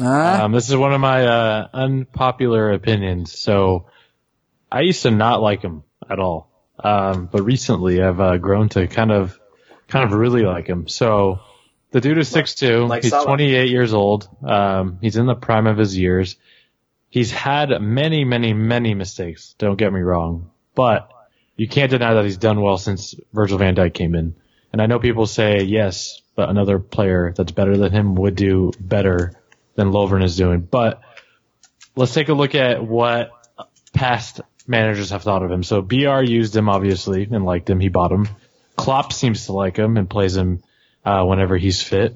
Uh, 0.00 0.44
um, 0.44 0.52
this 0.52 0.68
is 0.68 0.76
one 0.76 0.94
of 0.94 1.00
my 1.00 1.26
uh, 1.26 1.68
unpopular 1.72 2.72
opinions. 2.72 3.38
So 3.38 3.86
I 4.70 4.82
used 4.82 5.02
to 5.02 5.10
not 5.10 5.42
like 5.42 5.62
him 5.62 5.82
at 6.08 6.18
all, 6.18 6.49
um, 6.84 7.28
but 7.30 7.42
recently 7.42 8.02
I've 8.02 8.20
uh, 8.20 8.36
grown 8.36 8.68
to 8.70 8.86
kind 8.86 9.12
of 9.12 9.38
kind 9.88 10.04
of 10.04 10.12
really 10.12 10.42
like 10.42 10.66
him. 10.66 10.88
So 10.88 11.40
the 11.90 12.00
dude 12.00 12.18
is 12.18 12.32
6'2". 12.32 12.88
Like 12.88 13.02
he's 13.02 13.10
Salah. 13.10 13.26
28 13.26 13.70
years 13.70 13.92
old. 13.92 14.28
Um, 14.44 14.98
he's 15.00 15.16
in 15.16 15.26
the 15.26 15.34
prime 15.34 15.66
of 15.66 15.76
his 15.76 15.96
years. 15.96 16.36
He's 17.08 17.32
had 17.32 17.70
many, 17.80 18.24
many, 18.24 18.52
many 18.52 18.94
mistakes. 18.94 19.54
Don't 19.58 19.76
get 19.76 19.92
me 19.92 20.00
wrong, 20.00 20.50
but 20.74 21.10
you 21.56 21.66
can't 21.66 21.90
deny 21.90 22.14
that 22.14 22.24
he's 22.24 22.36
done 22.36 22.60
well 22.60 22.78
since 22.78 23.14
Virgil 23.32 23.58
van 23.58 23.74
Dijk 23.74 23.92
came 23.92 24.14
in. 24.14 24.36
And 24.72 24.80
I 24.80 24.86
know 24.86 25.00
people 25.00 25.26
say 25.26 25.62
yes, 25.62 26.22
but 26.36 26.48
another 26.48 26.78
player 26.78 27.34
that's 27.36 27.50
better 27.50 27.76
than 27.76 27.90
him 27.90 28.14
would 28.14 28.36
do 28.36 28.70
better 28.78 29.32
than 29.74 29.90
Lovren 29.90 30.22
is 30.22 30.36
doing. 30.36 30.60
But 30.60 31.00
let's 31.96 32.14
take 32.14 32.28
a 32.28 32.34
look 32.34 32.54
at 32.54 32.84
what 32.84 33.32
past 33.92 34.40
managers 34.70 35.10
have 35.10 35.24
thought 35.24 35.42
of 35.42 35.50
him. 35.50 35.64
So 35.64 35.82
BR 35.82 36.22
used 36.22 36.54
him 36.54 36.68
obviously 36.68 37.24
and 37.30 37.44
liked 37.44 37.68
him. 37.68 37.80
He 37.80 37.88
bought 37.88 38.12
him. 38.12 38.28
Klopp 38.76 39.12
seems 39.12 39.46
to 39.46 39.52
like 39.52 39.76
him 39.76 39.96
and 39.96 40.08
plays 40.08 40.36
him 40.36 40.62
uh, 41.04 41.24
whenever 41.24 41.56
he's 41.56 41.82
fit. 41.82 42.14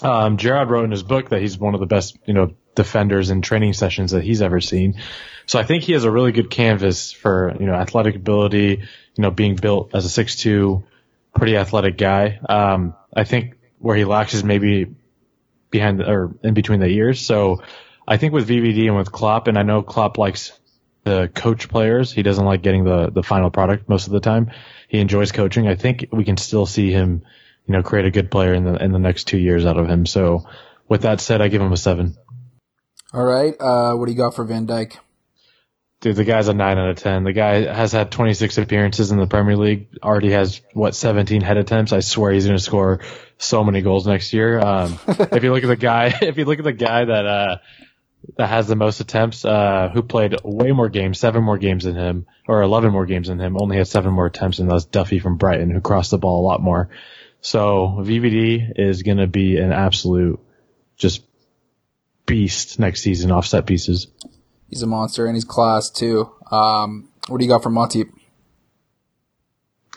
Um, 0.00 0.36
Gerard 0.36 0.70
wrote 0.70 0.84
in 0.84 0.90
his 0.92 1.02
book 1.02 1.30
that 1.30 1.40
he's 1.40 1.58
one 1.58 1.74
of 1.74 1.80
the 1.80 1.86
best, 1.86 2.16
you 2.24 2.34
know, 2.34 2.54
defenders 2.74 3.30
in 3.30 3.42
training 3.42 3.72
sessions 3.72 4.12
that 4.12 4.22
he's 4.22 4.42
ever 4.42 4.60
seen. 4.60 5.00
So 5.46 5.58
I 5.58 5.64
think 5.64 5.82
he 5.82 5.92
has 5.92 6.04
a 6.04 6.10
really 6.10 6.32
good 6.32 6.50
canvas 6.50 7.12
for, 7.12 7.56
you 7.58 7.66
know, 7.66 7.74
athletic 7.74 8.14
ability, 8.14 8.82
you 9.16 9.22
know, 9.22 9.30
being 9.30 9.56
built 9.56 9.94
as 9.94 10.04
a 10.04 10.08
six-two, 10.08 10.84
pretty 11.34 11.56
athletic 11.56 11.98
guy. 11.98 12.38
Um, 12.48 12.94
I 13.14 13.24
think 13.24 13.56
where 13.78 13.96
he 13.96 14.04
lacks 14.04 14.34
is 14.34 14.44
maybe 14.44 14.94
behind 15.70 16.00
or 16.02 16.34
in 16.42 16.54
between 16.54 16.80
the 16.80 16.86
ears. 16.86 17.20
So 17.24 17.62
I 18.06 18.18
think 18.18 18.32
with 18.32 18.48
VVD 18.48 18.86
and 18.86 18.96
with 18.96 19.10
Klopp, 19.10 19.48
and 19.48 19.58
I 19.58 19.62
know 19.62 19.82
Klopp 19.82 20.18
likes 20.18 20.52
the 21.06 21.30
coach 21.32 21.68
players. 21.68 22.12
He 22.12 22.24
doesn't 22.24 22.44
like 22.44 22.62
getting 22.62 22.82
the, 22.82 23.10
the 23.10 23.22
final 23.22 23.50
product 23.50 23.88
most 23.88 24.08
of 24.08 24.12
the 24.12 24.20
time. 24.20 24.50
He 24.88 24.98
enjoys 24.98 25.30
coaching. 25.30 25.68
I 25.68 25.76
think 25.76 26.08
we 26.10 26.24
can 26.24 26.36
still 26.36 26.66
see 26.66 26.90
him, 26.90 27.22
you 27.64 27.72
know, 27.72 27.82
create 27.84 28.06
a 28.06 28.10
good 28.10 28.28
player 28.28 28.52
in 28.52 28.64
the, 28.64 28.74
in 28.74 28.90
the 28.90 28.98
next 28.98 29.24
two 29.28 29.38
years 29.38 29.64
out 29.64 29.78
of 29.78 29.88
him. 29.88 30.04
So 30.04 30.48
with 30.88 31.02
that 31.02 31.20
said, 31.20 31.40
I 31.40 31.48
give 31.48 31.62
him 31.62 31.72
a 31.72 31.76
seven. 31.76 32.16
All 33.12 33.24
right. 33.24 33.54
Uh, 33.58 33.94
what 33.94 34.06
do 34.06 34.12
you 34.12 34.18
got 34.18 34.34
for 34.34 34.44
Van 34.44 34.66
Dijk? 34.66 34.96
Dude, 36.00 36.16
the 36.16 36.24
guy's 36.24 36.48
a 36.48 36.54
nine 36.54 36.76
out 36.76 36.90
of 36.90 36.96
ten. 36.96 37.22
The 37.22 37.32
guy 37.32 37.72
has 37.72 37.92
had 37.92 38.10
26 38.10 38.58
appearances 38.58 39.12
in 39.12 39.18
the 39.18 39.28
Premier 39.28 39.56
League. 39.56 39.88
Already 40.02 40.32
has 40.32 40.60
what 40.74 40.94
17 40.94 41.40
head 41.40 41.56
attempts. 41.56 41.92
I 41.92 42.00
swear 42.00 42.32
he's 42.32 42.44
going 42.44 42.58
to 42.58 42.62
score 42.62 43.00
so 43.38 43.62
many 43.62 43.80
goals 43.80 44.06
next 44.06 44.32
year. 44.32 44.58
Um, 44.58 44.98
if 45.08 45.42
you 45.44 45.52
look 45.52 45.62
at 45.62 45.68
the 45.68 45.76
guy, 45.76 46.06
if 46.20 46.36
you 46.36 46.44
look 46.44 46.58
at 46.58 46.64
the 46.64 46.72
guy 46.72 47.04
that 47.04 47.26
uh, 47.26 47.56
that 48.36 48.48
has 48.48 48.66
the 48.66 48.76
most 48.76 49.00
attempts, 49.00 49.44
uh, 49.44 49.90
who 49.92 50.02
played 50.02 50.36
way 50.42 50.72
more 50.72 50.88
games, 50.88 51.18
seven 51.18 51.42
more 51.42 51.58
games 51.58 51.84
than 51.84 51.94
him, 51.94 52.26
or 52.48 52.62
11 52.62 52.92
more 52.92 53.06
games 53.06 53.28
than 53.28 53.40
him, 53.40 53.56
only 53.60 53.76
had 53.76 53.88
seven 53.88 54.12
more 54.12 54.26
attempts, 54.26 54.58
and 54.58 54.70
that's 54.70 54.84
Duffy 54.84 55.18
from 55.18 55.36
Brighton, 55.36 55.70
who 55.70 55.80
crossed 55.80 56.10
the 56.10 56.18
ball 56.18 56.40
a 56.40 56.46
lot 56.46 56.60
more. 56.60 56.90
So 57.40 57.96
VVD 58.00 58.72
is 58.76 59.02
going 59.02 59.18
to 59.18 59.26
be 59.26 59.58
an 59.58 59.72
absolute 59.72 60.40
just 60.96 61.22
beast 62.26 62.78
next 62.78 63.02
season 63.02 63.30
offset 63.30 63.66
pieces. 63.66 64.08
He's 64.68 64.82
a 64.82 64.86
monster 64.86 65.26
and 65.26 65.36
he's 65.36 65.44
class 65.44 65.90
too. 65.90 66.30
Um, 66.50 67.08
what 67.28 67.38
do 67.38 67.44
you 67.44 67.50
got 67.50 67.62
from 67.62 67.74
Matip? 67.74 68.10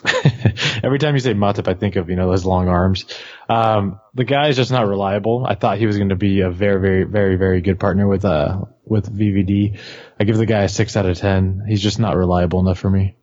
Every 0.82 0.98
time 0.98 1.14
you 1.14 1.20
say 1.20 1.34
Matip, 1.34 1.68
I 1.68 1.74
think 1.74 1.96
of, 1.96 2.08
you 2.08 2.16
know, 2.16 2.28
those 2.30 2.44
long 2.44 2.68
arms. 2.68 3.04
Um, 3.48 4.00
the 4.14 4.24
guy 4.24 4.48
is 4.48 4.56
just 4.56 4.70
not 4.70 4.86
reliable. 4.88 5.44
I 5.46 5.54
thought 5.54 5.78
he 5.78 5.86
was 5.86 5.96
going 5.96 6.08
to 6.08 6.16
be 6.16 6.40
a 6.40 6.50
very, 6.50 6.80
very, 6.80 7.04
very, 7.04 7.36
very 7.36 7.60
good 7.60 7.78
partner 7.78 8.06
with, 8.08 8.24
uh, 8.24 8.62
with 8.84 9.14
VVD. 9.14 9.78
I 10.18 10.24
give 10.24 10.36
the 10.38 10.46
guy 10.46 10.62
a 10.62 10.68
six 10.68 10.96
out 10.96 11.06
of 11.06 11.18
10. 11.18 11.64
He's 11.68 11.82
just 11.82 11.98
not 11.98 12.16
reliable 12.16 12.60
enough 12.60 12.78
for 12.78 12.88
me. 12.90 13.16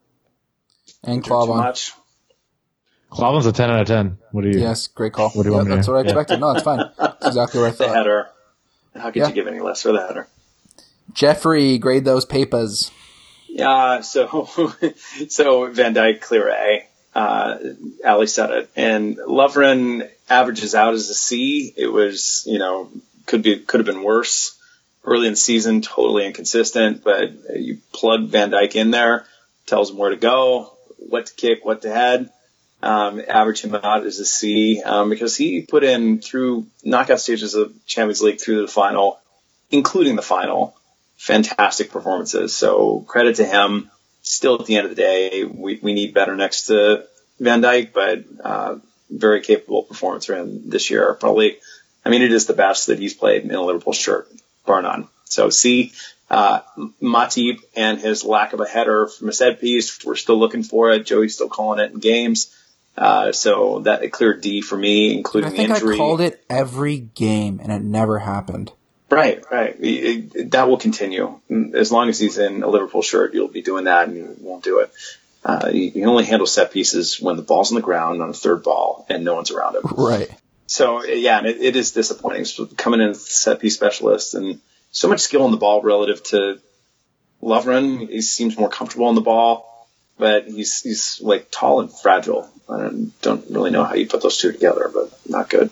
And 1.03 1.23
Too 1.23 1.29
Klavan. 1.29 1.57
much. 1.57 1.93
Klavan's 3.09 3.45
a 3.45 3.51
10 3.51 3.71
out 3.71 3.81
of 3.81 3.87
10. 3.87 4.17
What 4.31 4.43
do 4.43 4.49
you? 4.49 4.59
Yes, 4.59 4.87
great 4.87 5.13
call. 5.13 5.29
What 5.29 5.43
do 5.43 5.49
you 5.49 5.53
Yeah, 5.53 5.57
want 5.57 5.69
me 5.69 5.71
to 5.71 5.75
that's 5.77 5.87
do? 5.87 5.93
what 5.93 5.97
I 5.99 6.01
Yeah. 6.01 6.05
expected. 6.11 6.39
No, 6.39 6.51
it's 6.51 6.63
fine. 6.63 6.89
That's 6.99 7.27
exactly 7.27 7.59
what 7.61 7.67
I 7.67 7.71
The 7.71 7.77
thought. 7.77 7.95
header. 7.95 8.27
How 8.95 9.05
could 9.11 9.15
Yeah. 9.15 9.27
you 9.29 9.33
give 9.33 9.47
any 9.47 9.59
less 9.61 9.81
for 9.81 9.91
the 9.93 10.05
header? 10.05 10.27
Jeffrey, 11.13 11.77
grade 11.77 12.05
those 12.05 12.25
papers. 12.25 12.91
Yeah, 13.57 14.01
so 14.01 14.45
so 15.29 15.71
Van 15.71 15.95
Dijk 15.95 16.21
clear 16.21 16.49
A. 16.49 16.87
Uh, 17.15 17.57
Ali 18.05 18.27
said 18.27 18.51
it, 18.51 18.69
and 18.75 19.17
Lovren 19.17 20.07
averages 20.29 20.75
out 20.75 20.93
as 20.93 21.09
a 21.09 21.15
C. 21.15 21.73
It 21.75 21.87
was 21.87 22.43
you 22.45 22.59
know 22.59 22.91
could 23.25 23.41
be 23.41 23.57
could 23.57 23.79
have 23.79 23.87
been 23.87 24.03
worse 24.03 24.55
early 25.03 25.25
in 25.25 25.33
the 25.33 25.37
season, 25.37 25.81
totally 25.81 26.27
inconsistent. 26.27 27.03
But 27.03 27.31
you 27.59 27.79
plug 27.93 28.27
Van 28.27 28.51
Dijk 28.51 28.75
in 28.75 28.91
there, 28.91 29.25
tells 29.65 29.89
him 29.89 29.97
where 29.97 30.11
to 30.11 30.17
go, 30.17 30.77
what 30.97 31.25
to 31.25 31.33
kick, 31.33 31.65
what 31.65 31.81
to 31.81 31.89
head. 31.89 32.29
Um, 32.83 33.19
average 33.27 33.61
him 33.61 33.73
out 33.73 34.05
as 34.05 34.19
a 34.19 34.25
C 34.25 34.83
um, 34.83 35.09
because 35.09 35.35
he 35.35 35.63
put 35.63 35.83
in 35.83 36.21
through 36.21 36.67
knockout 36.83 37.19
stages 37.19 37.55
of 37.55 37.73
Champions 37.87 38.21
League 38.21 38.39
through 38.39 38.61
the 38.61 38.71
final, 38.71 39.19
including 39.71 40.15
the 40.15 40.21
final 40.21 40.77
fantastic 41.17 41.91
performances. 41.91 42.55
So 42.55 43.01
credit 43.01 43.37
to 43.37 43.45
him. 43.45 43.91
Still, 44.21 44.59
at 44.59 44.65
the 44.65 44.75
end 44.75 44.85
of 44.85 44.95
the 44.95 45.01
day, 45.01 45.43
we, 45.45 45.79
we 45.81 45.93
need 45.93 46.13
better 46.13 46.35
next 46.35 46.65
to 46.65 47.07
Van 47.39 47.61
Dijk, 47.61 47.93
but 47.93 48.25
uh, 48.43 48.75
very 49.09 49.41
capable 49.41 49.83
performance 49.83 50.25
for 50.25 50.35
him 50.35 50.69
this 50.69 50.89
year. 50.89 51.13
Probably, 51.13 51.57
I 52.03 52.09
mean, 52.09 52.21
it 52.21 52.33
is 52.33 52.45
the 52.45 52.53
best 52.53 52.87
that 52.87 52.99
he's 52.99 53.13
played 53.13 53.43
in 53.43 53.51
a 53.51 53.61
Liverpool 53.61 53.93
shirt, 53.93 54.29
bar 54.65 54.81
none. 54.81 55.07
So 55.23 55.49
see, 55.49 55.93
uh, 56.29 56.59
Matip 57.01 57.59
and 57.75 57.99
his 57.99 58.25
lack 58.25 58.51
of 58.51 58.59
a 58.59 58.67
header 58.67 59.07
from 59.07 59.29
a 59.29 59.33
set 59.33 59.61
piece, 59.61 60.03
we're 60.03 60.15
still 60.15 60.37
looking 60.37 60.63
for 60.63 60.91
it. 60.91 61.05
Joey's 61.05 61.35
still 61.35 61.49
calling 61.49 61.79
it 61.79 61.91
in 61.91 61.99
games. 61.99 62.53
Uh, 62.97 63.31
so 63.31 63.79
that 63.81 64.03
a 64.03 64.09
clear 64.09 64.33
D 64.33 64.61
for 64.61 64.75
me, 64.75 65.15
including 65.15 65.51
I 65.51 65.55
think 65.55 65.69
injury. 65.69 65.95
I 65.95 65.97
called 65.97 66.19
it 66.19 66.43
every 66.49 66.97
game 66.97 67.59
and 67.61 67.71
it 67.71 67.83
never 67.83 68.19
happened. 68.19 68.71
Right, 69.09 69.43
right. 69.49 69.75
It- 69.79 70.35
it- 70.35 70.51
that 70.51 70.67
will 70.67 70.77
continue 70.77 71.39
as 71.73 71.91
long 71.91 72.09
as 72.09 72.19
he's 72.19 72.37
in 72.37 72.63
a 72.63 72.67
Liverpool 72.67 73.01
shirt. 73.01 73.33
You'll 73.33 73.47
be 73.47 73.61
doing 73.61 73.85
that, 73.85 74.07
and 74.07 74.17
you 74.17 74.35
won't 74.41 74.63
do 74.63 74.79
it. 74.79 74.91
Uh, 75.45 75.69
you 75.71 75.91
can 75.91 76.05
only 76.05 76.25
handle 76.25 76.45
set 76.45 76.71
pieces 76.71 77.21
when 77.21 77.37
the 77.37 77.41
ball's 77.41 77.71
on 77.71 77.75
the 77.75 77.81
ground 77.81 78.21
on 78.21 78.29
a 78.29 78.33
third 78.33 78.63
ball 78.63 79.05
and 79.07 79.23
no 79.23 79.35
one's 79.35 79.51
around 79.51 79.75
him. 79.75 79.83
Right. 79.95 80.29
So 80.65 81.05
yeah, 81.05 81.41
it, 81.45 81.61
it 81.61 81.75
is 81.77 81.91
disappointing. 81.91 82.43
So 82.43 82.65
coming 82.65 82.99
in 82.99 83.09
as 83.11 83.17
a 83.17 83.29
set 83.29 83.59
piece 83.61 83.75
specialist 83.75 84.33
and 84.33 84.59
so 84.91 85.07
much 85.07 85.21
skill 85.21 85.43
on 85.43 85.51
the 85.51 85.57
ball 85.57 85.81
relative 85.81 86.21
to 86.23 86.59
Lovren. 87.41 88.09
He 88.09 88.21
seems 88.21 88.57
more 88.57 88.67
comfortable 88.67 89.05
on 89.05 89.15
the 89.15 89.21
ball, 89.21 89.87
but 90.17 90.47
he's 90.47 90.81
he's 90.81 91.21
like 91.21 91.47
tall 91.49 91.79
and 91.79 91.91
fragile. 91.91 92.49
I 92.67 92.79
don't, 92.79 93.21
don't 93.21 93.49
really 93.49 93.71
know 93.71 93.85
how 93.85 93.93
you 93.93 94.07
put 94.07 94.21
those 94.21 94.37
two 94.37 94.51
together, 94.51 94.91
but 94.93 95.11
not 95.29 95.49
good. 95.49 95.69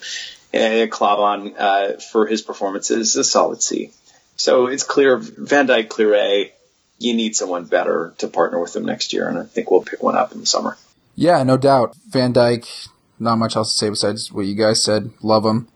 And 0.56 0.90
Klavan, 0.90 1.54
uh, 1.58 2.00
for 2.12 2.26
his 2.26 2.42
performances, 2.42 3.10
is 3.10 3.16
a 3.18 3.24
solid 3.24 3.62
C. 3.62 3.92
So 4.38 4.68
it's 4.68 4.84
clear 4.84 5.18
Van 5.18 5.68
Dijk 5.68 5.90
clear 5.90 6.16
A. 6.16 6.54
You 6.98 7.14
need 7.14 7.36
someone 7.36 7.66
better 7.66 8.14
to 8.20 8.30
partner 8.30 8.60
with 8.62 8.74
him 8.74 8.86
next 8.86 9.12
year, 9.12 9.28
and 9.28 9.38
I 9.38 9.44
think 9.44 9.70
we'll 9.70 9.84
pick 9.84 10.02
one 10.02 10.16
up 10.16 10.32
in 10.32 10.40
the 10.40 10.46
summer. 10.46 10.78
Yeah, 11.16 11.44
no 11.44 11.58
doubt. 11.58 11.96
Van 12.08 12.34
Dijk, 12.34 12.88
not 13.20 13.38
much 13.38 13.58
else 13.58 13.72
to 13.72 13.78
say 13.78 13.90
besides 13.90 14.32
what 14.32 14.46
you 14.46 14.56
guys 14.56 14.82
said. 14.82 15.12
Love 15.22 15.46
him. 15.46 15.68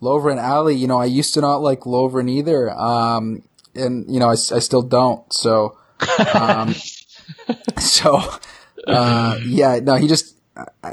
Lovren 0.00 0.42
Ali, 0.42 0.76
you 0.76 0.86
know, 0.86 0.98
I 0.98 1.06
used 1.06 1.34
to 1.34 1.40
not 1.40 1.60
like 1.60 1.80
Lovren 1.80 2.30
either. 2.30 2.70
Um, 2.70 3.42
and, 3.74 4.12
you 4.12 4.20
know, 4.20 4.28
I 4.28 4.34
still 4.34 4.82
don't. 4.82 5.30
So, 5.32 5.76
um, 6.34 6.74
so, 7.78 8.20
uh, 8.86 9.38
yeah, 9.44 9.80
no, 9.82 9.96
he 9.96 10.06
just, 10.06 10.36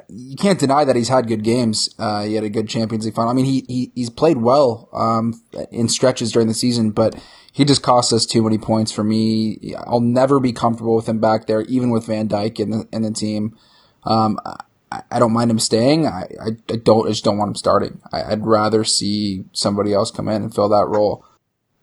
You 0.10 0.36
can't 0.38 0.60
deny 0.60 0.86
that 0.86 0.96
he's 0.96 1.10
had 1.10 1.28
good 1.28 1.44
games. 1.44 1.94
Uh, 1.98 2.24
he 2.24 2.36
had 2.36 2.44
a 2.44 2.50
good 2.50 2.70
Champions 2.70 3.06
League 3.06 3.16
final. 3.16 3.32
I 3.32 3.34
mean, 3.34 3.46
he, 3.46 3.66
he 3.68 3.92
he's 3.96 4.10
played 4.10 4.38
well, 4.38 4.90
um, 4.94 5.42
in 5.72 5.90
stretches 5.90 6.32
during 6.32 6.48
the 6.48 6.54
season, 6.54 6.92
but 6.92 7.16
he 7.52 7.66
just 7.66 7.82
cost 7.82 8.14
us 8.14 8.26
too 8.26 8.44
many 8.44 8.58
points 8.58 8.92
for 8.92 9.04
me. 9.04 9.74
I'll 9.86 10.00
never 10.00 10.40
be 10.40 10.54
comfortable 10.54 10.96
with 10.96 11.10
him 11.10 11.20
back 11.20 11.48
there, 11.48 11.62
even 11.64 11.90
with 11.90 12.06
Van 12.06 12.30
Dijk 12.30 12.60
in 12.60 12.70
the, 12.70 12.88
in 12.94 13.02
the 13.02 13.12
team. 13.12 13.58
Um, 14.04 14.40
I, 14.92 15.02
I 15.12 15.20
don't 15.20 15.34
mind 15.34 15.50
him 15.50 15.60
staying. 15.60 16.06
I, 16.06 16.28
I, 16.40 16.50
I 16.72 16.76
don't, 16.76 17.08
I 17.08 17.10
just 17.10 17.24
don't 17.24 17.38
want 17.38 17.50
him 17.50 17.56
starting. 17.56 18.00
I, 18.14 18.24
I'd 18.24 18.46
rather 18.46 18.84
see 18.84 19.44
somebody 19.54 19.94
else 19.94 20.12
come 20.12 20.30
in 20.30 20.44
and 20.44 20.54
fill 20.54 20.70
that 20.70 20.88
role. 20.88 21.26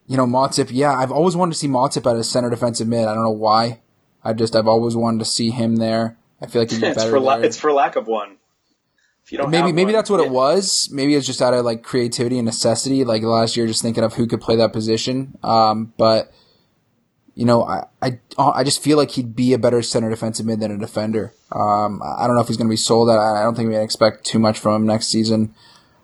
You 0.07 0.17
know, 0.17 0.25
Matip, 0.25 0.69
yeah, 0.71 0.93
I've 0.93 1.11
always 1.11 1.35
wanted 1.35 1.51
to 1.51 1.57
see 1.57 1.67
Matip 1.67 2.09
at 2.09 2.15
a 2.15 2.23
center 2.23 2.49
defensive 2.49 2.87
mid. 2.87 3.05
I 3.05 3.13
don't 3.13 3.23
know 3.23 3.29
why. 3.31 3.81
I 4.23 4.33
just, 4.33 4.55
I've 4.55 4.67
always 4.67 4.95
wanted 4.95 5.19
to 5.19 5.25
see 5.25 5.49
him 5.49 5.75
there. 5.75 6.17
I 6.45 6.51
feel 6.51 6.61
like 6.61 6.71
he'd 6.71 6.81
be 6.81 6.87
It's 6.87 6.97
better 6.97 7.09
for 7.09 7.19
la- 7.19 7.37
it's 7.37 7.57
for 7.57 7.71
lack 7.71 7.95
of 7.95 8.07
one. 8.07 8.37
If 9.23 9.31
you 9.31 9.37
don't 9.39 9.49
maybe 9.49 9.71
maybe 9.71 9.85
one, 9.85 9.93
that's 9.93 10.09
what 10.09 10.19
yeah. 10.19 10.27
it 10.27 10.31
was. 10.31 10.89
Maybe 10.91 11.15
it's 11.15 11.25
just 11.25 11.41
out 11.41 11.53
of 11.53 11.65
like 11.65 11.83
creativity 11.83 12.37
and 12.37 12.45
necessity. 12.45 13.03
Like 13.03 13.23
last 13.23 13.57
year, 13.57 13.65
just 13.67 13.81
thinking 13.81 14.03
of 14.03 14.13
who 14.13 14.27
could 14.27 14.41
play 14.41 14.55
that 14.57 14.71
position. 14.71 15.37
Um, 15.43 15.93
but 15.97 16.31
you 17.33 17.45
know, 17.45 17.63
I, 17.63 17.87
I 18.01 18.19
I 18.37 18.63
just 18.63 18.81
feel 18.81 18.97
like 18.97 19.11
he'd 19.11 19.35
be 19.35 19.53
a 19.53 19.57
better 19.57 19.81
center 19.81 20.09
defensive 20.09 20.45
mid 20.45 20.59
than 20.59 20.71
a 20.71 20.77
defender. 20.77 21.33
Um, 21.51 22.01
I 22.03 22.27
don't 22.27 22.35
know 22.35 22.41
if 22.41 22.47
he's 22.47 22.57
going 22.57 22.67
to 22.67 22.73
be 22.73 22.77
sold. 22.77 23.09
I 23.09 23.15
I 23.15 23.43
don't 23.43 23.55
think 23.55 23.67
we 23.67 23.75
can 23.75 23.83
expect 23.83 24.25
too 24.25 24.39
much 24.39 24.59
from 24.59 24.81
him 24.81 24.87
next 24.87 25.07
season. 25.07 25.53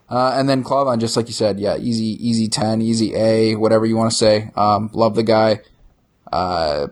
Uh, 0.10 0.34
and 0.36 0.50
then 0.50 0.62
Klavan, 0.62 1.00
just 1.00 1.16
like 1.16 1.28
you 1.28 1.34
said, 1.34 1.58
yeah, 1.58 1.78
easy, 1.78 2.18
easy 2.20 2.50
10, 2.50 2.82
easy 2.82 3.16
A, 3.16 3.56
whatever 3.56 3.86
you 3.86 3.96
want 3.96 4.12
to 4.12 4.18
say. 4.18 4.52
Um, 4.58 4.90
love 4.92 5.16
the 5.16 5.24
guy. 5.24 5.62
Uh, 6.34 6.88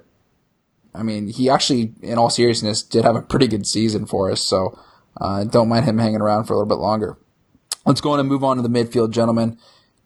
I 0.93 1.03
mean, 1.03 1.27
he 1.27 1.49
actually, 1.49 1.93
in 2.01 2.17
all 2.17 2.29
seriousness, 2.29 2.81
did 2.81 3.05
have 3.05 3.15
a 3.15 3.21
pretty 3.21 3.47
good 3.47 3.67
season 3.67 4.05
for 4.05 4.31
us. 4.31 4.41
So, 4.41 4.77
uh, 5.19 5.43
don't 5.43 5.69
mind 5.69 5.85
him 5.85 5.97
hanging 5.97 6.21
around 6.21 6.45
for 6.45 6.53
a 6.53 6.57
little 6.57 6.69
bit 6.69 6.81
longer. 6.81 7.17
Let's 7.85 8.01
go 8.01 8.11
on 8.11 8.19
and 8.19 8.27
move 8.29 8.43
on 8.43 8.57
to 8.57 8.63
the 8.63 8.69
midfield, 8.69 9.11
gentlemen. 9.11 9.57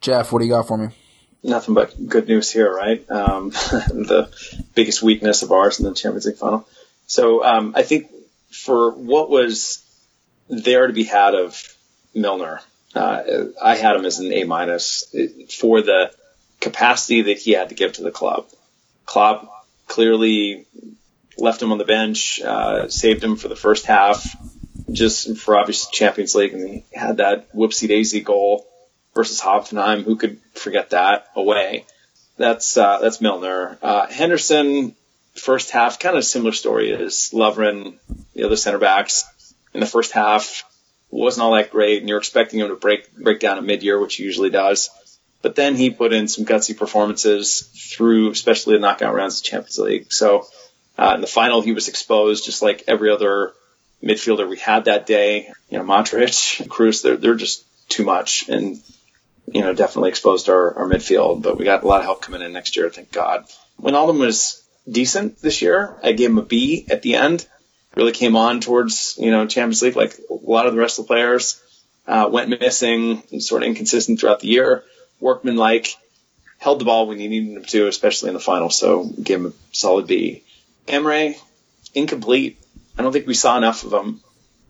Jeff, 0.02 0.32
what 0.32 0.40
do 0.40 0.46
you 0.46 0.52
got 0.52 0.68
for 0.68 0.78
me? 0.78 0.90
Nothing 1.44 1.74
but 1.74 1.94
good 2.08 2.28
news 2.28 2.52
here, 2.52 2.72
right? 2.74 3.10
Um, 3.10 3.50
the 3.50 4.30
biggest 4.76 5.02
weakness 5.02 5.44
of 5.44 5.52
ours 5.52 5.80
in 5.80 5.86
the 5.86 5.94
Champions 5.94 6.26
League 6.26 6.38
final. 6.38 6.68
So 7.08 7.44
um, 7.44 7.74
I 7.76 7.84
think 7.84 8.10
for 8.50 8.92
what 8.92 9.30
was 9.30 9.84
there 10.50 10.88
to 10.88 10.94
be 10.94 11.04
had 11.04 11.36
of 11.36 11.62
Milner, 12.14 12.62
uh, 12.96 13.24
I 13.62 13.76
had 13.76 13.96
him 13.96 14.06
as 14.06 14.20
an 14.20 14.32
A 14.32 14.44
minus 14.44 15.14
for 15.58 15.82
the 15.82 16.12
capacity 16.60 17.24
that 17.24 17.40
he 17.40 17.52
had 17.52 17.70
to 17.70 17.76
give 17.76 17.94
to 17.94 18.04
the 18.04 18.12
club. 18.12 18.48
Klopp 19.06 19.53
clearly 19.88 20.66
left 21.38 21.62
him 21.62 21.72
on 21.72 21.78
the 21.78 21.86
bench, 21.86 22.42
uh, 22.42 22.90
saved 22.90 23.24
him 23.24 23.36
for 23.36 23.48
the 23.48 23.56
first 23.56 23.86
half, 23.86 24.36
just 24.92 25.38
for 25.38 25.58
obvious 25.58 25.90
Champions 25.90 26.36
League, 26.36 26.54
and 26.54 26.70
he 26.70 26.86
had 26.94 27.18
that 27.18 27.54
whoopsie 27.54 27.88
daisy 27.88 28.22
goal 28.22 28.68
versus 29.14 29.42
Hoffenheim. 29.42 30.04
Who 30.04 30.16
could 30.16 30.40
forget 30.54 30.92
that 30.92 31.28
away? 31.36 31.86
That's 32.38 32.78
uh, 32.78 33.00
that's 33.00 33.22
Milner. 33.22 33.78
Uh, 33.82 34.08
Henderson, 34.08 34.96
first 35.36 35.72
half, 35.72 36.00
kind 36.00 36.18
of 36.18 36.26
similar 36.26 36.52
story 36.52 36.94
as 36.94 37.30
Lovren, 37.34 37.98
the 38.34 38.44
other 38.44 38.56
center 38.56 38.80
backs. 38.80 39.26
In 39.74 39.80
the 39.80 39.88
first 39.88 40.12
half, 40.12 40.64
wasn't 41.10 41.44
all 41.44 41.56
that 41.56 41.72
great, 41.72 42.00
and 42.00 42.10
you're 42.10 42.18
expecting 42.18 42.60
him 42.60 42.70
to 42.70 42.76
break 42.76 43.16
break 43.16 43.40
down 43.40 43.58
at 43.58 43.64
mid 43.64 43.84
year, 43.84 44.00
which 44.00 44.16
he 44.16 44.24
usually 44.24 44.50
does. 44.50 44.90
But 45.44 45.56
then 45.56 45.76
he 45.76 45.92
put 45.92 46.14
in 46.14 46.28
some 46.28 46.46
gutsy 46.46 46.76
performances 46.76 47.62
through, 47.62 48.32
especially 48.32 48.74
the 48.74 48.80
knockout 48.80 49.14
rounds 49.14 49.40
of 49.40 49.46
Champions 49.46 49.78
League. 49.78 50.12
So 50.12 50.48
uh, 50.98 51.12
in 51.16 51.22
the 51.22 51.28
final, 51.28 51.62
he 51.62 51.74
was 51.74 51.90
exposed 51.90 52.46
just 52.46 52.64
like 52.64 52.86
every 52.88 53.12
other 53.12 53.54
midfielder 54.02 54.50
we 54.50 54.58
had 54.58 54.86
that 54.86 55.06
day. 55.06 55.52
You 55.70 55.78
know, 55.78 55.84
Modric, 55.84 56.66
Kroos, 56.68 57.04
they're, 57.04 57.18
they're 57.18 57.36
just 57.36 57.66
too 57.90 58.06
much 58.06 58.48
and, 58.50 58.82
you 59.54 59.62
know, 59.62 59.74
definitely 59.74 60.10
exposed 60.10 60.50
our, 60.50 60.76
our 60.76 60.88
midfield, 60.88 61.44
but 61.44 61.58
we 61.58 61.66
got 61.66 61.84
a 61.84 61.88
lot 61.88 62.00
of 62.00 62.06
help 62.06 62.22
coming 62.22 62.42
in 62.42 62.54
next 62.54 62.78
year. 62.78 62.90
Thank 62.90 63.12
God. 63.12 63.46
When 63.78 63.94
Wijnaldum 63.94 64.20
was 64.20 64.64
decent 64.90 65.42
this 65.42 65.62
year. 65.62 65.96
I 66.04 66.12
gave 66.12 66.30
him 66.30 66.38
a 66.38 66.44
B 66.44 66.86
at 66.90 67.02
the 67.02 67.16
end. 67.16 67.48
Really 67.96 68.12
came 68.12 68.36
on 68.36 68.60
towards, 68.60 69.18
you 69.20 69.32
know, 69.32 69.46
Champions 69.46 69.82
League 69.82 69.96
like 69.96 70.18
a 70.30 70.34
lot 70.34 70.68
of 70.68 70.74
the 70.74 70.80
rest 70.80 71.00
of 71.00 71.06
the 71.06 71.08
players. 71.08 71.62
Uh, 72.06 72.28
went 72.30 72.50
missing 72.50 73.24
and 73.32 73.42
sort 73.42 73.64
of 73.64 73.70
inconsistent 73.70 74.20
throughout 74.20 74.42
the 74.42 74.50
year 74.50 74.84
workmanlike, 75.24 75.96
held 76.60 76.80
the 76.80 76.86
ball 76.86 77.08
when 77.08 77.20
you 77.20 77.30
needed 77.30 77.58
him 77.58 77.66
to, 77.66 77.88
especially 77.88 78.30
in 78.30 78.36
the 78.36 78.40
final. 78.40 78.70
So 78.70 79.06
gave 79.06 79.40
him 79.40 79.48
a 79.48 79.54
solid 79.72 80.06
B. 80.08 80.44
Emre, 80.88 81.36
incomplete. 81.94 82.60
I 82.98 83.02
don't 83.02 83.12
think 83.12 83.26
we 83.26 83.34
saw 83.34 83.58
enough 83.58 83.84
of 83.84 83.94
him. 83.94 84.22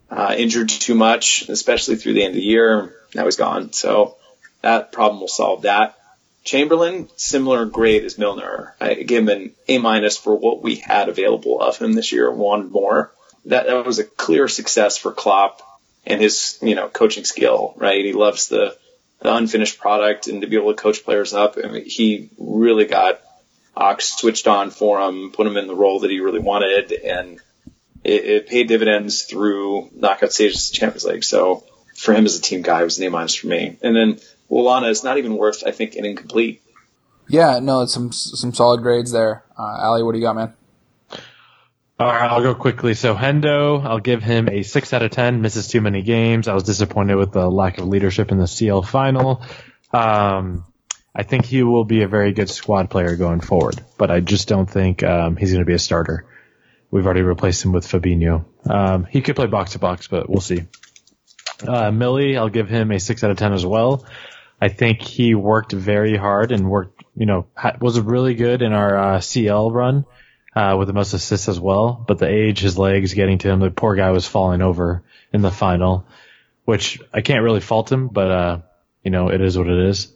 Uh, 0.09 0.35
injured 0.37 0.69
too 0.69 0.93
much, 0.93 1.49
especially 1.49 1.95
through 1.95 2.13
the 2.13 2.23
end 2.23 2.31
of 2.31 2.35
the 2.35 2.43
year. 2.43 2.95
Now 3.15 3.25
he's 3.25 3.35
gone. 3.35 3.73
So 3.73 4.15
that 4.61 4.91
problem 4.91 5.19
will 5.19 5.27
solve 5.27 5.63
that. 5.63 5.97
Chamberlain, 6.43 7.09
similar 7.15 7.65
grade 7.65 8.03
as 8.03 8.17
Milner. 8.17 8.75
I 8.79 8.93
gave 8.93 9.23
him 9.23 9.29
an 9.29 9.53
A 9.67 9.79
minus 9.79 10.17
for 10.17 10.35
what 10.35 10.61
we 10.61 10.75
had 10.75 11.09
available 11.09 11.59
of 11.59 11.77
him 11.77 11.93
this 11.93 12.11
year. 12.11 12.29
Wanted 12.31 12.71
more. 12.71 13.11
That 13.45 13.65
that 13.65 13.85
was 13.85 13.99
a 13.99 14.03
clear 14.03 14.47
success 14.47 14.97
for 14.97 15.11
Klopp 15.11 15.61
and 16.05 16.21
his 16.21 16.59
you 16.61 16.75
know 16.75 16.89
coaching 16.89 17.25
skill. 17.25 17.73
Right, 17.77 18.05
he 18.05 18.13
loves 18.13 18.49
the 18.49 18.77
the 19.23 19.33
unfinished 19.33 19.79
product 19.79 20.27
and 20.27 20.41
to 20.41 20.47
be 20.47 20.57
able 20.57 20.73
to 20.73 20.81
coach 20.81 21.03
players 21.03 21.33
up. 21.33 21.57
I 21.61 21.67
mean, 21.67 21.85
he 21.85 22.29
really 22.37 22.85
got 22.85 23.21
Ox 23.75 24.17
switched 24.17 24.47
on 24.47 24.69
for 24.69 24.99
him, 25.01 25.31
put 25.31 25.47
him 25.47 25.57
in 25.57 25.67
the 25.67 25.75
role 25.75 26.01
that 26.01 26.11
he 26.11 26.19
really 26.19 26.39
wanted, 26.39 26.91
and 26.91 27.39
it, 28.03 28.25
it 28.25 28.47
paid 28.47 28.67
dividends 28.67 29.23
through 29.23 29.89
knockout 29.95 30.33
stages 30.33 30.69
of 30.69 30.75
Champions 30.75 31.05
League. 31.05 31.23
So 31.23 31.63
for 31.95 32.13
him 32.13 32.25
as 32.25 32.37
a 32.37 32.41
team 32.41 32.61
guy, 32.61 32.81
it 32.81 32.83
was 32.83 32.99
an 32.99 33.07
A 33.07 33.09
minus 33.09 33.35
for 33.35 33.47
me. 33.47 33.77
And 33.81 33.95
then 33.95 34.19
Lallana 34.51 34.89
is 34.89 35.03
not 35.03 35.17
even 35.17 35.37
worth, 35.37 35.63
I 35.65 35.71
think, 35.71 35.95
an 35.95 36.05
incomplete. 36.05 36.61
Yeah, 37.29 37.59
no, 37.59 37.81
it's 37.81 37.93
some 37.93 38.11
some 38.11 38.53
solid 38.53 38.81
grades 38.81 39.11
there. 39.11 39.43
Uh, 39.57 39.77
Ali, 39.79 40.03
what 40.03 40.11
do 40.11 40.19
you 40.19 40.25
got, 40.25 40.35
man? 40.35 40.53
All 42.03 42.09
right, 42.09 42.29
I'll 42.29 42.41
go 42.41 42.53
quickly. 42.53 42.95
So 42.95 43.15
Hendo, 43.15 43.81
I'll 43.81 44.01
give 44.01 44.21
him 44.21 44.49
a 44.49 44.63
six 44.63 44.91
out 44.91 45.03
of 45.03 45.11
ten. 45.11 45.41
Misses 45.41 45.69
too 45.69 45.79
many 45.79 46.01
games. 46.01 46.49
I 46.49 46.53
was 46.53 46.63
disappointed 46.63 47.15
with 47.15 47.31
the 47.31 47.49
lack 47.49 47.77
of 47.77 47.87
leadership 47.87 48.29
in 48.29 48.39
the 48.39 48.45
CL 48.45 48.81
final. 48.81 49.41
Um, 49.93 50.65
I 51.15 51.23
think 51.23 51.45
he 51.45 51.63
will 51.63 51.85
be 51.85 52.01
a 52.01 52.09
very 52.09 52.33
good 52.33 52.49
squad 52.49 52.89
player 52.89 53.15
going 53.15 53.39
forward, 53.39 53.81
but 53.97 54.11
I 54.11 54.19
just 54.19 54.49
don't 54.49 54.69
think 54.69 55.01
um, 55.01 55.37
he's 55.37 55.51
going 55.51 55.61
to 55.61 55.65
be 55.65 55.75
a 55.75 55.79
starter. 55.79 56.25
We've 56.91 57.05
already 57.05 57.21
replaced 57.21 57.63
him 57.63 57.71
with 57.71 57.87
Fabinho. 57.87 58.43
Um, 58.69 59.05
he 59.05 59.21
could 59.21 59.37
play 59.37 59.47
box 59.47 59.71
to 59.71 59.79
box, 59.79 60.09
but 60.09 60.29
we'll 60.29 60.41
see. 60.41 60.65
Uh, 61.65 61.89
Millie, 61.91 62.35
I'll 62.35 62.49
give 62.49 62.67
him 62.67 62.91
a 62.91 62.99
six 62.99 63.23
out 63.23 63.31
of 63.31 63.37
ten 63.37 63.53
as 63.53 63.65
well. 63.65 64.05
I 64.59 64.67
think 64.67 65.01
he 65.01 65.35
worked 65.35 65.71
very 65.71 66.17
hard 66.17 66.51
and 66.51 66.69
worked, 66.69 67.01
you 67.15 67.27
know, 67.27 67.47
was 67.79 67.97
really 67.97 68.35
good 68.35 68.61
in 68.61 68.73
our 68.73 68.97
uh, 68.97 69.21
CL 69.21 69.71
run 69.71 70.03
uh, 70.55 70.75
with 70.77 70.87
the 70.87 70.93
most 70.93 71.13
assists 71.13 71.49
as 71.49 71.59
well. 71.59 72.03
But 72.07 72.19
the 72.19 72.27
age, 72.27 72.59
his 72.59 72.77
legs 72.77 73.13
getting 73.13 73.37
to 73.39 73.49
him, 73.49 73.59
the 73.59 73.71
poor 73.71 73.95
guy 73.95 74.11
was 74.11 74.27
falling 74.27 74.61
over 74.61 75.03
in 75.31 75.41
the 75.41 75.51
final, 75.51 76.05
which 76.65 76.99
I 77.13 77.21
can't 77.21 77.43
really 77.43 77.59
fault 77.59 77.91
him, 77.91 78.07
but, 78.07 78.31
uh, 78.31 78.57
you 79.03 79.11
know, 79.11 79.29
it 79.29 79.41
is 79.41 79.57
what 79.57 79.67
it 79.67 79.89
is. 79.89 80.13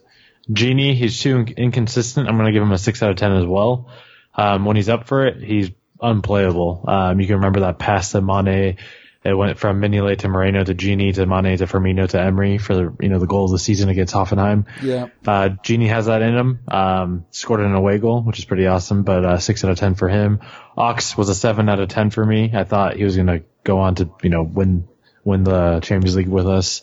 Gini, 0.50 0.94
he's 0.94 1.20
too 1.20 1.44
inconsistent. 1.56 2.28
I'm 2.28 2.36
going 2.36 2.46
to 2.46 2.52
give 2.52 2.62
him 2.62 2.72
a 2.72 2.78
six 2.78 3.02
out 3.02 3.10
of 3.10 3.16
10 3.16 3.32
as 3.32 3.46
well. 3.46 3.90
Um, 4.34 4.64
when 4.64 4.76
he's 4.76 4.88
up 4.88 5.06
for 5.06 5.26
it, 5.26 5.42
he's 5.42 5.70
unplayable. 6.00 6.84
Um, 6.86 7.20
you 7.20 7.26
can 7.26 7.36
remember 7.36 7.60
that 7.60 7.78
pass 7.78 8.12
to 8.12 8.20
Mane 8.22 8.76
it 9.24 9.34
went 9.34 9.58
from 9.58 9.80
Mignolet 9.80 10.18
to 10.18 10.28
Moreno 10.28 10.62
to 10.62 10.74
Gini 10.74 11.12
to 11.14 11.26
Mane 11.26 11.58
to 11.58 11.66
Firmino 11.66 12.08
to 12.08 12.16
Emre 12.16 12.60
for 12.60 12.74
the 12.74 12.96
you 13.00 13.08
know 13.08 13.18
the 13.18 13.26
goal 13.26 13.46
of 13.46 13.50
the 13.50 13.58
season 13.58 13.88
against 13.88 14.14
Hoffenheim. 14.14 14.66
Yeah. 14.80 15.08
Uh, 15.26 15.50
Gini 15.62 15.88
has 15.88 16.06
that 16.06 16.22
in 16.22 16.36
him. 16.36 16.60
Um, 16.68 17.26
scored 17.30 17.60
an 17.60 17.74
away 17.74 17.98
goal, 17.98 18.22
which 18.22 18.38
is 18.38 18.44
pretty 18.44 18.66
awesome. 18.66 19.02
But 19.02 19.24
uh, 19.24 19.38
six 19.38 19.64
out 19.64 19.70
of 19.70 19.78
ten 19.78 19.96
for 19.96 20.08
him. 20.08 20.40
Ox 20.76 21.16
was 21.16 21.28
a 21.28 21.34
seven 21.34 21.68
out 21.68 21.80
of 21.80 21.88
ten 21.88 22.10
for 22.10 22.24
me. 22.24 22.52
I 22.54 22.64
thought 22.64 22.96
he 22.96 23.04
was 23.04 23.16
gonna 23.16 23.42
go 23.64 23.80
on 23.80 23.96
to 23.96 24.10
you 24.22 24.30
know 24.30 24.42
win 24.42 24.86
win 25.24 25.42
the 25.42 25.80
Champions 25.80 26.16
League 26.16 26.28
with 26.28 26.46
us. 26.46 26.82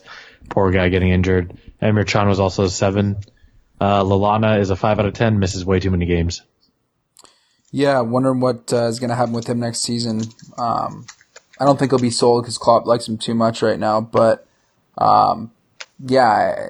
Poor 0.50 0.72
guy 0.72 0.90
getting 0.90 1.10
injured. 1.10 1.58
Emre 1.82 2.06
Can 2.06 2.28
was 2.28 2.40
also 2.40 2.66
a 2.66 2.70
seven. 2.70 3.18
Uh, 3.80 4.04
Lallana 4.04 4.60
is 4.60 4.70
a 4.70 4.76
five 4.76 5.00
out 5.00 5.06
of 5.06 5.14
ten. 5.14 5.40
Misses 5.40 5.66
way 5.66 5.80
too 5.80 5.92
many 5.92 6.06
games. 6.06 6.42
Yeah, 7.72 8.02
wondering 8.02 8.40
what 8.40 8.72
uh, 8.72 8.86
is 8.86 9.00
going 9.00 9.10
to 9.10 9.16
happen 9.16 9.34
with 9.34 9.48
him 9.48 9.60
next 9.60 9.82
season. 9.82 10.22
Um, 10.58 11.06
I 11.60 11.66
don't 11.66 11.78
think 11.80 11.92
he'll 11.92 12.00
be 12.00 12.10
sold 12.10 12.44
because 12.44 12.58
Klopp 12.58 12.86
likes 12.86 13.08
him 13.08 13.18
too 13.18 13.34
much 13.34 13.62
right 13.62 13.80
now. 13.80 14.02
But 14.02 14.48
um, 14.98 15.52
yeah, 16.00 16.70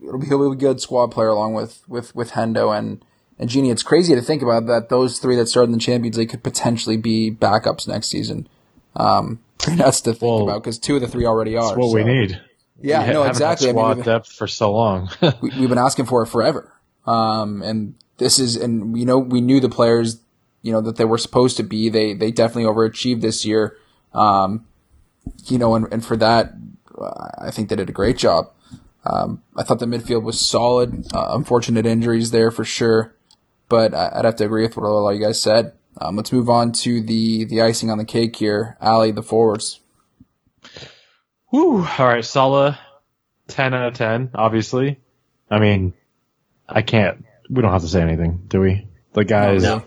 it'll 0.00 0.18
be 0.18 0.26
he'll 0.26 0.50
be 0.50 0.56
a 0.56 0.58
good 0.58 0.80
squad 0.80 1.08
player 1.08 1.28
along 1.28 1.54
with 1.54 1.82
with 1.88 2.14
with 2.14 2.32
Hendo 2.32 2.76
and 2.76 3.04
and 3.38 3.50
Gini. 3.50 3.70
It's 3.70 3.82
crazy 3.82 4.14
to 4.14 4.22
think 4.22 4.42
about 4.42 4.66
that 4.66 4.88
those 4.88 5.18
three 5.18 5.36
that 5.36 5.48
started 5.48 5.68
in 5.68 5.72
the 5.72 5.78
Champions 5.78 6.16
League 6.16 6.30
could 6.30 6.42
potentially 6.42 6.96
be 6.96 7.30
backups 7.30 7.88
next 7.88 8.08
season. 8.08 8.48
Um, 8.94 9.40
pretty 9.58 9.78
nuts 9.78 10.00
to 10.02 10.12
think 10.12 10.22
well, 10.22 10.48
about 10.48 10.62
because 10.62 10.78
two 10.78 10.96
of 10.96 11.00
the 11.00 11.08
three 11.08 11.26
already 11.26 11.56
are. 11.56 11.62
That's 11.68 11.76
what 11.76 11.90
so. 11.90 11.94
we 11.94 12.04
need. 12.04 12.40
Yeah, 12.80 13.06
we 13.06 13.12
no, 13.12 13.22
exactly. 13.24 13.70
Squad 13.70 13.90
I 13.90 13.94
mean, 13.94 14.04
depth 14.04 14.32
for 14.32 14.46
so 14.46 14.72
long. 14.72 15.08
we, 15.40 15.50
have 15.50 15.68
been 15.68 15.78
asking 15.78 16.06
for 16.06 16.22
it 16.22 16.26
forever. 16.26 16.72
Um, 17.06 17.62
and 17.62 17.94
this 18.18 18.38
is, 18.38 18.56
and 18.56 18.98
you 18.98 19.06
know, 19.06 19.18
we 19.18 19.40
knew 19.40 19.60
the 19.60 19.68
players, 19.68 20.20
you 20.62 20.72
know, 20.72 20.80
that 20.80 20.96
they 20.96 21.04
were 21.04 21.18
supposed 21.18 21.56
to 21.58 21.62
be. 21.62 21.88
They 21.88 22.14
they 22.14 22.30
definitely 22.30 22.64
overachieved 22.64 23.20
this 23.20 23.44
year. 23.44 23.76
Um, 24.14 24.66
you 25.46 25.58
know, 25.58 25.74
and, 25.74 25.86
and 25.92 26.04
for 26.04 26.16
that, 26.16 26.52
I 27.38 27.50
think 27.50 27.68
they 27.68 27.76
did 27.76 27.88
a 27.88 27.92
great 27.92 28.16
job. 28.18 28.50
Um, 29.04 29.42
I 29.56 29.62
thought 29.62 29.80
the 29.80 29.86
midfield 29.86 30.22
was 30.22 30.40
solid. 30.40 31.06
Uh, 31.12 31.28
unfortunate 31.30 31.86
injuries 31.86 32.30
there 32.30 32.50
for 32.50 32.64
sure, 32.64 33.14
but 33.68 33.94
I'd 33.94 34.24
have 34.24 34.36
to 34.36 34.44
agree 34.44 34.62
with 34.62 34.76
what 34.76 34.86
a 34.86 34.88
lot 34.88 35.10
of 35.10 35.18
you 35.18 35.24
guys 35.24 35.40
said. 35.40 35.72
Um, 36.00 36.16
let's 36.16 36.32
move 36.32 36.48
on 36.48 36.72
to 36.72 37.02
the 37.02 37.44
the 37.44 37.60
icing 37.62 37.90
on 37.90 37.98
the 37.98 38.04
cake 38.04 38.36
here. 38.36 38.76
Ali, 38.80 39.10
the 39.10 39.22
forwards. 39.22 39.80
Woo! 41.50 41.84
All 41.84 42.06
right, 42.06 42.24
Salah, 42.24 42.78
ten 43.48 43.74
out 43.74 43.88
of 43.88 43.94
ten. 43.94 44.30
Obviously, 44.34 45.00
I 45.50 45.58
mean, 45.58 45.92
I 46.68 46.82
can't. 46.82 47.24
We 47.50 47.60
don't 47.60 47.72
have 47.72 47.82
to 47.82 47.88
say 47.88 48.00
anything, 48.00 48.44
do 48.48 48.60
we? 48.60 48.88
The 49.12 49.24
guys. 49.24 49.62
No. 49.62 49.84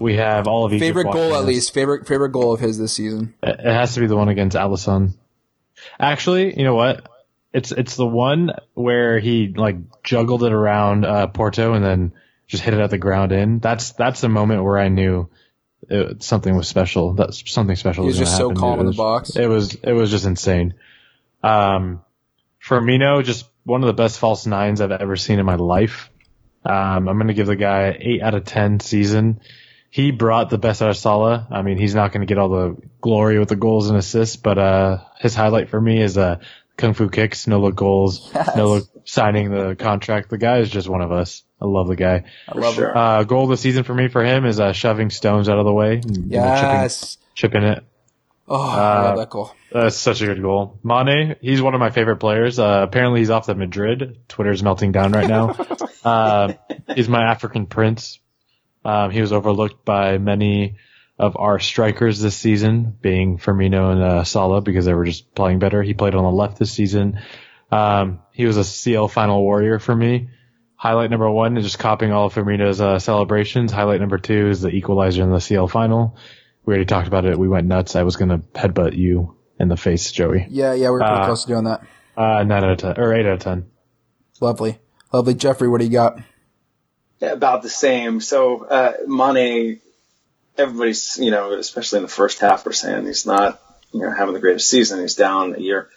We 0.00 0.16
have 0.16 0.46
all 0.46 0.64
of 0.64 0.72
Egypt 0.72 0.86
favorite 0.86 1.12
goal 1.12 1.34
at 1.34 1.44
least. 1.44 1.72
Favorite 1.74 2.06
favorite 2.06 2.30
goal 2.30 2.52
of 2.52 2.60
his 2.60 2.78
this 2.78 2.92
season. 2.92 3.34
It 3.42 3.60
has 3.60 3.94
to 3.94 4.00
be 4.00 4.06
the 4.06 4.16
one 4.16 4.28
against 4.28 4.56
Alisson. 4.56 5.14
Actually, 5.98 6.56
you 6.58 6.64
know 6.64 6.74
what? 6.74 7.08
It's 7.52 7.72
it's 7.72 7.96
the 7.96 8.06
one 8.06 8.52
where 8.74 9.18
he 9.18 9.52
like 9.54 9.76
juggled 10.02 10.42
it 10.42 10.52
around 10.52 11.04
uh, 11.04 11.26
Porto 11.28 11.74
and 11.74 11.84
then 11.84 12.12
just 12.46 12.62
hit 12.62 12.74
it 12.74 12.80
at 12.80 12.90
the 12.90 12.98
ground 12.98 13.32
in. 13.32 13.58
That's 13.60 13.92
that's 13.92 14.20
the 14.20 14.28
moment 14.28 14.64
where 14.64 14.78
I 14.78 14.88
knew 14.88 15.28
it, 15.88 16.22
something 16.22 16.54
was 16.54 16.68
special. 16.68 17.14
That 17.14 17.34
something 17.34 17.76
special. 17.76 18.04
He 18.04 18.08
was, 18.08 18.18
was 18.18 18.28
just 18.28 18.38
so 18.38 18.52
calm 18.52 18.80
in 18.80 18.86
the 18.86 18.92
box. 18.92 19.36
It 19.36 19.46
was 19.46 19.74
it 19.74 19.92
was 19.92 20.10
just 20.10 20.26
insane. 20.26 20.74
Um, 21.42 22.02
Firmino, 22.62 23.22
just 23.24 23.46
one 23.64 23.82
of 23.82 23.86
the 23.86 23.94
best 23.94 24.18
false 24.18 24.46
nines 24.46 24.80
I've 24.80 24.92
ever 24.92 25.16
seen 25.16 25.38
in 25.38 25.46
my 25.46 25.56
life. 25.56 26.10
Um, 26.64 27.08
I'm 27.08 27.16
going 27.16 27.28
to 27.28 27.34
give 27.34 27.46
the 27.46 27.56
guy 27.56 27.96
eight 28.00 28.22
out 28.22 28.34
of 28.34 28.44
ten 28.44 28.80
season 28.80 29.40
he 29.96 30.10
brought 30.10 30.50
the 30.50 30.58
best 30.58 30.82
out 30.82 30.90
of 30.90 30.96
Salah. 30.98 31.46
I 31.50 31.62
mean, 31.62 31.78
he's 31.78 31.94
not 31.94 32.12
going 32.12 32.20
to 32.20 32.26
get 32.26 32.36
all 32.36 32.50
the 32.50 32.76
glory 33.00 33.38
with 33.38 33.48
the 33.48 33.56
goals 33.56 33.88
and 33.88 33.96
assists, 33.98 34.36
but 34.36 34.58
uh, 34.58 34.98
his 35.20 35.34
highlight 35.34 35.70
for 35.70 35.80
me 35.80 36.02
is 36.02 36.18
uh, 36.18 36.36
kung 36.76 36.92
fu 36.92 37.08
kicks, 37.08 37.46
no 37.46 37.60
look 37.60 37.74
goals, 37.76 38.30
Yes. 38.34 38.56
no 38.56 38.68
look 38.68 38.84
signing 39.06 39.50
the 39.50 39.74
contract. 39.74 40.28
The 40.28 40.36
guy 40.36 40.58
is 40.58 40.68
just 40.68 40.86
one 40.86 41.00
of 41.00 41.12
us. 41.12 41.44
I 41.62 41.64
love 41.64 41.88
the 41.88 41.96
guy. 41.96 42.24
I 42.46 42.58
love 42.58 42.74
sure. 42.74 42.90
it. 42.90 42.94
Uh, 42.96 43.24
goal 43.24 43.44
of 43.44 43.48
the 43.48 43.56
season 43.56 43.84
for 43.84 43.94
me 43.94 44.08
for 44.08 44.22
him 44.22 44.44
is 44.44 44.60
uh, 44.60 44.74
shoving 44.74 45.08
Stones 45.08 45.48
out 45.48 45.58
of 45.58 45.64
the 45.64 45.72
way, 45.72 45.94
and, 45.94 46.30
you 46.30 46.40
know, 46.40 46.54
chipping, 46.56 46.80
Yes. 46.82 47.16
chipping 47.34 47.62
it. 47.62 47.82
Oh, 48.48 48.60
I 48.60 48.74
Uh, 48.74 49.04
love 49.08 49.16
that 49.16 49.30
goal. 49.30 49.50
That's 49.72 49.96
such 49.96 50.20
a 50.20 50.26
good 50.26 50.42
goal. 50.42 50.78
Mane, 50.84 51.36
he's 51.40 51.62
one 51.62 51.72
of 51.72 51.80
my 51.80 51.88
favorite 51.90 52.18
players. 52.18 52.58
Uh, 52.58 52.80
apparently 52.86 53.20
he's 53.20 53.30
off 53.30 53.46
to 53.46 53.54
Madrid. 53.54 54.18
Twitter's 54.28 54.62
melting 54.62 54.92
down 54.92 55.12
right 55.12 55.26
now. 55.26 55.56
uh, 56.04 56.52
he's 56.94 57.08
my 57.08 57.22
African 57.30 57.64
prince. 57.64 58.20
Um, 58.86 59.10
he 59.10 59.20
was 59.20 59.32
overlooked 59.32 59.84
by 59.84 60.18
many 60.18 60.76
of 61.18 61.36
our 61.36 61.58
strikers 61.58 62.20
this 62.20 62.36
season, 62.36 62.96
being 63.00 63.38
Firmino 63.38 63.90
and 63.90 64.02
uh, 64.02 64.24
Salah, 64.24 64.60
because 64.60 64.84
they 64.84 64.94
were 64.94 65.04
just 65.04 65.34
playing 65.34 65.58
better. 65.58 65.82
He 65.82 65.92
played 65.92 66.14
on 66.14 66.22
the 66.22 66.30
left 66.30 66.58
this 66.58 66.70
season. 66.70 67.20
Um, 67.72 68.20
he 68.32 68.46
was 68.46 68.56
a 68.56 68.64
CL 68.64 69.08
final 69.08 69.42
warrior 69.42 69.80
for 69.80 69.94
me. 69.94 70.28
Highlight 70.76 71.10
number 71.10 71.28
one 71.28 71.56
is 71.56 71.64
just 71.64 71.80
copying 71.80 72.12
all 72.12 72.26
of 72.26 72.34
Firmino's 72.34 72.80
uh, 72.80 73.00
celebrations. 73.00 73.72
Highlight 73.72 74.00
number 74.00 74.18
two 74.18 74.50
is 74.50 74.60
the 74.60 74.68
equalizer 74.68 75.24
in 75.24 75.32
the 75.32 75.40
CL 75.40 75.66
final. 75.66 76.16
We 76.64 76.72
already 76.74 76.86
talked 76.86 77.08
about 77.08 77.24
it. 77.24 77.36
We 77.36 77.48
went 77.48 77.66
nuts. 77.66 77.96
I 77.96 78.04
was 78.04 78.14
going 78.14 78.28
to 78.28 78.38
headbutt 78.38 78.96
you 78.96 79.36
in 79.58 79.66
the 79.66 79.76
face, 79.76 80.12
Joey. 80.12 80.46
Yeah, 80.48 80.74
yeah, 80.74 80.90
we're 80.90 81.00
pretty 81.00 81.14
uh, 81.14 81.26
close 81.26 81.42
to 81.42 81.48
doing 81.48 81.64
that. 81.64 81.80
Uh, 82.16 82.44
nine 82.44 82.62
out 82.62 82.70
of 82.70 82.78
ten, 82.78 83.00
or 83.00 83.14
eight 83.14 83.26
out 83.26 83.32
of 83.32 83.40
ten. 83.40 83.66
Lovely. 84.40 84.78
Lovely. 85.12 85.34
Jeffrey, 85.34 85.68
what 85.68 85.80
do 85.80 85.86
you 85.86 85.92
got? 85.92 86.20
About 87.20 87.62
the 87.62 87.68
same. 87.68 88.20
So 88.20 88.64
uh, 88.64 88.92
Mane, 89.06 89.80
everybody's 90.58 91.18
you 91.18 91.30
know, 91.30 91.52
especially 91.52 91.98
in 91.98 92.02
the 92.02 92.08
first 92.08 92.40
half, 92.40 92.66
we're 92.66 92.72
saying 92.72 93.06
he's 93.06 93.26
not 93.26 93.60
you 93.92 94.00
know 94.00 94.10
having 94.10 94.34
the 94.34 94.40
greatest 94.40 94.68
season. 94.68 95.00
He's 95.00 95.14
down 95.14 95.54
a 95.54 95.60
year. 95.60 95.88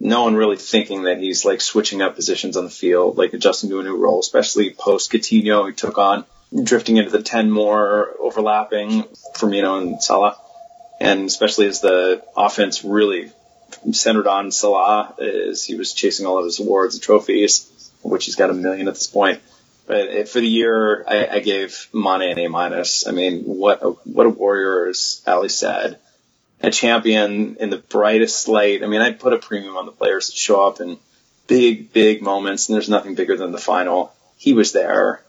No 0.00 0.24
one 0.24 0.34
really 0.34 0.56
thinking 0.56 1.04
that 1.04 1.18
he's 1.18 1.44
like 1.44 1.60
switching 1.60 2.02
up 2.02 2.16
positions 2.16 2.56
on 2.56 2.64
the 2.64 2.70
field, 2.70 3.16
like 3.16 3.34
adjusting 3.34 3.70
to 3.70 3.80
a 3.80 3.84
new 3.84 3.96
role, 3.96 4.20
especially 4.20 4.74
post 4.74 5.12
Coutinho. 5.12 5.68
He 5.68 5.74
took 5.74 5.98
on 5.98 6.24
drifting 6.64 6.96
into 6.96 7.10
the 7.10 7.22
ten 7.22 7.50
more 7.50 8.14
overlapping 8.18 9.04
Firmino 9.36 9.80
and 9.80 10.02
Salah, 10.02 10.36
and 11.00 11.26
especially 11.26 11.66
as 11.68 11.80
the 11.80 12.22
offense 12.36 12.84
really 12.84 13.30
centered 13.92 14.26
on 14.26 14.50
Salah 14.50 15.14
as 15.18 15.64
he 15.64 15.76
was 15.76 15.92
chasing 15.94 16.26
all 16.26 16.38
of 16.38 16.44
his 16.44 16.60
awards 16.60 16.94
and 16.94 17.02
trophies, 17.02 17.92
which 18.02 18.26
he's 18.26 18.36
got 18.36 18.50
a 18.50 18.54
million 18.54 18.88
at 18.88 18.94
this 18.94 19.06
point. 19.06 19.40
But 19.92 20.26
for 20.30 20.40
the 20.40 20.48
year, 20.48 21.04
I, 21.06 21.26
I 21.26 21.40
gave 21.40 21.88
Mane 21.92 22.22
an 22.22 22.38
A 22.38 22.48
minus. 22.48 23.06
I 23.06 23.10
mean, 23.10 23.42
what 23.42 23.82
a, 23.82 23.90
what 23.90 24.24
a 24.24 24.30
warrior, 24.30 24.88
as 24.88 25.20
Ali 25.26 25.50
said, 25.50 25.98
a 26.62 26.70
champion 26.70 27.56
in 27.60 27.68
the 27.68 27.76
brightest 27.76 28.48
light. 28.48 28.82
I 28.82 28.86
mean, 28.86 29.02
I 29.02 29.12
put 29.12 29.34
a 29.34 29.38
premium 29.38 29.76
on 29.76 29.84
the 29.84 29.92
players 29.92 30.28
that 30.28 30.36
show 30.36 30.66
up 30.66 30.80
in 30.80 30.96
big, 31.46 31.92
big 31.92 32.22
moments, 32.22 32.68
and 32.68 32.74
there's 32.74 32.88
nothing 32.88 33.16
bigger 33.16 33.36
than 33.36 33.52
the 33.52 33.58
final. 33.58 34.14
He 34.38 34.54
was 34.54 34.72
there. 34.72 35.22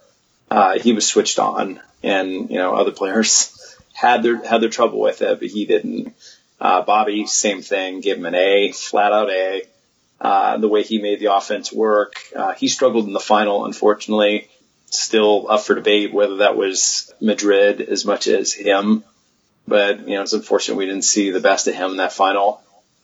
Uh, 0.49 0.79
he 0.79 0.93
was 0.93 1.05
switched 1.05 1.39
on, 1.39 1.81
and 2.01 2.49
you 2.49 2.55
know, 2.55 2.73
other 2.73 2.91
players 2.91 3.77
had 3.93 4.23
their 4.23 4.47
had 4.47 4.61
their 4.61 4.69
trouble 4.69 5.01
with 5.01 5.21
it, 5.21 5.39
but 5.41 5.49
he 5.49 5.65
didn't. 5.65 6.15
Uh, 6.57 6.83
Bobby, 6.83 7.25
same 7.25 7.61
thing. 7.61 7.99
Give 7.99 8.17
him 8.17 8.25
an 8.25 8.35
A, 8.35 8.71
flat 8.71 9.11
out 9.11 9.29
A 9.29 9.63
uh, 10.23 10.57
the 10.57 10.69
way 10.69 10.83
he 10.83 10.99
made 10.99 11.19
the 11.19 11.33
offense 11.35 11.71
work. 11.71 12.15
Uh, 12.35 12.53
he 12.53 12.69
struggled 12.69 13.05
in 13.05 13.13
the 13.13 13.19
final, 13.19 13.65
unfortunately. 13.65 14.47
Still 14.85 15.51
up 15.51 15.61
for 15.61 15.75
debate 15.75 16.13
whether 16.13 16.37
that 16.37 16.55
was 16.55 17.13
Madrid 17.19 17.81
as 17.81 18.05
much 18.05 18.27
as 18.27 18.53
him. 18.53 19.03
But, 19.67 20.07
you 20.07 20.15
know, 20.15 20.21
it's 20.21 20.33
unfortunate 20.33 20.77
we 20.77 20.85
didn't 20.85 21.03
see 21.03 21.31
the 21.31 21.39
best 21.39 21.67
of 21.67 21.75
him 21.75 21.91
in 21.91 21.97
that 21.97 22.13
final. 22.13 22.61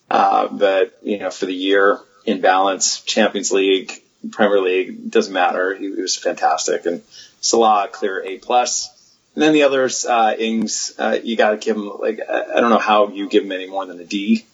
Uh, 0.09 0.47
but, 0.47 0.97
you 1.03 1.20
know, 1.20 1.30
for 1.30 1.45
the 1.45 1.53
year 1.53 1.99
in 2.26 2.41
balance, 2.41 3.01
Champions 3.01 3.51
League, 3.51 3.91
Premier 4.32 4.61
League, 4.61 5.11
doesn't 5.11 5.34
matter. 5.34 5.76
He, 5.76 5.93
he 5.93 6.01
was 6.01 6.15
fantastic. 6.15 6.86
And 6.86 7.01
Salah, 7.41 7.89
clear 7.91 8.24
A 8.24 8.38
plus. 8.38 8.89
And 9.36 9.43
then 9.43 9.53
the 9.53 9.63
others, 9.63 10.05
uh, 10.05 10.36
Ings, 10.38 10.93
uh, 10.97 11.20
you 11.24 11.36
got 11.38 11.51
to 11.51 11.57
give 11.57 11.76
him 11.76 11.89
like 11.99 12.20
I, 12.28 12.55
I 12.55 12.59
don't 12.59 12.70
know 12.70 12.80
how 12.80 13.09
you 13.09 13.30
give 13.30 13.43
him 13.43 13.51
any 13.51 13.67
more 13.67 13.86
than 13.86 13.99
a 13.99 14.03
D, 14.03 14.45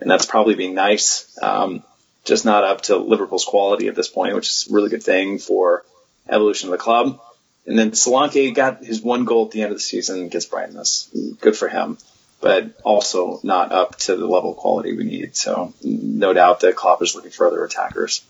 and 0.00 0.10
that's 0.10 0.26
probably 0.26 0.54
being 0.54 0.74
nice. 0.74 1.38
Um, 1.40 1.82
just 2.24 2.44
not 2.44 2.64
up 2.64 2.82
to 2.82 2.96
Liverpool's 2.96 3.44
quality 3.44 3.88
at 3.88 3.94
this 3.94 4.08
point, 4.08 4.34
which 4.34 4.48
is 4.48 4.66
a 4.70 4.74
really 4.74 4.88
good 4.88 5.02
thing 5.02 5.38
for 5.38 5.84
evolution 6.28 6.68
of 6.68 6.72
the 6.72 6.78
club. 6.78 7.20
And 7.66 7.78
then 7.78 7.92
Solanke 7.92 8.54
got 8.54 8.84
his 8.84 9.02
one 9.02 9.24
goal 9.24 9.46
at 9.46 9.52
the 9.52 9.62
end 9.62 9.72
of 9.72 9.78
the 9.78 9.82
season 9.82 10.24
against 10.24 10.50
Brighton. 10.50 10.74
That's 10.74 11.08
good 11.40 11.56
for 11.56 11.68
him, 11.68 11.98
but 12.40 12.78
also 12.82 13.40
not 13.42 13.72
up 13.72 13.96
to 14.00 14.16
the 14.16 14.26
level 14.26 14.52
of 14.52 14.56
quality 14.56 14.94
we 14.94 15.04
need. 15.04 15.36
So 15.36 15.72
no 15.82 16.32
doubt 16.34 16.60
that 16.60 16.76
Klopp 16.76 17.02
is 17.02 17.14
looking 17.14 17.30
for 17.30 17.46
other 17.46 17.64
attackers. 17.64 18.22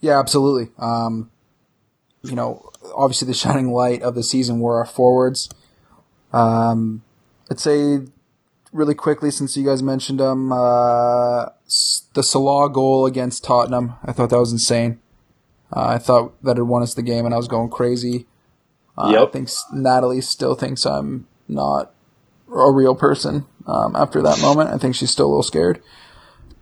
Yeah, 0.00 0.18
absolutely. 0.18 0.72
Um, 0.78 1.30
you 2.22 2.34
know, 2.34 2.70
obviously 2.94 3.26
the 3.26 3.34
shining 3.34 3.72
light 3.72 4.02
of 4.02 4.14
the 4.14 4.22
season 4.22 4.60
were 4.60 4.78
our 4.78 4.86
forwards. 4.86 5.50
Um, 6.32 7.02
I'd 7.50 7.60
say 7.60 8.00
really 8.72 8.94
quickly, 8.94 9.30
since 9.30 9.56
you 9.56 9.64
guys 9.64 9.82
mentioned 9.82 10.20
them, 10.20 10.52
uh, 10.52 11.46
the 12.14 12.22
Salah 12.22 12.70
goal 12.70 13.06
against 13.06 13.44
Tottenham, 13.44 13.94
I 14.04 14.12
thought 14.12 14.30
that 14.30 14.38
was 14.38 14.52
insane. 14.52 15.00
Uh, 15.74 15.86
I 15.86 15.98
thought 15.98 16.34
that 16.42 16.56
had 16.56 16.66
won 16.66 16.82
us 16.82 16.94
the 16.94 17.02
game, 17.02 17.24
and 17.24 17.32
I 17.34 17.38
was 17.38 17.48
going 17.48 17.70
crazy. 17.70 18.26
Uh, 18.98 19.02
I 19.08 19.12
Yep. 19.12 19.32
think 19.32 19.48
Natalie 19.72 20.20
still 20.20 20.54
thinks 20.54 20.84
I'm 20.84 21.26
not 21.48 21.92
a 22.54 22.70
real 22.70 22.94
person 22.94 23.46
um, 23.66 23.96
after 23.96 24.20
that 24.22 24.38
moment. 24.40 24.70
I 24.70 24.76
think 24.78 24.94
she's 24.94 25.10
still 25.10 25.26
a 25.26 25.28
little 25.28 25.42
scared. 25.42 25.80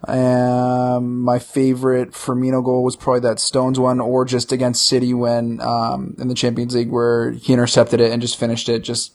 Um, 0.09 1.21
my 1.21 1.39
favorite 1.39 2.13
Firmino 2.13 2.65
goal 2.65 2.83
was 2.83 2.97
probably 2.97 3.21
that 3.21 3.39
Stones 3.39 3.79
one, 3.79 4.01
or 4.01 4.25
just 4.25 4.51
against 4.53 4.87
City 4.87 5.13
when 5.13 5.61
um, 5.61 6.15
in 6.19 6.29
the 6.29 6.35
Champions 6.35 6.75
League 6.75 6.91
where 6.91 7.33
he 7.33 7.53
intercepted 7.53 8.01
it 8.01 8.11
and 8.13 8.23
just 8.23 8.39
finished 8.39 8.69
it. 8.69 8.81
Just 8.81 9.13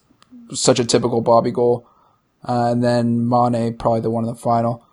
such 0.51 0.79
a 0.79 0.85
typical 0.85 1.21
Bobby 1.21 1.51
goal. 1.51 1.87
Uh, 2.47 2.71
and 2.71 2.83
then 2.83 3.27
Mane, 3.27 3.75
probably 3.77 4.01
the 4.01 4.11
one 4.11 4.25
in 4.25 4.29
the 4.29 4.35
final. 4.35 4.85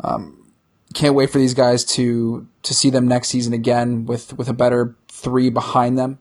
Um, 0.00 0.41
can't 0.92 1.14
wait 1.14 1.30
for 1.30 1.38
these 1.38 1.54
guys 1.54 1.84
to 1.96 2.46
to 2.62 2.74
see 2.74 2.90
them 2.90 3.06
next 3.08 3.28
season 3.28 3.52
again 3.52 4.06
with 4.06 4.36
with 4.36 4.48
a 4.48 4.52
better 4.52 4.96
three 5.08 5.50
behind 5.50 5.98
them. 5.98 6.18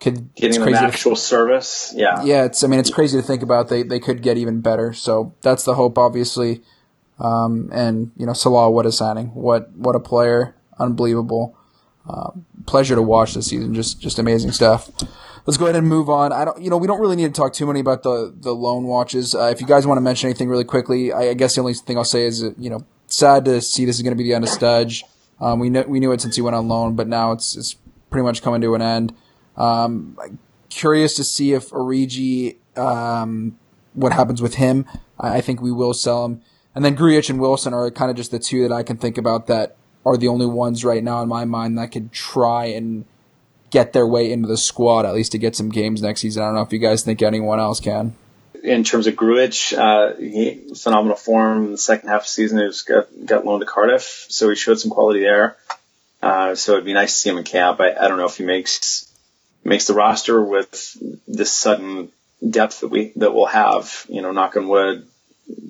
Could 0.00 0.34
Getting 0.34 0.54
them 0.58 0.62
crazy 0.64 0.80
to- 0.80 0.84
actual 0.86 1.16
service, 1.16 1.92
yeah. 1.94 2.24
yeah, 2.24 2.44
it's. 2.44 2.64
I 2.64 2.66
mean, 2.66 2.80
it's 2.80 2.90
crazy 2.90 3.16
to 3.20 3.22
think 3.22 3.42
about. 3.42 3.68
They 3.68 3.84
they 3.84 4.00
could 4.00 4.20
get 4.20 4.36
even 4.36 4.60
better. 4.60 4.92
So 4.92 5.32
that's 5.42 5.64
the 5.64 5.74
hope, 5.74 5.96
obviously. 5.96 6.62
Um, 7.20 7.70
and 7.72 8.10
you 8.16 8.26
know, 8.26 8.32
Salah, 8.32 8.68
what 8.70 8.84
a 8.84 8.90
signing! 8.90 9.28
What 9.28 9.70
what 9.76 9.94
a 9.94 10.00
player! 10.00 10.56
Unbelievable. 10.80 11.56
Um, 12.08 12.46
pleasure 12.66 12.96
to 12.96 13.02
watch 13.02 13.34
this 13.34 13.46
season. 13.46 13.74
Just 13.74 14.00
just 14.00 14.18
amazing 14.18 14.50
stuff. 14.50 14.90
Let's 15.46 15.56
go 15.56 15.66
ahead 15.66 15.76
and 15.76 15.88
move 15.88 16.08
on. 16.08 16.32
I 16.32 16.44
don't, 16.44 16.60
you 16.60 16.70
know, 16.70 16.76
we 16.76 16.86
don't 16.86 17.00
really 17.00 17.16
need 17.16 17.32
to 17.34 17.40
talk 17.40 17.52
too 17.52 17.66
many 17.66 17.78
about 17.78 18.02
the 18.02 18.34
the 18.36 18.52
loan 18.52 18.84
watches. 18.84 19.36
Uh, 19.36 19.50
if 19.52 19.60
you 19.60 19.68
guys 19.68 19.86
want 19.86 19.98
to 19.98 20.02
mention 20.02 20.28
anything 20.28 20.48
really 20.48 20.64
quickly, 20.64 21.12
I, 21.12 21.30
I 21.30 21.34
guess 21.34 21.54
the 21.54 21.60
only 21.60 21.74
thing 21.74 21.96
I'll 21.96 22.04
say 22.04 22.24
is, 22.26 22.42
uh, 22.42 22.50
you 22.58 22.70
know, 22.70 22.84
sad 23.12 23.44
to 23.44 23.60
see 23.60 23.84
this 23.84 23.96
is 23.96 24.02
going 24.02 24.16
to 24.16 24.16
be 24.16 24.24
the 24.24 24.34
end 24.34 24.44
of 24.44 24.50
Studge. 24.50 25.02
Um, 25.40 25.58
we 25.58 25.70
knew 25.70 25.82
we 25.82 26.00
knew 26.00 26.12
it 26.12 26.20
since 26.20 26.36
he 26.36 26.42
went 26.42 26.56
on 26.56 26.68
loan, 26.68 26.94
but 26.94 27.08
now 27.08 27.32
it's 27.32 27.56
it's 27.56 27.76
pretty 28.10 28.24
much 28.24 28.42
coming 28.42 28.60
to 28.60 28.74
an 28.74 28.82
end. 28.82 29.14
Um, 29.56 30.16
curious 30.70 31.14
to 31.16 31.24
see 31.24 31.52
if 31.52 31.70
Origi, 31.70 32.56
um, 32.76 33.58
what 33.94 34.12
happens 34.12 34.40
with 34.40 34.54
him. 34.54 34.86
I, 35.18 35.36
I 35.36 35.40
think 35.40 35.60
we 35.60 35.72
will 35.72 35.94
sell 35.94 36.24
him. 36.24 36.42
And 36.74 36.84
then 36.84 36.96
Grujic 36.96 37.28
and 37.28 37.40
Wilson 37.40 37.74
are 37.74 37.90
kind 37.90 38.10
of 38.10 38.16
just 38.16 38.30
the 38.30 38.38
two 38.38 38.66
that 38.66 38.74
I 38.74 38.82
can 38.82 38.96
think 38.96 39.18
about 39.18 39.46
that 39.46 39.76
are 40.06 40.16
the 40.16 40.28
only 40.28 40.46
ones 40.46 40.84
right 40.84 41.04
now 41.04 41.22
in 41.22 41.28
my 41.28 41.44
mind 41.44 41.76
that 41.78 41.92
could 41.92 42.12
try 42.12 42.66
and 42.66 43.04
get 43.70 43.92
their 43.92 44.06
way 44.06 44.30
into 44.30 44.48
the 44.48 44.56
squad, 44.56 45.04
at 45.06 45.14
least 45.14 45.32
to 45.32 45.38
get 45.38 45.54
some 45.54 45.68
games 45.68 46.02
next 46.02 46.20
season. 46.20 46.42
I 46.42 46.46
don't 46.46 46.54
know 46.54 46.62
if 46.62 46.72
you 46.72 46.78
guys 46.78 47.02
think 47.02 47.22
anyone 47.22 47.60
else 47.60 47.80
can. 47.80 48.16
In 48.62 48.84
terms 48.84 49.06
of 49.06 49.14
Grujic, 49.14 49.76
uh, 49.76 50.16
he 50.16 50.74
phenomenal 50.74 51.16
form 51.16 51.64
in 51.66 51.70
the 51.72 51.78
second 51.78 52.08
half 52.08 52.20
of 52.20 52.26
the 52.26 52.30
season. 52.30 52.58
He 52.58 52.64
was 52.64 52.82
got, 52.82 53.08
got 53.26 53.44
loaned 53.44 53.62
to 53.62 53.66
Cardiff, 53.66 54.26
so 54.28 54.48
he 54.48 54.56
showed 54.56 54.78
some 54.78 54.90
quality 54.90 55.20
there. 55.20 55.56
Uh, 56.22 56.54
so 56.54 56.72
it'd 56.72 56.84
be 56.84 56.92
nice 56.92 57.12
to 57.12 57.18
see 57.18 57.30
him 57.30 57.38
in 57.38 57.44
camp. 57.44 57.80
I, 57.80 57.92
I 57.92 58.06
don't 58.06 58.18
know 58.18 58.26
if 58.26 58.36
he 58.36 58.44
makes 58.44 59.12
makes 59.64 59.86
the 59.86 59.94
roster 59.94 60.40
with 60.40 60.96
this 61.26 61.52
sudden 61.52 62.10
depth 62.48 62.80
that 62.80 62.88
we 62.88 63.12
that 63.16 63.34
we'll 63.34 63.46
have. 63.46 64.06
You 64.08 64.22
know, 64.22 64.30
knock 64.30 64.56
on 64.56 64.68
wood, 64.68 65.08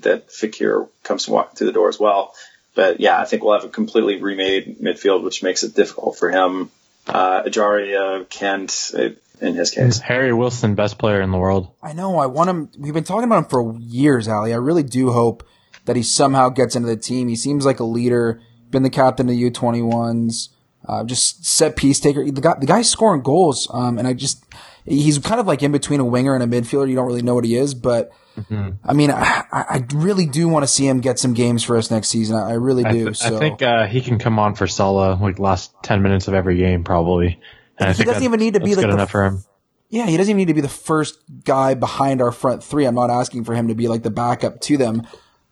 that 0.01 0.28
Fekir 0.28 0.88
comes 1.03 1.24
to 1.24 1.32
walk 1.32 1.57
through 1.57 1.68
the 1.68 1.72
door 1.72 1.88
as 1.88 1.99
well. 1.99 2.34
But 2.74 3.01
yeah, 3.01 3.18
I 3.18 3.24
think 3.24 3.43
we'll 3.43 3.59
have 3.59 3.64
a 3.64 3.72
completely 3.72 4.20
remade 4.20 4.78
midfield, 4.80 5.22
which 5.22 5.43
makes 5.43 5.62
it 5.62 5.74
difficult 5.74 6.18
for 6.18 6.30
him. 6.30 6.70
Uh, 7.07 7.43
Ejaria, 7.43 8.28
Kent, 8.28 8.93
uh, 8.97 9.09
in 9.43 9.55
his 9.55 9.70
case. 9.70 9.99
Harry 9.99 10.32
Wilson, 10.32 10.74
best 10.74 10.99
player 10.99 11.20
in 11.20 11.30
the 11.30 11.38
world. 11.38 11.74
I 11.82 11.93
know. 11.93 12.18
I 12.18 12.26
want 12.26 12.51
him. 12.51 12.70
We've 12.78 12.95
been 12.95 13.05
talking 13.05 13.24
about 13.24 13.45
him 13.45 13.51
for 13.51 13.76
years, 13.80 14.28
Ali. 14.28 14.53
I 14.53 14.57
really 14.57 14.82
do 14.82 15.11
hope 15.11 15.47
that 15.84 15.97
he 15.97 16.03
somehow 16.03 16.49
gets 16.49 16.76
into 16.76 16.88
the 16.88 16.97
team. 16.97 17.28
He 17.28 17.36
seems 17.36 17.66
like 17.66 17.80
a 17.80 17.84
leader. 17.84 18.40
Been 18.70 18.82
the 18.82 18.90
captain 18.90 19.28
of 19.28 19.34
U21s. 19.34 20.49
uh, 20.88 21.05
just 21.05 21.45
set 21.45 21.76
piece 21.76 22.01
taker. 22.01 22.24
The 22.24 22.40
guy, 22.40 22.55
the 22.59 22.66
guy's 22.66 22.88
scoring 22.88 23.22
goals, 23.22 23.68
um, 23.72 23.99
and 23.99 24.09
I 24.09 24.14
just 24.14 24.45
he's 24.84 25.18
kind 25.18 25.40
of 25.40 25.47
like 25.47 25.62
in 25.62 25.72
between 25.72 26.01
a 26.01 26.05
winger 26.05 26.34
and 26.34 26.43
a 26.43 26.47
midfielder. 26.47 26.88
You 26.88 26.97
don't 26.97 27.07
really 27.07 27.22
know 27.22 27.34
what 27.34 27.45
he 27.45 27.57
is, 27.57 27.74
but 27.74 28.12
mm-hmm. 28.36 28.70
I 28.84 28.93
mean, 28.93 29.11
I, 29.11 29.45
I, 29.53 29.84
really 29.95 30.26
do 30.26 30.49
want 30.49 30.62
to 30.64 30.66
see 30.66 30.86
him 30.86 31.01
get 31.01 31.18
some 31.18 31.34
games 31.34 31.62
for 31.62 31.76
us 31.76 31.90
next 31.90 32.09
season. 32.09 32.36
I, 32.36 32.55
really 32.55 32.82
do. 32.82 32.88
I, 32.88 33.05
th- 33.05 33.16
so. 33.16 33.36
I 33.36 33.38
think 33.38 33.62
uh, 33.62 33.86
he 33.86 34.01
can 34.01 34.18
come 34.18 34.38
on 34.38 34.55
for 34.55 34.66
Salah 34.66 35.18
like 35.20 35.38
last 35.38 35.72
ten 35.82 36.03
minutes 36.03 36.28
of 36.28 36.34
every 36.34 36.57
game 36.57 36.84
probably. 36.84 37.38
And 37.78 37.96
he 37.96 38.04
doesn't 38.04 38.22
even 38.22 38.40
need 38.40 38.54
to 38.54 38.60
be 38.60 38.74
like 38.74 38.84
good 38.84 38.94
enough 38.94 39.10
for 39.10 39.24
him. 39.24 39.44
Yeah, 39.88 40.06
he 40.06 40.16
doesn't 40.16 40.30
even 40.30 40.38
need 40.38 40.48
to 40.48 40.54
be 40.54 40.62
the 40.62 40.68
first 40.68 41.18
guy 41.44 41.74
behind 41.74 42.22
our 42.22 42.32
front 42.32 42.64
three. 42.64 42.86
I'm 42.86 42.94
not 42.94 43.10
asking 43.10 43.44
for 43.44 43.54
him 43.54 43.68
to 43.68 43.74
be 43.74 43.88
like 43.88 44.02
the 44.02 44.10
backup 44.10 44.60
to 44.62 44.76
them, 44.78 45.06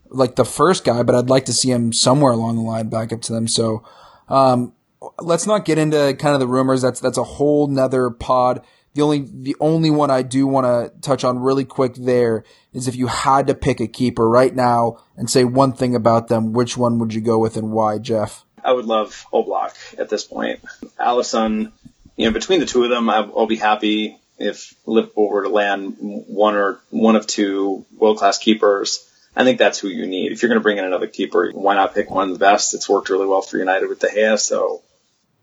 like 0.08 0.36
the 0.36 0.44
first 0.44 0.84
guy, 0.84 1.02
but 1.02 1.14
I'd 1.14 1.28
like 1.28 1.44
to 1.46 1.52
see 1.52 1.70
him 1.70 1.92
somewhere 1.92 2.32
along 2.32 2.56
the 2.56 2.62
line 2.62 2.88
back 2.88 3.12
up 3.12 3.20
to 3.22 3.32
them. 3.32 3.46
So, 3.46 3.84
um, 4.28 4.72
let's 5.20 5.46
not 5.46 5.64
get 5.64 5.78
into 5.78 6.16
kind 6.18 6.34
of 6.34 6.40
the 6.40 6.46
rumors. 6.46 6.82
That's, 6.82 7.00
that's 7.00 7.18
a 7.18 7.24
whole 7.24 7.66
nother 7.66 8.10
pod. 8.10 8.64
The 8.94 9.02
only, 9.02 9.26
the 9.30 9.56
only 9.60 9.90
one 9.90 10.10
I 10.10 10.22
do 10.22 10.46
want 10.46 10.66
to 10.66 11.00
touch 11.00 11.22
on 11.22 11.38
really 11.38 11.64
quick 11.64 11.94
there 11.94 12.44
is 12.72 12.88
if 12.88 12.96
you 12.96 13.06
had 13.06 13.46
to 13.46 13.54
pick 13.54 13.80
a 13.80 13.86
keeper 13.86 14.28
right 14.28 14.54
now 14.54 14.98
and 15.16 15.30
say 15.30 15.44
one 15.44 15.72
thing 15.72 15.94
about 15.94 16.28
them, 16.28 16.52
which 16.52 16.76
one 16.76 16.98
would 16.98 17.14
you 17.14 17.20
go 17.20 17.38
with 17.38 17.56
and 17.56 17.70
why, 17.70 17.98
Jeff? 17.98 18.44
I 18.64 18.72
would 18.72 18.86
love 18.86 19.26
Oblak 19.32 19.98
at 19.98 20.08
this 20.08 20.24
point. 20.24 20.60
Alisson, 20.98 21.72
you 22.20 22.26
know, 22.26 22.32
between 22.32 22.60
the 22.60 22.66
two 22.66 22.84
of 22.84 22.90
them, 22.90 23.08
I'll 23.08 23.46
be 23.46 23.56
happy 23.56 24.18
if 24.38 24.74
Liverpool 24.84 25.26
were 25.26 25.44
to 25.44 25.48
land 25.48 25.96
one 25.98 26.54
or 26.54 26.80
one 26.90 27.16
of 27.16 27.26
two 27.26 27.86
world 27.96 28.18
class 28.18 28.36
keepers, 28.36 29.06
I 29.34 29.44
think 29.44 29.58
that's 29.58 29.78
who 29.78 29.88
you 29.88 30.06
need. 30.06 30.30
If 30.30 30.42
you're 30.42 30.50
going 30.50 30.60
to 30.60 30.62
bring 30.62 30.76
in 30.76 30.84
another 30.84 31.06
keeper, 31.06 31.50
why 31.50 31.76
not 31.76 31.94
pick 31.94 32.10
one 32.10 32.28
of 32.28 32.34
the 32.34 32.44
best? 32.44 32.74
It's 32.74 32.90
worked 32.90 33.08
really 33.08 33.26
well 33.26 33.40
for 33.40 33.56
United 33.56 33.88
with 33.88 34.00
De 34.00 34.08
Gea, 34.08 34.38
so 34.38 34.82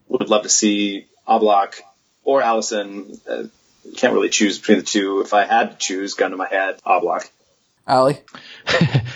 would 0.07 0.29
love 0.29 0.43
to 0.43 0.49
see 0.49 1.07
Oblak 1.27 1.81
or 2.23 2.43
Alisson. 2.43 3.19
Uh, 3.27 3.47
can't 3.95 4.13
really 4.13 4.29
choose 4.29 4.59
between 4.59 4.77
the 4.77 4.83
two. 4.83 5.21
If 5.21 5.33
I 5.33 5.45
had 5.45 5.71
to 5.71 5.77
choose, 5.77 6.13
gun 6.13 6.29
to 6.29 6.37
my 6.37 6.47
head, 6.47 6.79
Oblak. 6.85 7.27
Ali? 7.87 8.19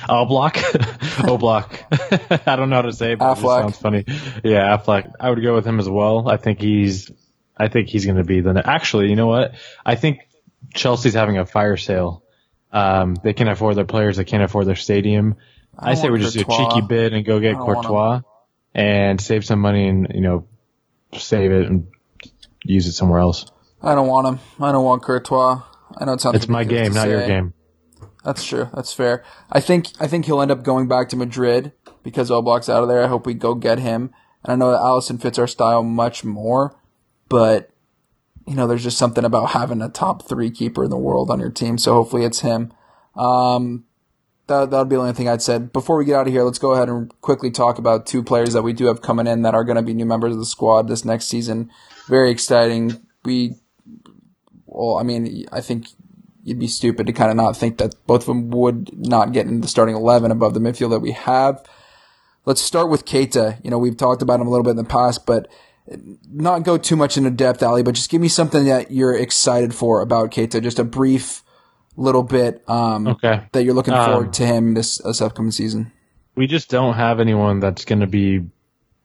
Oblak? 0.10 0.54
Oblak. 1.28 2.48
I 2.48 2.56
don't 2.56 2.72
know 2.72 2.78
how 2.78 2.82
to 2.84 2.94
say 2.94 3.12
it, 3.12 3.20
but 3.20 3.36
Affleck. 3.36 3.60
it 3.60 3.62
sounds 3.62 3.78
funny. 3.78 4.04
Yeah, 4.44 4.78
Affleck. 4.78 5.12
I 5.20 5.30
would 5.30 5.44
go 5.44 5.54
with 5.54 5.68
him 5.68 5.80
as 5.80 5.88
well. 5.88 6.28
I 6.28 6.38
think 6.38 6.60
he's 6.60 7.12
I 7.58 7.68
think 7.68 7.90
he's 7.90 8.06
going 8.06 8.18
to 8.18 8.24
be 8.24 8.42
the. 8.42 8.62
Actually, 8.66 9.10
you 9.10 9.16
know 9.16 9.28
what? 9.28 9.54
I 9.86 9.96
think 9.96 10.20
Chelsea's 10.74 11.14
having 11.14 11.38
a 11.38 11.46
fire 11.46 11.78
sale. 11.78 12.24
Um, 12.72 13.16
they 13.16 13.34
can't 13.34 13.50
afford 13.50 13.76
their 13.76 13.86
players. 13.86 14.18
They 14.18 14.24
can't 14.24 14.44
afford 14.44 14.66
their 14.66 14.76
stadium. 14.76 15.36
I, 15.78 15.92
I 15.92 15.94
say 15.96 16.10
we 16.10 16.20
just 16.20 16.36
do 16.36 16.42
a 16.42 16.44
cheeky 16.44 16.82
bid 16.82 17.14
and 17.14 17.26
go 17.26 17.40
get 17.40 17.56
Courtois 17.56 18.22
and 18.74 19.20
save 19.20 19.46
some 19.46 19.60
money 19.60 19.88
and 19.88 20.08
you 20.14 20.22
know 20.22 20.48
save 21.18 21.52
it 21.52 21.68
and 21.68 21.88
use 22.64 22.88
it 22.88 22.94
somewhere 22.94 23.20
else. 23.20 23.46
I 23.82 23.96
don't 23.96 24.08
want 24.08 24.28
him. 24.28 24.40
I 24.60 24.72
don't 24.72 24.86
want 24.86 25.04
Courtois. 25.04 25.62
I 25.98 26.06
know 26.06 26.14
it 26.14 26.22
sounds. 26.22 26.38
It's 26.38 26.48
my 26.48 26.64
game, 26.64 26.94
not 26.94 27.06
say. 27.06 27.10
your 27.10 27.28
game. 27.28 27.54
That's 28.24 28.44
true. 28.46 28.70
That's 28.74 28.94
fair. 28.94 29.24
I 29.52 29.60
think 29.60 29.88
I 30.00 30.08
think 30.08 30.26
he'll 30.26 30.42
end 30.42 30.52
up 30.52 30.64
going 30.64 30.88
back 30.88 31.10
to 31.10 31.16
Madrid 31.16 31.74
because 32.04 32.30
Oblak's 32.30 32.70
out 32.70 32.84
of 32.84 32.90
there. 32.90 33.04
I 33.04 33.08
hope 33.08 33.26
we 33.26 33.34
go 33.34 33.56
get 33.56 33.80
him. 33.80 34.12
And 34.44 34.54
I 34.54 34.56
know 34.56 34.72
that 34.72 34.80
Alisson 34.80 35.22
fits 35.22 35.40
our 35.40 35.48
style 35.48 35.84
much 35.84 36.24
more 36.24 36.76
but 37.32 37.72
you 38.46 38.56
know, 38.56 38.68
there's 38.68 38.84
just 38.84 38.98
something 38.98 39.24
about 39.24 39.52
having 39.52 39.82
a 39.82 39.88
top 39.88 40.28
three 40.28 40.52
keeper 40.52 40.84
in 40.84 40.90
the 40.90 40.98
world 40.98 41.32
on 41.32 41.40
your 41.40 41.50
team. 41.50 41.78
So 41.78 41.94
hopefully 41.94 42.26
it's 42.26 42.42
him. 42.42 42.74
Um, 43.16 43.86
that 44.48 44.70
that'll 44.70 44.86
be 44.86 44.98
the 44.98 45.02
only 45.02 45.14
thing 45.14 45.30
I'd 45.30 45.42
said. 45.42 45.72
Before 45.72 45.98
we 45.98 46.04
get 46.04 46.16
out 46.16 46.28
of 46.28 46.34
here, 46.34 46.44
let's 46.44 46.60
go 46.60 46.72
ahead 46.72 46.90
and 46.90 47.10
quickly 47.22 47.50
talk 47.50 47.78
about 47.78 48.06
two 48.06 48.22
players 48.22 48.52
that 48.52 48.64
we 48.64 48.74
do 48.74 48.88
have 48.88 49.02
coming 49.02 49.26
in 49.26 49.44
that 49.44 49.56
are 49.56 49.64
going 49.64 49.78
to 49.78 49.82
be 49.82 49.94
new 49.94 50.06
members 50.06 50.34
of 50.34 50.40
the 50.40 50.46
squad 50.46 50.90
this 50.90 51.06
next 51.06 51.28
season. 51.28 51.72
Very 52.08 52.30
exciting. 52.32 53.06
We, 53.24 53.56
well, 54.66 54.98
I 54.98 55.04
mean, 55.04 55.46
I 55.54 55.62
think 55.62 55.88
you'd 56.44 56.60
be 56.60 56.68
stupid 56.68 57.08
to 57.08 57.14
kind 57.14 57.32
of 57.32 57.38
not 57.38 57.56
think 57.56 57.78
that 57.78 57.96
both 58.08 58.22
of 58.22 58.28
them 58.28 58.50
would 58.50 58.90
not 58.98 59.32
get 59.32 59.46
into 59.46 59.62
the 59.62 59.68
starting 59.68 59.96
11 59.96 60.32
above 60.32 60.54
the 60.54 60.60
midfield 60.60 60.90
that 60.90 61.00
we 61.00 61.12
have. 61.12 61.64
Let's 62.46 62.62
start 62.62 62.90
with 62.90 63.06
Keita. 63.06 63.64
You 63.64 63.70
know, 63.70 63.78
we've 63.78 63.96
talked 63.96 64.24
about 64.24 64.42
him 64.42 64.48
a 64.48 64.50
little 64.50 64.64
bit 64.64 64.72
in 64.72 64.78
the 64.78 64.84
past, 64.84 65.26
but 65.26 65.48
not 66.32 66.64
go 66.64 66.78
too 66.78 66.96
much 66.96 67.18
into 67.18 67.32
depth, 67.32 67.64
Ali, 67.64 67.84
but 67.84 67.96
just 67.96 68.10
give 68.10 68.22
me 68.22 68.28
something 68.28 68.66
that 68.66 68.92
you're 68.92 69.16
excited 69.16 69.74
for 69.74 70.02
about 70.02 70.32
Keita. 70.32 70.62
Just 70.62 70.80
a 70.80 70.84
brief 70.84 71.44
little 71.98 72.24
bit 72.24 72.64
um, 72.70 73.08
okay. 73.08 73.44
that 73.52 73.64
you're 73.64 73.74
looking 73.74 73.94
forward 73.94 74.28
um, 74.28 74.32
to 74.32 74.46
him 74.46 74.74
this, 74.74 75.00
this 75.00 75.22
upcoming 75.22 75.52
season. 75.52 75.92
We 76.36 76.48
just 76.48 76.70
don't 76.70 76.94
have 76.94 77.20
anyone 77.20 77.60
that's 77.60 77.86
going 77.86 78.00
to 78.00 78.08
be 78.08 78.46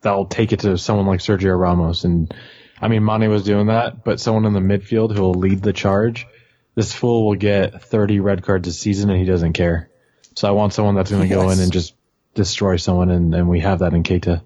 that'll 0.02 0.26
take 0.26 0.52
it 0.52 0.60
to 0.60 0.78
someone 0.78 1.06
like 1.06 1.20
Sergio 1.20 1.58
Ramos. 1.58 2.04
And 2.04 2.32
I 2.80 2.88
mean, 2.88 3.04
Mane 3.04 3.28
was 3.28 3.42
doing 3.42 3.66
that, 3.66 4.04
but 4.04 4.20
someone 4.20 4.44
in 4.44 4.52
the 4.52 4.60
midfield 4.60 5.14
who 5.14 5.22
will 5.22 5.34
lead 5.34 5.62
the 5.62 5.72
charge. 5.72 6.26
This 6.74 6.92
fool 6.92 7.26
will 7.26 7.34
get 7.34 7.82
30 7.82 8.20
red 8.20 8.42
cards 8.42 8.68
a 8.68 8.72
season 8.72 9.10
and 9.10 9.18
he 9.18 9.24
doesn't 9.24 9.54
care. 9.54 9.90
So 10.36 10.46
I 10.46 10.50
want 10.52 10.74
someone 10.74 10.94
that's 10.94 11.10
going 11.10 11.22
to 11.22 11.28
yes. 11.28 11.36
go 11.36 11.50
in 11.50 11.58
and 11.58 11.72
just 11.72 11.94
destroy 12.34 12.76
someone, 12.76 13.10
and, 13.10 13.34
and 13.34 13.48
we 13.48 13.60
have 13.60 13.78
that 13.78 13.94
in 13.94 14.02
Keita. 14.02 14.42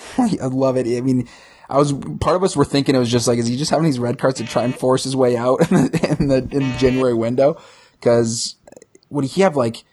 I 0.18 0.46
love 0.46 0.76
it. 0.76 0.86
I 0.96 1.00
mean, 1.00 1.28
I 1.68 1.78
was 1.78 1.92
part 1.92 2.36
of 2.36 2.42
us 2.42 2.56
were 2.56 2.64
thinking 2.64 2.94
it 2.94 2.98
was 2.98 3.10
just 3.10 3.28
like, 3.28 3.38
is 3.38 3.46
he 3.46 3.56
just 3.56 3.70
having 3.70 3.84
these 3.84 3.98
red 3.98 4.18
cards 4.18 4.38
to 4.38 4.44
try 4.44 4.64
and 4.64 4.74
force 4.74 5.04
his 5.04 5.14
way 5.16 5.36
out 5.36 5.60
in 5.70 5.76
the 5.76 6.16
in 6.18 6.28
the, 6.28 6.36
in 6.36 6.70
the 6.70 6.76
January 6.78 7.14
window? 7.14 7.60
Because 7.92 8.56
would 9.08 9.24
he 9.24 9.42
have 9.42 9.56
like? 9.56 9.84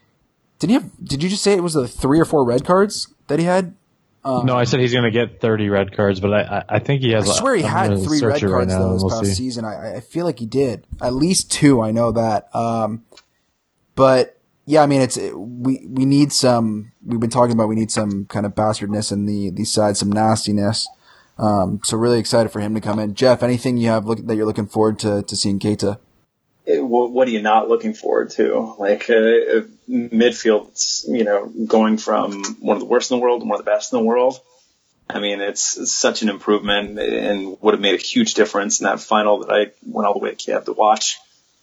Did 0.59 0.69
he 0.71 0.73
have? 0.73 0.89
Did 1.03 1.21
you 1.21 1.29
just 1.29 1.43
say 1.43 1.53
it 1.53 1.61
was 1.61 1.73
the 1.73 1.87
three 1.87 2.19
or 2.19 2.25
four 2.25 2.43
red 2.43 2.65
cards 2.65 3.13
that 3.27 3.37
he 3.37 3.45
had? 3.45 3.75
Um, 4.23 4.45
no, 4.45 4.55
I 4.57 4.65
said 4.65 4.79
he's 4.81 4.91
going 4.91 5.05
to 5.05 5.11
get 5.11 5.39
30 5.39 5.69
red 5.69 5.95
cards, 5.95 6.19
but 6.19 6.33
I, 6.33 6.63
I 6.67 6.79
think 6.79 7.01
he 7.01 7.11
has. 7.11 7.29
I 7.29 7.33
swear 7.33 7.55
he 7.55 7.63
I'm 7.63 7.91
had 7.91 8.03
three 8.03 8.19
red 8.19 8.41
cards 8.41 8.43
right 8.51 8.67
though 8.67 8.93
this 8.93 9.03
we'll 9.03 9.11
past 9.11 9.25
see. 9.25 9.33
season. 9.35 9.63
I, 9.63 9.97
I 9.97 9.99
feel 10.01 10.25
like 10.25 10.39
he 10.39 10.45
did 10.45 10.85
at 11.01 11.13
least 11.13 11.51
two. 11.51 11.81
I 11.81 11.91
know 11.91 12.11
that. 12.11 12.53
Um, 12.53 13.05
but 13.95 14.36
yeah, 14.69 14.83
I 14.83 14.85
mean, 14.85 14.99
it's 14.99 15.17
we 15.33 15.87
we 15.87 16.05
need 16.05 16.33
some. 16.33 16.91
We've 17.03 17.21
been 17.21 17.29
talking 17.29 17.53
about 17.53 17.69
we 17.69 17.75
need 17.75 17.89
some 17.89 18.25
kind 18.25 18.45
of 18.45 18.53
bastardness 18.53 19.13
in 19.13 19.25
the 19.25 19.49
the 19.49 19.63
side, 19.63 19.95
some 19.95 20.11
nastiness. 20.11 20.89
Um, 21.37 21.79
so 21.85 21.95
really 21.95 22.19
excited 22.19 22.51
for 22.51 22.59
him 22.59 22.75
to 22.75 22.81
come 22.81 22.99
in. 22.99 23.13
Jeff, 23.13 23.43
anything 23.43 23.77
you 23.77 23.87
have 23.87 24.05
look, 24.05 24.25
that 24.27 24.35
you're 24.35 24.45
looking 24.45 24.67
forward 24.67 24.99
to 24.99 25.23
to 25.23 25.35
seeing 25.37 25.57
Keita? 25.59 25.99
What 26.65 27.29
are 27.29 27.31
you 27.31 27.41
not 27.41 27.69
looking 27.69 27.93
forward 27.93 28.31
to? 28.31 28.75
Like 28.77 29.09
uh, 29.09 29.63
midfield, 29.89 31.07
you 31.07 31.23
know, 31.23 31.45
going 31.65 31.97
from 31.97 32.43
one 32.59 32.75
of 32.75 32.81
the 32.81 32.87
worst 32.87 33.09
in 33.09 33.17
the 33.17 33.23
world 33.23 33.41
to 33.41 33.47
one 33.47 33.57
of 33.57 33.65
the 33.65 33.71
best 33.71 33.93
in 33.93 33.99
the 33.99 34.05
world. 34.05 34.37
I 35.09 35.21
mean, 35.21 35.39
it's 35.39 35.89
such 35.89 36.23
an 36.23 36.27
improvement 36.27 36.99
and 36.99 37.55
would 37.61 37.73
have 37.73 37.79
made 37.79 37.95
a 37.95 38.03
huge 38.03 38.33
difference 38.33 38.81
in 38.81 38.83
that 38.83 38.99
final 38.99 39.39
that 39.39 39.49
I 39.49 39.71
went 39.85 40.05
all 40.05 40.13
the 40.13 40.19
way 40.19 40.31
to 40.31 40.35
Kiev 40.35 40.65
to 40.65 40.73
watch. 40.73 41.17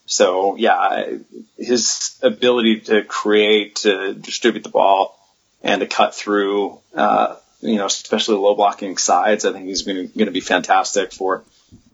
So 0.06 0.56
yeah, 0.56 1.16
his 1.58 2.18
ability 2.22 2.80
to 2.80 3.04
create, 3.04 3.76
to 3.76 4.14
distribute 4.14 4.62
the 4.62 4.70
ball, 4.70 5.18
and 5.62 5.80
to 5.80 5.86
cut 5.86 6.14
through, 6.14 6.78
uh, 6.94 7.36
you 7.60 7.76
know, 7.76 7.86
especially 7.86 8.36
low 8.36 8.54
blocking 8.54 8.98
sides, 8.98 9.44
I 9.44 9.52
think 9.52 9.66
he's 9.66 9.82
going 9.82 10.10
to 10.10 10.30
be 10.30 10.40
fantastic 10.40 11.12
for 11.12 11.42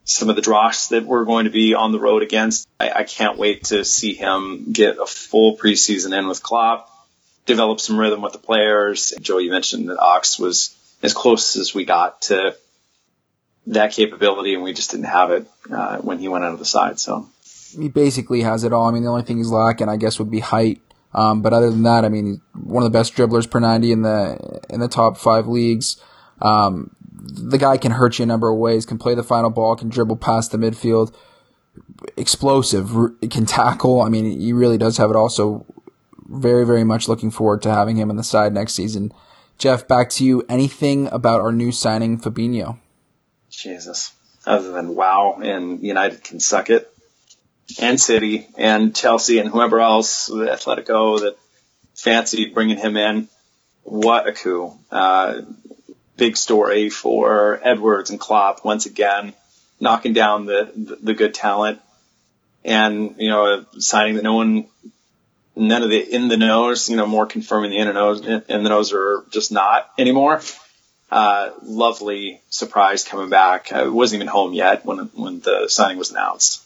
some 0.04 0.28
of 0.28 0.34
the 0.34 0.42
draws 0.42 0.88
that 0.88 1.04
we're 1.04 1.24
going 1.24 1.44
to 1.44 1.50
be 1.50 1.74
on 1.74 1.92
the 1.92 2.00
road 2.00 2.22
against. 2.22 2.66
I, 2.80 2.90
I 2.90 3.04
can't 3.04 3.38
wait 3.38 3.64
to 3.64 3.84
see 3.84 4.14
him 4.14 4.72
get 4.72 4.98
a 4.98 5.06
full 5.06 5.56
preseason 5.56 6.18
in 6.18 6.26
with 6.26 6.42
Klopp, 6.42 6.90
develop 7.46 7.78
some 7.78 7.98
rhythm 7.98 8.22
with 8.22 8.32
the 8.32 8.38
players. 8.38 9.14
Joe, 9.20 9.38
you 9.38 9.50
mentioned 9.52 9.88
that 9.88 10.00
Ox 10.00 10.38
was 10.38 10.76
as 11.02 11.14
close 11.14 11.56
as 11.56 11.74
we 11.74 11.84
got 11.84 12.22
to 12.22 12.56
that 13.68 13.92
capability, 13.92 14.54
and 14.54 14.64
we 14.64 14.72
just 14.72 14.90
didn't 14.90 15.04
have 15.04 15.30
it 15.30 15.46
uh, 15.70 15.98
when 15.98 16.18
he 16.18 16.26
went 16.26 16.44
out 16.44 16.54
of 16.54 16.58
the 16.58 16.64
side. 16.64 16.98
So 16.98 17.28
he 17.78 17.88
basically 17.88 18.42
has 18.42 18.64
it 18.64 18.72
all. 18.72 18.88
I 18.88 18.92
mean, 18.92 19.02
the 19.02 19.10
only 19.10 19.22
thing 19.22 19.38
he's 19.38 19.50
lacking, 19.50 19.88
I 19.88 19.96
guess, 19.96 20.18
would 20.18 20.30
be 20.30 20.40
height. 20.40 20.80
Um, 21.12 21.42
but 21.42 21.52
other 21.52 21.70
than 21.70 21.82
that, 21.82 22.04
I 22.04 22.08
mean, 22.08 22.26
he's 22.26 22.38
one 22.54 22.84
of 22.84 22.92
the 22.92 22.98
best 22.98 23.14
dribblers 23.14 23.50
per 23.50 23.60
90 23.60 23.92
in 23.92 24.02
the, 24.02 24.60
in 24.70 24.80
the 24.80 24.88
top 24.88 25.16
five 25.16 25.46
leagues. 25.46 26.00
Um, 26.40 26.94
the 27.12 27.58
guy 27.58 27.76
can 27.76 27.92
hurt 27.92 28.18
you 28.18 28.22
a 28.22 28.26
number 28.26 28.50
of 28.50 28.58
ways, 28.58 28.86
can 28.86 28.98
play 28.98 29.14
the 29.14 29.22
final 29.22 29.50
ball, 29.50 29.76
can 29.76 29.88
dribble 29.88 30.16
past 30.16 30.52
the 30.52 30.58
midfield, 30.58 31.12
explosive, 32.16 32.90
can 33.30 33.46
tackle. 33.46 34.00
I 34.02 34.08
mean, 34.08 34.40
he 34.40 34.52
really 34.52 34.78
does 34.78 34.96
have 34.96 35.10
it 35.10 35.16
all. 35.16 35.28
So 35.28 35.66
very, 36.28 36.64
very 36.64 36.84
much 36.84 37.08
looking 37.08 37.30
forward 37.30 37.62
to 37.62 37.70
having 37.70 37.96
him 37.96 38.10
on 38.10 38.16
the 38.16 38.24
side 38.24 38.54
next 38.54 38.74
season. 38.74 39.12
Jeff, 39.58 39.86
back 39.86 40.08
to 40.10 40.24
you. 40.24 40.44
Anything 40.48 41.08
about 41.08 41.40
our 41.40 41.52
new 41.52 41.72
signing, 41.72 42.18
Fabinho? 42.18 42.78
Jesus. 43.50 44.12
Other 44.46 44.72
than 44.72 44.94
wow, 44.94 45.38
and 45.42 45.82
United 45.82 46.24
can 46.24 46.40
suck 46.40 46.70
it 46.70 46.89
and 47.78 48.00
City 48.00 48.48
and 48.56 48.94
Chelsea 48.94 49.38
and 49.38 49.48
whoever 49.48 49.80
else, 49.80 50.28
Atletico 50.30 51.20
that 51.20 51.36
fancied 51.94 52.54
bringing 52.54 52.78
him 52.78 52.96
in. 52.96 53.28
What 53.82 54.28
a 54.28 54.32
coup. 54.32 54.72
Uh, 54.90 55.42
big 56.16 56.36
story 56.36 56.90
for 56.90 57.60
Edwards 57.62 58.10
and 58.10 58.20
Klopp 58.20 58.64
once 58.64 58.86
again, 58.86 59.32
knocking 59.80 60.12
down 60.12 60.46
the, 60.46 60.70
the, 60.74 60.96
the 60.96 61.14
good 61.14 61.34
talent 61.34 61.80
and, 62.64 63.14
you 63.18 63.30
know, 63.30 63.64
signing 63.78 64.16
that 64.16 64.24
no 64.24 64.34
one, 64.34 64.66
none 65.56 65.82
of 65.82 65.90
the 65.90 65.98
in 65.98 66.28
the 66.28 66.36
nose, 66.36 66.88
you 66.90 66.96
know, 66.96 67.06
more 67.06 67.26
confirming 67.26 67.70
the 67.70 67.78
in 67.78 67.86
the 67.86 67.92
nose, 67.94 68.20
in 68.20 68.62
the 68.62 68.68
nose 68.68 68.92
are 68.92 69.24
just 69.30 69.50
not 69.50 69.90
anymore. 69.98 70.40
uh, 71.10 71.50
lovely 71.62 72.40
surprise 72.50 73.04
coming 73.04 73.30
back. 73.30 73.72
I 73.72 73.88
wasn't 73.88 74.20
even 74.20 74.28
home 74.28 74.52
yet 74.52 74.84
when 74.84 74.98
when 75.14 75.40
the 75.40 75.68
signing 75.68 75.98
was 75.98 76.10
announced, 76.10 76.62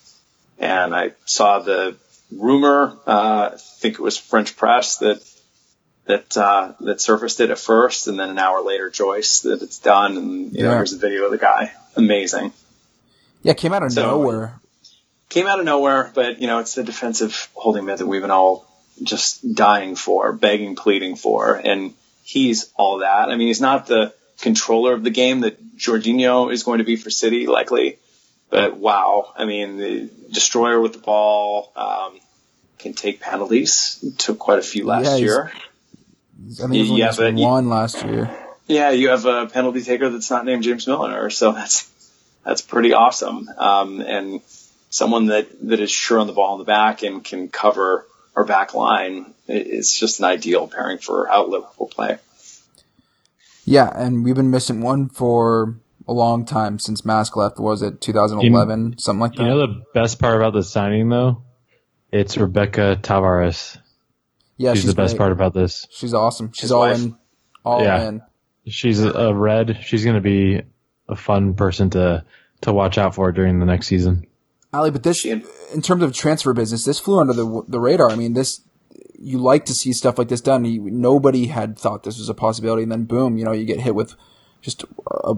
and 0.58 0.94
I 0.94 1.12
saw 1.24 1.58
the 1.60 1.96
rumor. 2.32 2.96
Uh, 3.06 3.50
I 3.54 3.56
think 3.80 3.94
it 3.94 4.00
was 4.00 4.16
French 4.16 4.56
press 4.56 4.98
that 4.98 5.22
that 6.06 6.36
uh, 6.36 6.72
that 6.80 7.00
surfaced 7.00 7.40
it 7.40 7.50
at 7.50 7.58
first, 7.58 8.08
and 8.08 8.18
then 8.18 8.30
an 8.30 8.38
hour 8.38 8.62
later, 8.62 8.90
Joyce 8.90 9.40
that 9.40 9.62
it's 9.62 9.78
done, 9.78 10.16
and 10.16 10.52
you 10.52 10.62
know 10.62 10.70
here's 10.72 10.92
a 10.92 10.98
video 10.98 11.24
of 11.24 11.30
the 11.30 11.38
guy. 11.38 11.72
Amazing. 11.96 12.52
Yeah, 13.42 13.52
it 13.52 13.58
came 13.58 13.72
out 13.72 13.82
of 13.82 13.92
So- 13.92 14.02
nowhere. 14.02 14.60
Came 15.30 15.46
out 15.46 15.58
of 15.58 15.64
nowhere, 15.64 16.12
but 16.14 16.40
you 16.40 16.46
know 16.46 16.60
it's 16.60 16.74
the 16.74 16.84
defensive 16.84 17.48
holding 17.54 17.86
mid 17.86 17.98
that 17.98 18.06
we've 18.06 18.20
been 18.22 18.30
all 18.30 18.66
just 19.02 19.54
dying 19.54 19.96
for, 19.96 20.32
begging, 20.32 20.76
pleading 20.76 21.16
for, 21.16 21.54
and 21.56 21.94
he's 22.22 22.70
all 22.76 22.98
that. 22.98 23.28
I 23.30 23.36
mean, 23.36 23.48
he's 23.48 23.60
not 23.60 23.86
the 23.88 24.14
controller 24.40 24.92
of 24.92 25.02
the 25.02 25.10
game 25.10 25.40
that 25.40 25.76
Jorginho 25.76 26.52
is 26.52 26.62
going 26.62 26.78
to 26.78 26.84
be 26.84 26.94
for 26.94 27.10
City, 27.10 27.46
likely. 27.48 27.98
But 28.54 28.76
wow, 28.76 29.32
I 29.36 29.46
mean, 29.46 29.78
the 29.78 30.08
destroyer 30.30 30.80
with 30.80 30.92
the 30.92 31.00
ball 31.00 31.72
um, 31.74 32.20
can 32.78 32.92
take 32.92 33.18
penalties. 33.20 33.98
Took 34.18 34.38
quite 34.38 34.60
a 34.60 34.62
few 34.62 34.86
last 34.86 35.06
Yeah, 35.06 35.10
he's- 35.16 35.20
year. 35.22 35.44
I 35.46 35.50
think 35.50 36.74
it 36.74 36.78
was 36.78 36.90
only 36.90 37.00
Yeah, 37.00 37.12
but 37.16 37.36
you- 37.36 37.46
one 37.48 37.68
last 37.68 38.04
year. 38.04 38.30
Yeah, 38.68 38.90
you 38.90 39.08
have 39.08 39.26
a 39.26 39.46
penalty 39.46 39.82
taker 39.82 40.08
that's 40.08 40.30
not 40.30 40.44
named 40.44 40.62
James 40.62 40.86
Milner, 40.86 41.30
so 41.30 41.50
that's 41.50 41.88
that's 42.44 42.62
pretty 42.62 42.92
awesome. 42.92 43.50
Um, 43.58 44.00
and 44.00 44.40
someone 44.88 45.26
that, 45.26 45.48
that 45.68 45.80
is 45.80 45.90
sure 45.90 46.20
on 46.20 46.28
the 46.28 46.32
ball 46.32 46.52
in 46.54 46.58
the 46.60 46.64
back 46.64 47.02
and 47.02 47.24
can 47.24 47.48
cover 47.48 48.06
our 48.36 48.44
back 48.44 48.72
line. 48.72 49.34
It's 49.48 49.98
just 49.98 50.20
an 50.20 50.26
ideal 50.26 50.68
pairing 50.68 50.98
for 50.98 51.26
how 51.26 51.48
Liverpool 51.48 51.88
play. 51.88 52.18
Yeah, 53.64 53.90
and 53.92 54.22
we've 54.24 54.36
been 54.36 54.50
missing 54.52 54.80
one 54.80 55.08
for 55.08 55.74
a 56.06 56.12
long 56.12 56.44
time 56.44 56.78
since 56.78 57.02
Masch 57.02 57.34
left. 57.36 57.58
Was 57.58 57.82
it 57.82 58.00
2011, 58.00 58.98
something 58.98 59.20
like 59.20 59.32
that? 59.34 59.42
You 59.42 59.48
know 59.48 59.60
the 59.66 59.82
best 59.94 60.18
part 60.18 60.36
about 60.36 60.52
the 60.52 60.62
signing 60.62 61.08
though? 61.08 61.42
It's 62.12 62.36
Rebecca 62.36 62.98
Tavares. 63.02 63.76
yeah, 64.56 64.74
she's, 64.74 64.84
the 64.86 64.94
best 64.94 65.16
part 65.16 65.32
about 65.32 65.52
this. 65.54 65.86
She's 65.90 66.14
awesome. 66.14 66.52
She's 66.52 66.62
His 66.62 66.72
all 66.72 66.80
wife. 66.80 66.98
in, 66.98 67.16
all 67.64 67.82
Yeah. 67.82 68.08
in. 68.08 68.22
She's 68.66 69.02
a, 69.02 69.10
a 69.10 69.34
red. 69.34 69.80
She's 69.82 70.04
going 70.04 70.14
to 70.14 70.22
be 70.22 70.62
a 71.08 71.16
fun 71.16 71.54
person 71.54 71.90
to 71.90 72.24
to 72.62 72.72
watch 72.72 72.96
out 72.98 73.14
for 73.14 73.30
during 73.32 73.58
the 73.58 73.66
next 73.66 73.88
season. 73.88 74.26
Ali, 74.72 74.90
but 74.90 75.02
this, 75.02 75.24
in 75.24 75.42
terms 75.82 76.02
of 76.02 76.12
transfer 76.14 76.52
business, 76.54 76.84
this 76.84 76.98
flew 76.98 77.20
under 77.20 77.32
the 77.32 77.62
the 77.68 77.78
radar. 77.80 78.10
I 78.10 78.16
mean, 78.16 78.32
this 78.32 78.60
you 79.18 79.38
like 79.38 79.64
to 79.66 79.74
see 79.74 79.92
stuff 79.92 80.18
like 80.18 80.28
this 80.28 80.40
done. 80.40 80.64
You, 80.64 80.82
nobody 80.90 81.46
had 81.46 81.78
thought 81.78 82.02
this 82.04 82.18
was 82.18 82.28
a 82.28 82.34
possibility, 82.34 82.82
and 82.84 82.92
then 82.92 83.04
boom, 83.04 83.36
you 83.38 83.44
know, 83.44 83.52
you 83.52 83.64
get 83.66 83.80
hit 83.80 83.94
with 83.94 84.14
just 84.64 84.84
uh, 85.06 85.34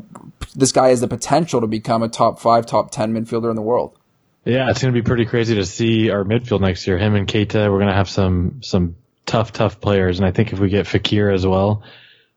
this 0.54 0.72
guy 0.72 0.88
has 0.88 1.00
the 1.00 1.08
potential 1.08 1.60
to 1.60 1.66
become 1.66 2.02
a 2.02 2.08
top 2.08 2.38
five, 2.38 2.64
top 2.64 2.90
ten 2.90 3.12
midfielder 3.12 3.50
in 3.50 3.56
the 3.56 3.62
world. 3.62 3.98
Yeah, 4.44 4.70
it's 4.70 4.80
going 4.80 4.94
to 4.94 5.00
be 5.00 5.04
pretty 5.04 5.26
crazy 5.26 5.56
to 5.56 5.66
see 5.66 6.10
our 6.10 6.22
midfield 6.22 6.60
next 6.60 6.86
year. 6.86 6.96
Him 6.96 7.16
and 7.16 7.26
Keita, 7.26 7.70
we're 7.70 7.78
going 7.78 7.88
to 7.88 7.94
have 7.94 8.08
some 8.08 8.62
some 8.62 8.94
tough, 9.26 9.52
tough 9.52 9.80
players, 9.80 10.18
and 10.18 10.26
I 10.26 10.30
think 10.30 10.52
if 10.52 10.60
we 10.60 10.68
get 10.68 10.86
Fekir 10.86 11.34
as 11.34 11.44
well, 11.44 11.82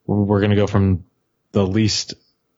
we're 0.08 0.40
going 0.40 0.50
to 0.50 0.56
go 0.56 0.66
from 0.66 1.06
the 1.52 1.66
least, 1.66 2.16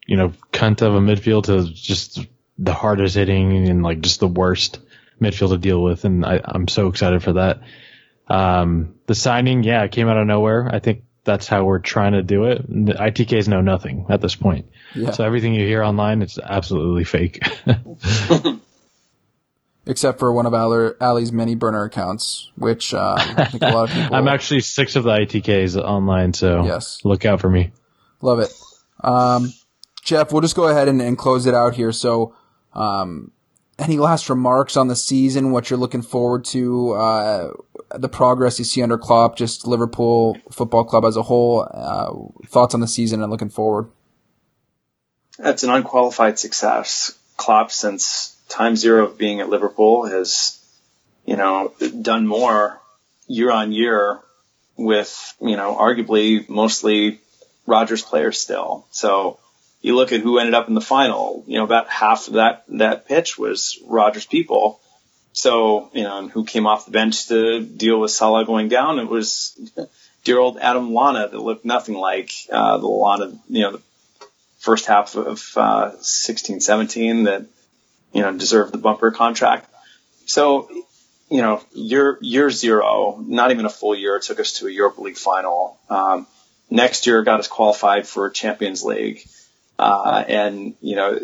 you 0.07 0.15
know, 0.15 0.33
cunt 0.53 0.81
of 0.81 0.95
a 0.95 0.99
midfield 0.99 1.43
to 1.43 1.69
just 1.71 2.25
the 2.57 2.73
hardest 2.73 3.15
hitting 3.15 3.67
and 3.67 3.83
like 3.83 3.99
just 3.99 4.21
the 4.21 4.27
worst 4.27 4.79
midfield 5.21 5.49
to 5.49 5.57
deal 5.57 5.83
with, 5.83 6.05
and 6.05 6.25
I, 6.25 6.39
I'm 6.43 6.69
so 6.69 6.87
excited 6.87 7.21
for 7.21 7.33
that. 7.33 7.61
Um, 8.27 8.95
the 9.07 9.15
signing, 9.15 9.63
yeah, 9.63 9.85
came 9.87 10.07
out 10.07 10.17
of 10.17 10.25
nowhere. 10.25 10.69
I 10.73 10.79
think 10.79 11.03
that's 11.23 11.47
how 11.47 11.63
we're 11.65 11.79
trying 11.79 12.13
to 12.13 12.23
do 12.23 12.45
it. 12.45 12.65
The 12.67 12.93
ITKs 12.93 13.47
know 13.47 13.61
nothing 13.61 14.05
at 14.09 14.21
this 14.21 14.35
point. 14.35 14.65
Yeah. 14.95 15.11
So 15.11 15.23
everything 15.23 15.53
you 15.53 15.65
hear 15.67 15.83
online, 15.83 16.21
it's 16.21 16.39
absolutely 16.39 17.03
fake. 17.03 17.39
Except 19.87 20.19
for 20.19 20.31
one 20.31 20.45
of 20.45 20.53
Ali, 20.53 20.91
Ali's 21.01 21.31
many 21.31 21.55
burner 21.55 21.83
accounts, 21.83 22.51
which 22.55 22.93
um, 22.93 23.17
I 23.17 23.45
think 23.45 23.63
a 23.63 23.69
lot 23.69 23.89
of 23.89 23.89
people 23.95 24.15
I'm 24.15 24.27
actually 24.27 24.59
six 24.61 24.95
of 24.95 25.03
the 25.05 25.09
ITKs 25.09 25.75
online, 25.75 26.33
so 26.33 26.63
Yes. 26.65 26.99
look 27.03 27.25
out 27.25 27.41
for 27.41 27.49
me. 27.49 27.71
Love 28.21 28.39
it. 28.39 28.53
Um, 29.03 29.51
Jeff, 30.03 30.31
we'll 30.31 30.41
just 30.41 30.55
go 30.55 30.67
ahead 30.67 30.87
and, 30.87 31.01
and 31.01 31.17
close 31.17 31.47
it 31.47 31.55
out 31.55 31.73
here. 31.75 31.91
So, 31.91 32.35
um, 32.73 33.31
any 33.81 33.97
last 33.97 34.29
remarks 34.29 34.77
on 34.77 34.87
the 34.87 34.95
season, 34.95 35.51
what 35.51 35.69
you're 35.69 35.79
looking 35.79 36.01
forward 36.03 36.45
to, 36.45 36.91
uh, 36.91 37.51
the 37.95 38.07
progress 38.07 38.59
you 38.59 38.65
see 38.65 38.81
under 38.81 38.97
Klopp, 38.97 39.35
just 39.35 39.67
Liverpool 39.67 40.37
Football 40.51 40.85
Club 40.85 41.03
as 41.03 41.17
a 41.17 41.23
whole, 41.23 41.67
uh, 41.69 42.47
thoughts 42.47 42.73
on 42.73 42.79
the 42.79 42.87
season 42.87 43.21
and 43.21 43.31
looking 43.31 43.49
forward? 43.49 43.89
That's 45.37 45.63
an 45.63 45.71
unqualified 45.71 46.37
success. 46.37 47.17
Klopp, 47.37 47.71
since 47.71 48.37
time 48.47 48.75
zero 48.75 49.05
of 49.05 49.17
being 49.17 49.39
at 49.39 49.49
Liverpool, 49.49 50.05
has, 50.05 50.59
you 51.25 51.35
know, 51.35 51.73
done 52.01 52.27
more 52.27 52.79
year 53.27 53.51
on 53.51 53.71
year 53.71 54.19
with, 54.77 55.35
you 55.41 55.57
know, 55.57 55.75
arguably 55.75 56.47
mostly 56.47 57.19
Rodgers 57.65 58.03
players 58.03 58.39
still. 58.39 58.85
So 58.91 59.39
you 59.81 59.95
look 59.95 60.11
at 60.11 60.21
who 60.21 60.39
ended 60.39 60.53
up 60.53 60.67
in 60.67 60.73
the 60.73 60.81
final, 60.81 61.43
you 61.47 61.57
know, 61.57 61.63
about 61.63 61.89
half 61.89 62.27
of 62.27 62.33
that, 62.33 62.63
that 62.69 63.07
pitch 63.07 63.37
was 63.37 63.79
Rodgers 63.85 64.25
people. 64.25 64.79
So, 65.33 65.89
you 65.93 66.03
know, 66.03 66.19
and 66.19 66.31
who 66.31 66.43
came 66.43 66.67
off 66.67 66.85
the 66.85 66.91
bench 66.91 67.27
to 67.29 67.61
deal 67.61 67.99
with 67.99 68.11
Salah 68.11 68.45
going 68.45 68.67
down? 68.67 68.99
It 68.99 69.07
was 69.07 69.57
dear 70.23 70.39
old 70.39 70.57
Adam 70.59 70.89
Lallana 70.89 71.31
that 71.31 71.39
looked 71.39 71.65
nothing 71.65 71.95
like, 71.95 72.31
uh, 72.51 72.77
the 72.77 72.87
Lana, 72.87 73.39
you 73.49 73.61
know, 73.61 73.71
the 73.71 73.81
first 74.59 74.85
half 74.85 75.15
of 75.15 75.43
uh, 75.55 75.91
16, 76.01 76.61
17 76.61 77.23
that 77.23 77.45
you 78.13 78.21
know 78.21 78.37
deserved 78.37 78.71
the 78.71 78.77
bumper 78.77 79.11
contract. 79.11 79.67
So 80.25 80.69
you 81.29 81.41
know 81.41 81.61
year 81.73 82.17
year 82.21 82.49
zero, 82.49 83.23
not 83.25 83.51
even 83.51 83.65
a 83.65 83.69
full 83.69 83.95
year, 83.95 84.19
took 84.19 84.39
us 84.39 84.53
to 84.59 84.67
a 84.67 84.71
Europa 84.71 85.01
League 85.01 85.17
final. 85.17 85.79
Um, 85.89 86.27
next 86.69 87.07
year 87.07 87.23
got 87.23 87.39
us 87.39 87.47
qualified 87.47 88.07
for 88.07 88.29
Champions 88.29 88.83
League, 88.83 89.27
uh, 89.81 90.23
and 90.27 90.75
you 90.79 90.95
know 90.95 91.19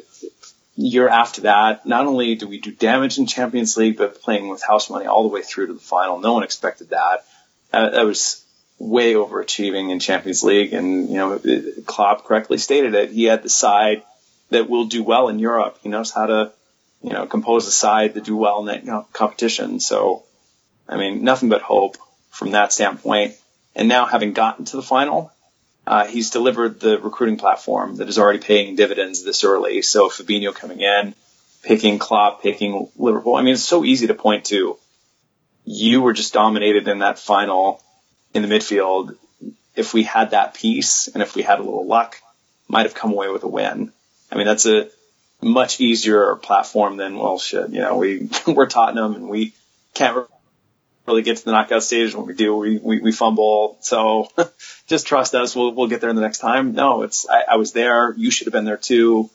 year 0.76 1.08
after 1.08 1.42
that, 1.42 1.86
not 1.86 2.08
only 2.08 2.36
do 2.36 2.48
we 2.48 2.60
do 2.60 2.72
damage 2.72 3.20
in 3.20 3.28
Champions 3.28 3.78
League, 3.78 3.98
but 3.98 4.22
playing 4.22 4.50
with 4.50 4.64
house 4.64 4.90
money 4.90 5.06
all 5.06 5.24
the 5.24 5.30
way 5.30 5.42
through 5.44 5.68
to 5.68 5.74
the 5.74 5.80
final. 5.80 6.20
No 6.20 6.34
one 6.34 6.44
expected 6.44 6.90
that. 6.90 7.26
Uh, 7.72 7.92
that 7.92 8.06
was 8.06 8.44
way 8.80 9.14
overachieving 9.14 9.92
in 9.92 10.00
Champions 10.00 10.44
League, 10.44 10.74
and 10.74 11.08
you 11.08 11.16
know 11.16 11.40
Klopp 11.86 12.26
correctly 12.26 12.58
stated 12.58 12.96
it. 12.96 13.12
He 13.12 13.26
had 13.26 13.44
the 13.44 13.50
side 13.50 14.02
that 14.50 14.70
will 14.70 14.86
do 14.86 15.04
well 15.04 15.30
in 15.30 15.38
Europe. 15.38 15.78
He 15.84 15.90
knows 15.90 16.12
how 16.12 16.26
to, 16.26 16.52
you 17.04 17.12
know, 17.12 17.28
compose 17.28 17.68
a 17.68 17.72
side 17.72 18.16
to 18.16 18.22
do 18.22 18.36
well 18.36 18.62
in 18.62 18.66
that 18.68 18.86
you 18.86 18.92
know, 18.92 19.08
competition. 19.14 19.80
So, 19.80 20.24
I 20.88 20.98
mean, 20.98 21.24
nothing 21.24 21.50
but 21.50 21.62
hope 21.62 21.98
from 22.32 22.52
that 22.52 22.72
standpoint. 22.72 23.36
And 23.76 23.88
now 23.88 24.06
having 24.06 24.34
gotten 24.34 24.66
to 24.66 24.78
the 24.78 24.82
final, 24.82 25.32
uh, 25.88 26.06
he's 26.06 26.32
delivered 26.32 26.80
the 26.80 27.00
recruiting 27.00 27.38
platform 27.38 27.96
that 27.96 28.10
is 28.10 28.20
already 28.20 28.40
paying 28.40 28.76
dividends 28.76 29.24
this 29.24 29.44
early. 29.44 29.82
So 29.82 30.10
Fabinho 30.10 30.54
coming 30.54 30.82
in, 30.82 31.16
picking 31.64 31.98
Klopp, 31.98 32.44
picking 32.44 32.90
Liverpool. 32.98 33.36
I 33.36 33.42
mean, 33.42 33.54
it's 33.54 33.64
so 33.64 33.86
easy 33.86 34.08
to 34.08 34.14
point 34.14 34.46
to. 34.46 34.78
You 35.64 36.02
were 36.02 36.14
just 36.14 36.34
dominated 36.34 36.88
in 36.88 37.00
that 37.00 37.20
final 37.20 37.82
in 38.34 38.42
the 38.42 38.48
midfield. 38.48 39.16
If 39.76 39.94
we 39.94 40.04
had 40.04 40.32
that 40.32 40.56
piece 40.56 41.08
and 41.08 41.24
if 41.24 41.36
we 41.36 41.42
had 41.42 41.60
a 41.60 41.64
little 41.64 41.86
luck, 41.86 42.18
might 42.68 42.86
have 42.86 42.96
come 42.96 43.14
away 43.14 43.30
with 43.30 43.44
a 43.44 43.48
win. 43.48 43.92
I 44.30 44.36
mean, 44.36 44.46
that's 44.46 44.66
a 44.66 44.90
much 45.42 45.80
easier 45.80 46.36
platform 46.36 46.98
than, 46.98 47.18
well, 47.18 47.40
shit, 47.40 47.70
you 47.70 47.80
know, 47.80 47.98
we, 47.98 48.30
we're 48.48 48.66
Tottenham 48.66 49.16
and 49.16 49.30
we 49.30 49.54
can't 49.94 50.28
really 51.08 51.22
get 51.22 51.38
to 51.38 51.46
the 51.46 51.52
knockout 51.52 51.84
stage. 51.84 52.14
When 52.14 52.26
we 52.26 52.34
do, 52.34 52.56
we, 52.56 52.78
we, 52.78 53.00
we 53.00 53.12
fumble. 53.12 53.78
So 53.82 54.30
just 54.88 55.08
trust 55.08 55.34
us. 55.34 55.56
We'll, 55.56 55.74
we'll 55.74 55.88
get 55.88 56.02
there 56.02 56.10
in 56.10 56.16
the 56.16 56.22
next 56.22 56.40
time. 56.40 56.74
No, 56.74 57.04
it's, 57.04 57.28
I, 57.30 57.54
I 57.54 57.56
was 57.56 57.72
there. 57.72 58.14
You 58.16 58.30
should 58.30 58.48
have 58.48 58.54
been 58.54 58.66
there 58.66 58.78
too. 58.78 59.30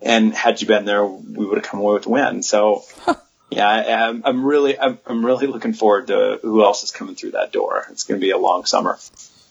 And 0.00 0.34
had 0.34 0.60
you 0.60 0.66
been 0.66 0.84
there, 0.84 1.04
we 1.04 1.44
would 1.44 1.58
have 1.58 1.64
come 1.64 1.80
away 1.80 1.94
with 1.94 2.06
a 2.06 2.08
win. 2.08 2.42
So 2.42 2.84
yeah, 3.50 3.68
I, 3.68 4.08
I'm, 4.08 4.22
I'm 4.24 4.44
really, 4.44 4.78
I'm, 4.78 4.98
I'm 5.06 5.24
really 5.24 5.46
looking 5.46 5.74
forward 5.74 6.08
to 6.08 6.38
who 6.42 6.62
else 6.64 6.82
is 6.82 6.90
coming 6.90 7.14
through 7.14 7.32
that 7.32 7.52
door. 7.52 7.86
It's 7.90 8.04
going 8.04 8.20
to 8.20 8.24
be 8.24 8.30
a 8.30 8.38
long 8.38 8.64
summer. 8.64 8.98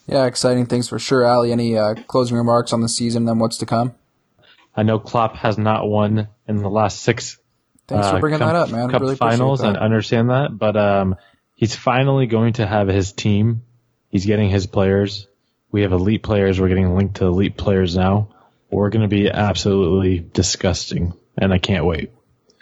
Yeah, 0.08 0.26
exciting 0.26 0.66
things 0.66 0.90
for 0.90 1.00
sure. 1.00 1.26
Ali, 1.26 1.52
any 1.52 1.78
uh, 1.78 1.96
closing 2.08 2.36
remarks 2.36 2.74
on 2.74 2.82
the 2.82 2.90
season 2.90 3.24
and 3.24 3.30
then 3.30 3.40
what's 3.40 3.58
to 3.58 3.66
come? 3.66 3.96
I 4.76 4.84
know 4.84 5.00
Klopp 5.00 5.36
has 5.38 5.58
not 5.58 5.88
won 5.88 6.30
in 6.48 6.58
the 6.58 6.70
last 6.70 7.02
six 7.02 7.38
Thanks 7.92 8.10
for 8.10 8.18
uh, 8.18 8.20
bringing 8.20 8.40
cup, 8.40 8.48
that 8.48 8.56
up, 8.56 8.72
man. 8.72 8.90
Cup 8.90 9.02
really 9.02 9.16
finals 9.16 9.60
that. 9.60 9.70
and 9.70 9.78
understand 9.78 10.30
that, 10.30 10.58
but 10.58 10.78
um, 10.78 11.16
he's 11.62 11.76
finally 11.76 12.26
going 12.26 12.54
to 12.54 12.66
have 12.66 12.90
his 12.90 13.14
team. 13.14 13.62
He's 14.10 14.26
getting 14.26 14.50
his 14.50 14.68
players. 14.68 15.28
We 15.72 15.84
have 15.84 15.94
elite 15.94 16.24
players. 16.24 16.60
We're 16.60 16.68
getting 16.68 16.96
linked 16.96 17.18
to 17.18 17.26
elite 17.26 17.56
players 17.56 17.96
now. 17.96 18.30
We're 18.70 18.90
going 18.90 19.04
to 19.04 19.08
be 19.08 19.30
absolutely 19.30 20.20
disgusting, 20.20 21.14
and 21.38 21.54
I 21.54 21.60
can't 21.60 21.86
wait. 21.86 22.12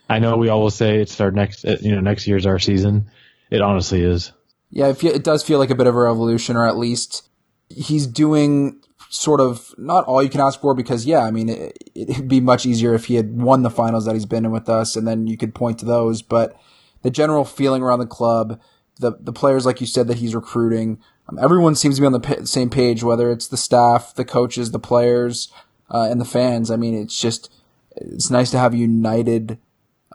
I 0.07 0.19
know 0.19 0.37
we 0.37 0.49
always 0.49 0.75
say 0.75 0.99
it's 0.99 1.19
our 1.21 1.31
next, 1.31 1.65
uh, 1.65 1.77
you 1.81 1.95
know, 1.95 2.01
next 2.01 2.27
year's 2.27 2.45
our 2.45 2.59
season. 2.59 3.09
It 3.49 3.61
honestly 3.61 4.03
is. 4.03 4.31
Yeah, 4.69 4.93
it, 5.01 5.23
does 5.23 5.43
feel 5.43 5.57
like 5.59 5.69
a 5.69 5.75
bit 5.75 5.87
of 5.87 5.95
a 5.95 5.99
revolution, 5.99 6.55
or 6.55 6.67
at 6.67 6.77
least 6.77 7.27
he's 7.69 8.05
doing 8.05 8.81
sort 9.09 9.39
of 9.39 9.73
not 9.77 10.05
all 10.05 10.21
you 10.21 10.29
can 10.29 10.41
ask 10.41 10.59
for 10.61 10.75
because 10.75 11.05
yeah, 11.05 11.21
I 11.21 11.31
mean 11.31 11.49
it, 11.49 11.77
it'd 11.95 12.27
be 12.27 12.39
much 12.39 12.65
easier 12.65 12.93
if 12.93 13.05
he 13.05 13.15
had 13.15 13.41
won 13.41 13.63
the 13.63 13.71
finals 13.71 14.05
that 14.05 14.13
he's 14.13 14.27
been 14.27 14.45
in 14.45 14.51
with 14.51 14.69
us, 14.69 14.95
and 14.95 15.07
then 15.07 15.25
you 15.25 15.37
could 15.37 15.55
point 15.55 15.79
to 15.79 15.85
those. 15.85 16.21
But 16.21 16.59
the 17.01 17.09
general 17.09 17.45
feeling 17.45 17.81
around 17.81 17.99
the 17.99 18.05
club, 18.05 18.59
the 18.99 19.13
the 19.19 19.33
players 19.33 19.65
like 19.65 19.81
you 19.81 19.87
said 19.87 20.07
that 20.07 20.17
he's 20.17 20.35
recruiting, 20.35 20.99
um, 21.27 21.39
everyone 21.39 21.75
seems 21.75 21.95
to 21.95 22.01
be 22.01 22.05
on 22.05 22.13
the 22.13 22.19
p- 22.19 22.45
same 22.45 22.69
page. 22.69 23.03
Whether 23.03 23.31
it's 23.31 23.47
the 23.47 23.57
staff, 23.57 24.13
the 24.13 24.25
coaches, 24.25 24.71
the 24.71 24.79
players, 24.79 25.51
uh, 25.89 26.07
and 26.09 26.19
the 26.21 26.25
fans. 26.25 26.69
I 26.69 26.75
mean, 26.75 26.95
it's 26.95 27.19
just 27.19 27.51
it's 27.95 28.29
nice 28.29 28.51
to 28.51 28.59
have 28.59 28.73
a 28.73 28.77
united 28.77 29.57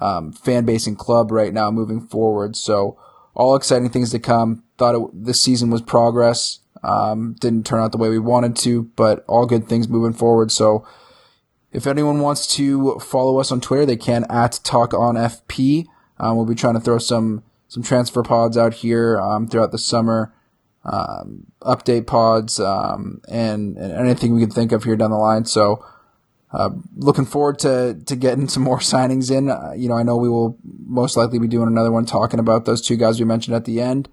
um, 0.01 0.33
fan 0.33 0.65
base 0.65 0.87
and 0.87 0.99
club 0.99 1.31
right 1.31 1.53
now 1.53 1.71
moving 1.71 2.01
forward. 2.01 2.57
So 2.57 2.99
all 3.35 3.57
exciting 3.57 3.91
things 3.91 4.11
to 4.11 4.19
come. 4.19 4.63
Thought 4.79 4.95
it, 4.95 5.25
this 5.25 5.41
season 5.41 5.71
was 5.71 5.83
progress. 5.83 6.61
Um, 6.83 7.37
didn't 7.41 7.67
turn 7.67 7.81
out 7.81 7.93
the 7.93 7.99
way 7.99 8.09
we 8.09 8.19
wanted 8.19 8.57
to, 8.57 8.85
but 8.97 9.25
all 9.27 9.47
good 9.47 9.69
things 9.69 9.89
moving 9.89 10.13
forward. 10.13 10.53
So 10.53 10.87
if 11.73 11.87
anyone 11.87 12.21
wants 12.21 12.47
to 12.57 12.99
follow 13.01 13.39
us 13.41 13.51
on 13.51 13.61
Twitter, 13.61 13.87
they 13.87 13.97
can 13.97 14.25
at 14.31 14.61
Talk 14.63 14.93
on 14.95 15.17
FP. 15.17 15.87
Um, 16.19 16.37
we'll 16.37 16.47
be 16.47 16.55
trying 16.55 16.75
to 16.75 16.81
throw 16.81 16.99
some 16.99 17.43
some 17.75 17.83
transfer 17.83 18.23
pods 18.23 18.57
out 18.57 18.73
here 18.73 19.21
um, 19.21 19.49
throughout 19.49 19.73
the 19.73 19.79
summer, 19.79 20.33
um, 20.85 21.49
update 21.63 22.07
pods, 22.07 22.61
um, 22.61 23.21
and, 23.29 23.77
and 23.77 23.93
anything 23.93 24.33
we 24.33 24.41
can 24.41 24.51
think 24.51 24.71
of 24.71 24.85
here 24.85 24.95
down 24.95 25.11
the 25.11 25.17
line. 25.17 25.45
So 25.45 25.85
uh, 26.53 26.71
looking 26.95 27.25
forward 27.25 27.59
to 27.59 27.99
to 28.07 28.15
getting 28.15 28.47
some 28.55 28.63
more 28.63 28.79
signings 28.79 29.37
in. 29.37 29.51
Uh, 29.51 29.73
you 29.77 29.89
know, 29.89 29.97
I 29.97 30.05
know 30.05 30.17
we 30.17 30.29
will 30.29 30.57
most 30.63 31.17
likely 31.17 31.41
be 31.41 31.49
doing 31.49 31.67
another 31.67 31.91
one 31.91 32.07
talking 32.07 32.39
about 32.39 32.65
those 32.65 32.81
two 32.81 32.97
guys 32.97 33.19
we 33.19 33.27
mentioned 33.27 33.57
at 33.57 33.65
the 33.65 33.81
end. 33.81 34.09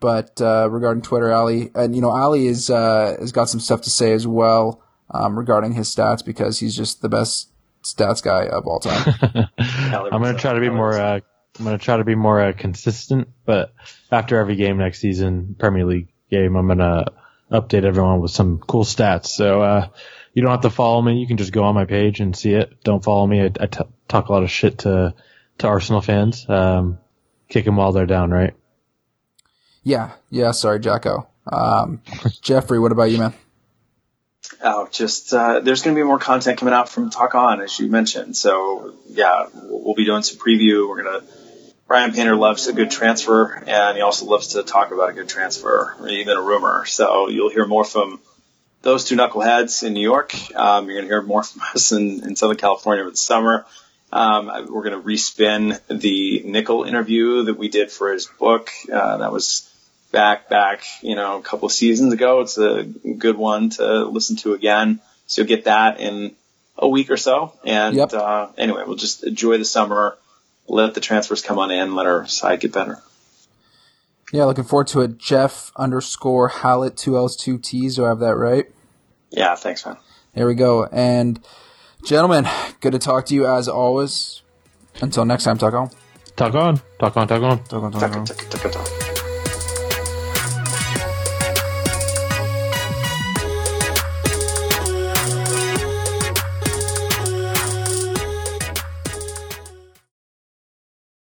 But 0.00 0.40
uh, 0.40 0.68
regarding 0.70 1.02
Twitter, 1.02 1.32
Ali, 1.32 1.70
and 1.76 1.94
you 1.94 2.02
know, 2.02 2.10
Ali 2.10 2.48
is 2.48 2.68
uh, 2.68 3.16
has 3.20 3.30
got 3.30 3.48
some 3.48 3.60
stuff 3.60 3.82
to 3.82 3.90
say 3.90 4.12
as 4.12 4.26
well 4.26 4.82
um, 5.12 5.38
regarding 5.38 5.74
his 5.74 5.94
stats 5.94 6.24
because 6.24 6.58
he's 6.58 6.76
just 6.76 7.00
the 7.00 7.08
best 7.08 7.50
stats 7.84 8.22
guy 8.22 8.46
of 8.46 8.66
all 8.66 8.80
time. 8.80 9.14
I'm 9.58 10.20
gonna 10.20 10.36
try 10.36 10.52
to 10.52 10.60
be 10.60 10.68
more. 10.68 11.22
I'm 11.58 11.64
gonna 11.64 11.78
try 11.78 11.96
to 11.96 12.04
be 12.04 12.14
more 12.14 12.40
uh, 12.40 12.52
consistent, 12.52 13.28
but 13.44 13.74
after 14.10 14.38
every 14.38 14.56
game 14.56 14.78
next 14.78 15.00
season, 15.00 15.56
Premier 15.58 15.84
League 15.84 16.08
game, 16.30 16.56
I'm 16.56 16.68
gonna 16.68 17.06
update 17.50 17.84
everyone 17.84 18.20
with 18.20 18.30
some 18.30 18.58
cool 18.58 18.84
stats. 18.84 19.26
So 19.26 19.62
uh, 19.62 19.88
you 20.34 20.42
don't 20.42 20.50
have 20.50 20.60
to 20.60 20.70
follow 20.70 21.02
me. 21.02 21.18
You 21.18 21.26
can 21.26 21.36
just 21.36 21.52
go 21.52 21.64
on 21.64 21.74
my 21.74 21.84
page 21.84 22.20
and 22.20 22.36
see 22.36 22.52
it. 22.52 22.82
Don't 22.84 23.02
follow 23.02 23.26
me. 23.26 23.42
I, 23.42 23.50
I 23.60 23.66
t- 23.66 23.84
talk 24.06 24.28
a 24.28 24.32
lot 24.32 24.42
of 24.42 24.50
shit 24.50 24.78
to 24.78 25.14
to 25.58 25.66
Arsenal 25.66 26.00
fans. 26.00 26.48
Um, 26.48 26.98
kick 27.48 27.64
them 27.64 27.76
while 27.76 27.92
they're 27.92 28.06
down, 28.06 28.30
right? 28.30 28.54
Yeah, 29.82 30.12
yeah. 30.30 30.52
Sorry, 30.52 30.80
Jacko. 30.80 31.28
Um, 31.50 32.02
Jeffrey, 32.42 32.78
what 32.78 32.92
about 32.92 33.10
you, 33.10 33.18
man? 33.18 33.34
Oh, 34.62 34.88
just 34.90 35.32
uh, 35.32 35.60
there's 35.60 35.82
going 35.82 35.94
to 35.94 36.00
be 36.00 36.04
more 36.04 36.18
content 36.18 36.58
coming 36.58 36.74
out 36.74 36.88
from 36.88 37.10
Talk 37.10 37.34
On, 37.34 37.60
as 37.60 37.78
you 37.78 37.88
mentioned. 37.88 38.36
So 38.36 38.94
yeah, 39.08 39.46
we'll 39.54 39.94
be 39.94 40.04
doing 40.04 40.22
some 40.22 40.38
preview. 40.38 40.88
We're 40.88 41.02
gonna. 41.02 41.24
Brian 41.88 42.12
Painter 42.12 42.36
loves 42.36 42.66
a 42.66 42.72
good 42.74 42.90
transfer, 42.90 43.54
and 43.66 43.96
he 43.96 44.02
also 44.02 44.26
loves 44.26 44.48
to 44.48 44.62
talk 44.62 44.92
about 44.92 45.08
a 45.10 45.12
good 45.14 45.28
transfer, 45.28 45.96
or 45.98 46.08
even 46.08 46.36
a 46.36 46.40
rumor. 46.42 46.84
So 46.84 47.28
you'll 47.28 47.50
hear 47.50 47.66
more 47.66 47.84
from 47.84 48.20
those 48.82 49.04
two 49.06 49.16
knuckleheads 49.16 49.82
in 49.82 49.94
New 49.94 50.02
York. 50.02 50.34
Um, 50.54 50.86
you're 50.86 50.96
going 50.96 51.08
to 51.08 51.12
hear 51.12 51.22
more 51.22 51.42
from 51.42 51.62
us 51.74 51.90
in, 51.92 52.22
in 52.24 52.36
Southern 52.36 52.58
California 52.58 53.02
over 53.02 53.10
the 53.10 53.16
summer. 53.16 53.64
Um, 54.12 54.46
we're 54.70 54.82
going 54.88 55.00
to 55.00 55.06
respin 55.06 55.80
the 55.88 56.42
Nickel 56.44 56.84
interview 56.84 57.44
that 57.44 57.58
we 57.58 57.68
did 57.68 57.90
for 57.90 58.12
his 58.12 58.26
book. 58.26 58.70
Uh, 58.90 59.16
that 59.18 59.32
was 59.32 59.64
back, 60.12 60.48
back, 60.48 60.82
you 61.02 61.14
know, 61.14 61.38
a 61.38 61.42
couple 61.42 61.66
of 61.66 61.72
seasons 61.72 62.12
ago. 62.12 62.40
It's 62.40 62.58
a 62.58 62.84
good 62.84 63.36
one 63.36 63.70
to 63.70 64.04
listen 64.04 64.36
to 64.36 64.52
again. 64.54 65.00
So 65.26 65.42
you'll 65.42 65.48
get 65.48 65.64
that 65.64 66.00
in 66.00 66.34
a 66.78 66.88
week 66.88 67.10
or 67.10 67.16
so. 67.18 67.52
And, 67.64 67.96
Yep. 67.96 68.12
uh, 68.14 68.48
anyway, 68.56 68.84
we'll 68.86 68.96
just 68.96 69.24
enjoy 69.24 69.58
the 69.58 69.64
summer, 69.66 70.16
let 70.68 70.94
the 70.94 71.00
transfers 71.00 71.42
come 71.42 71.58
on 71.58 71.70
in, 71.70 71.94
let 71.94 72.06
our 72.06 72.26
side 72.26 72.60
get 72.60 72.72
better. 72.72 72.98
Yeah, 74.32 74.44
looking 74.44 74.64
forward 74.64 74.88
to 74.88 75.00
it. 75.00 75.18
Jeff 75.18 75.72
underscore 75.76 76.48
Hallett, 76.48 76.96
two 76.96 77.16
L's, 77.16 77.36
two 77.36 77.58
T's. 77.58 77.96
Do 77.96 78.04
I 78.04 78.08
have 78.08 78.18
that 78.18 78.36
right? 78.36 78.66
Yeah, 79.30 79.54
thanks, 79.54 79.84
man. 79.86 79.96
There 80.34 80.46
we 80.46 80.54
go. 80.54 80.84
And 80.92 81.40
gentlemen, 82.04 82.46
good 82.80 82.92
to 82.92 82.98
talk 82.98 83.26
to 83.26 83.34
you 83.34 83.46
as 83.46 83.68
always. 83.68 84.42
Until 85.00 85.24
next 85.24 85.44
time, 85.44 85.56
talk 85.58 85.74
on. 85.74 85.90
Talk 86.36 86.54
on. 86.54 86.80
Talk 86.98 87.16
on. 87.16 87.26
Talk 87.28 87.42
on. 87.42 87.64
Talk 87.64 87.82
on, 87.82 87.92
talk 87.92 88.00
Tuck, 88.00 88.16
on. 88.16 88.24
tuck, 88.26 88.36
tuck, 88.50 88.60
tuck, 88.60 88.72
tuck. 88.72 89.17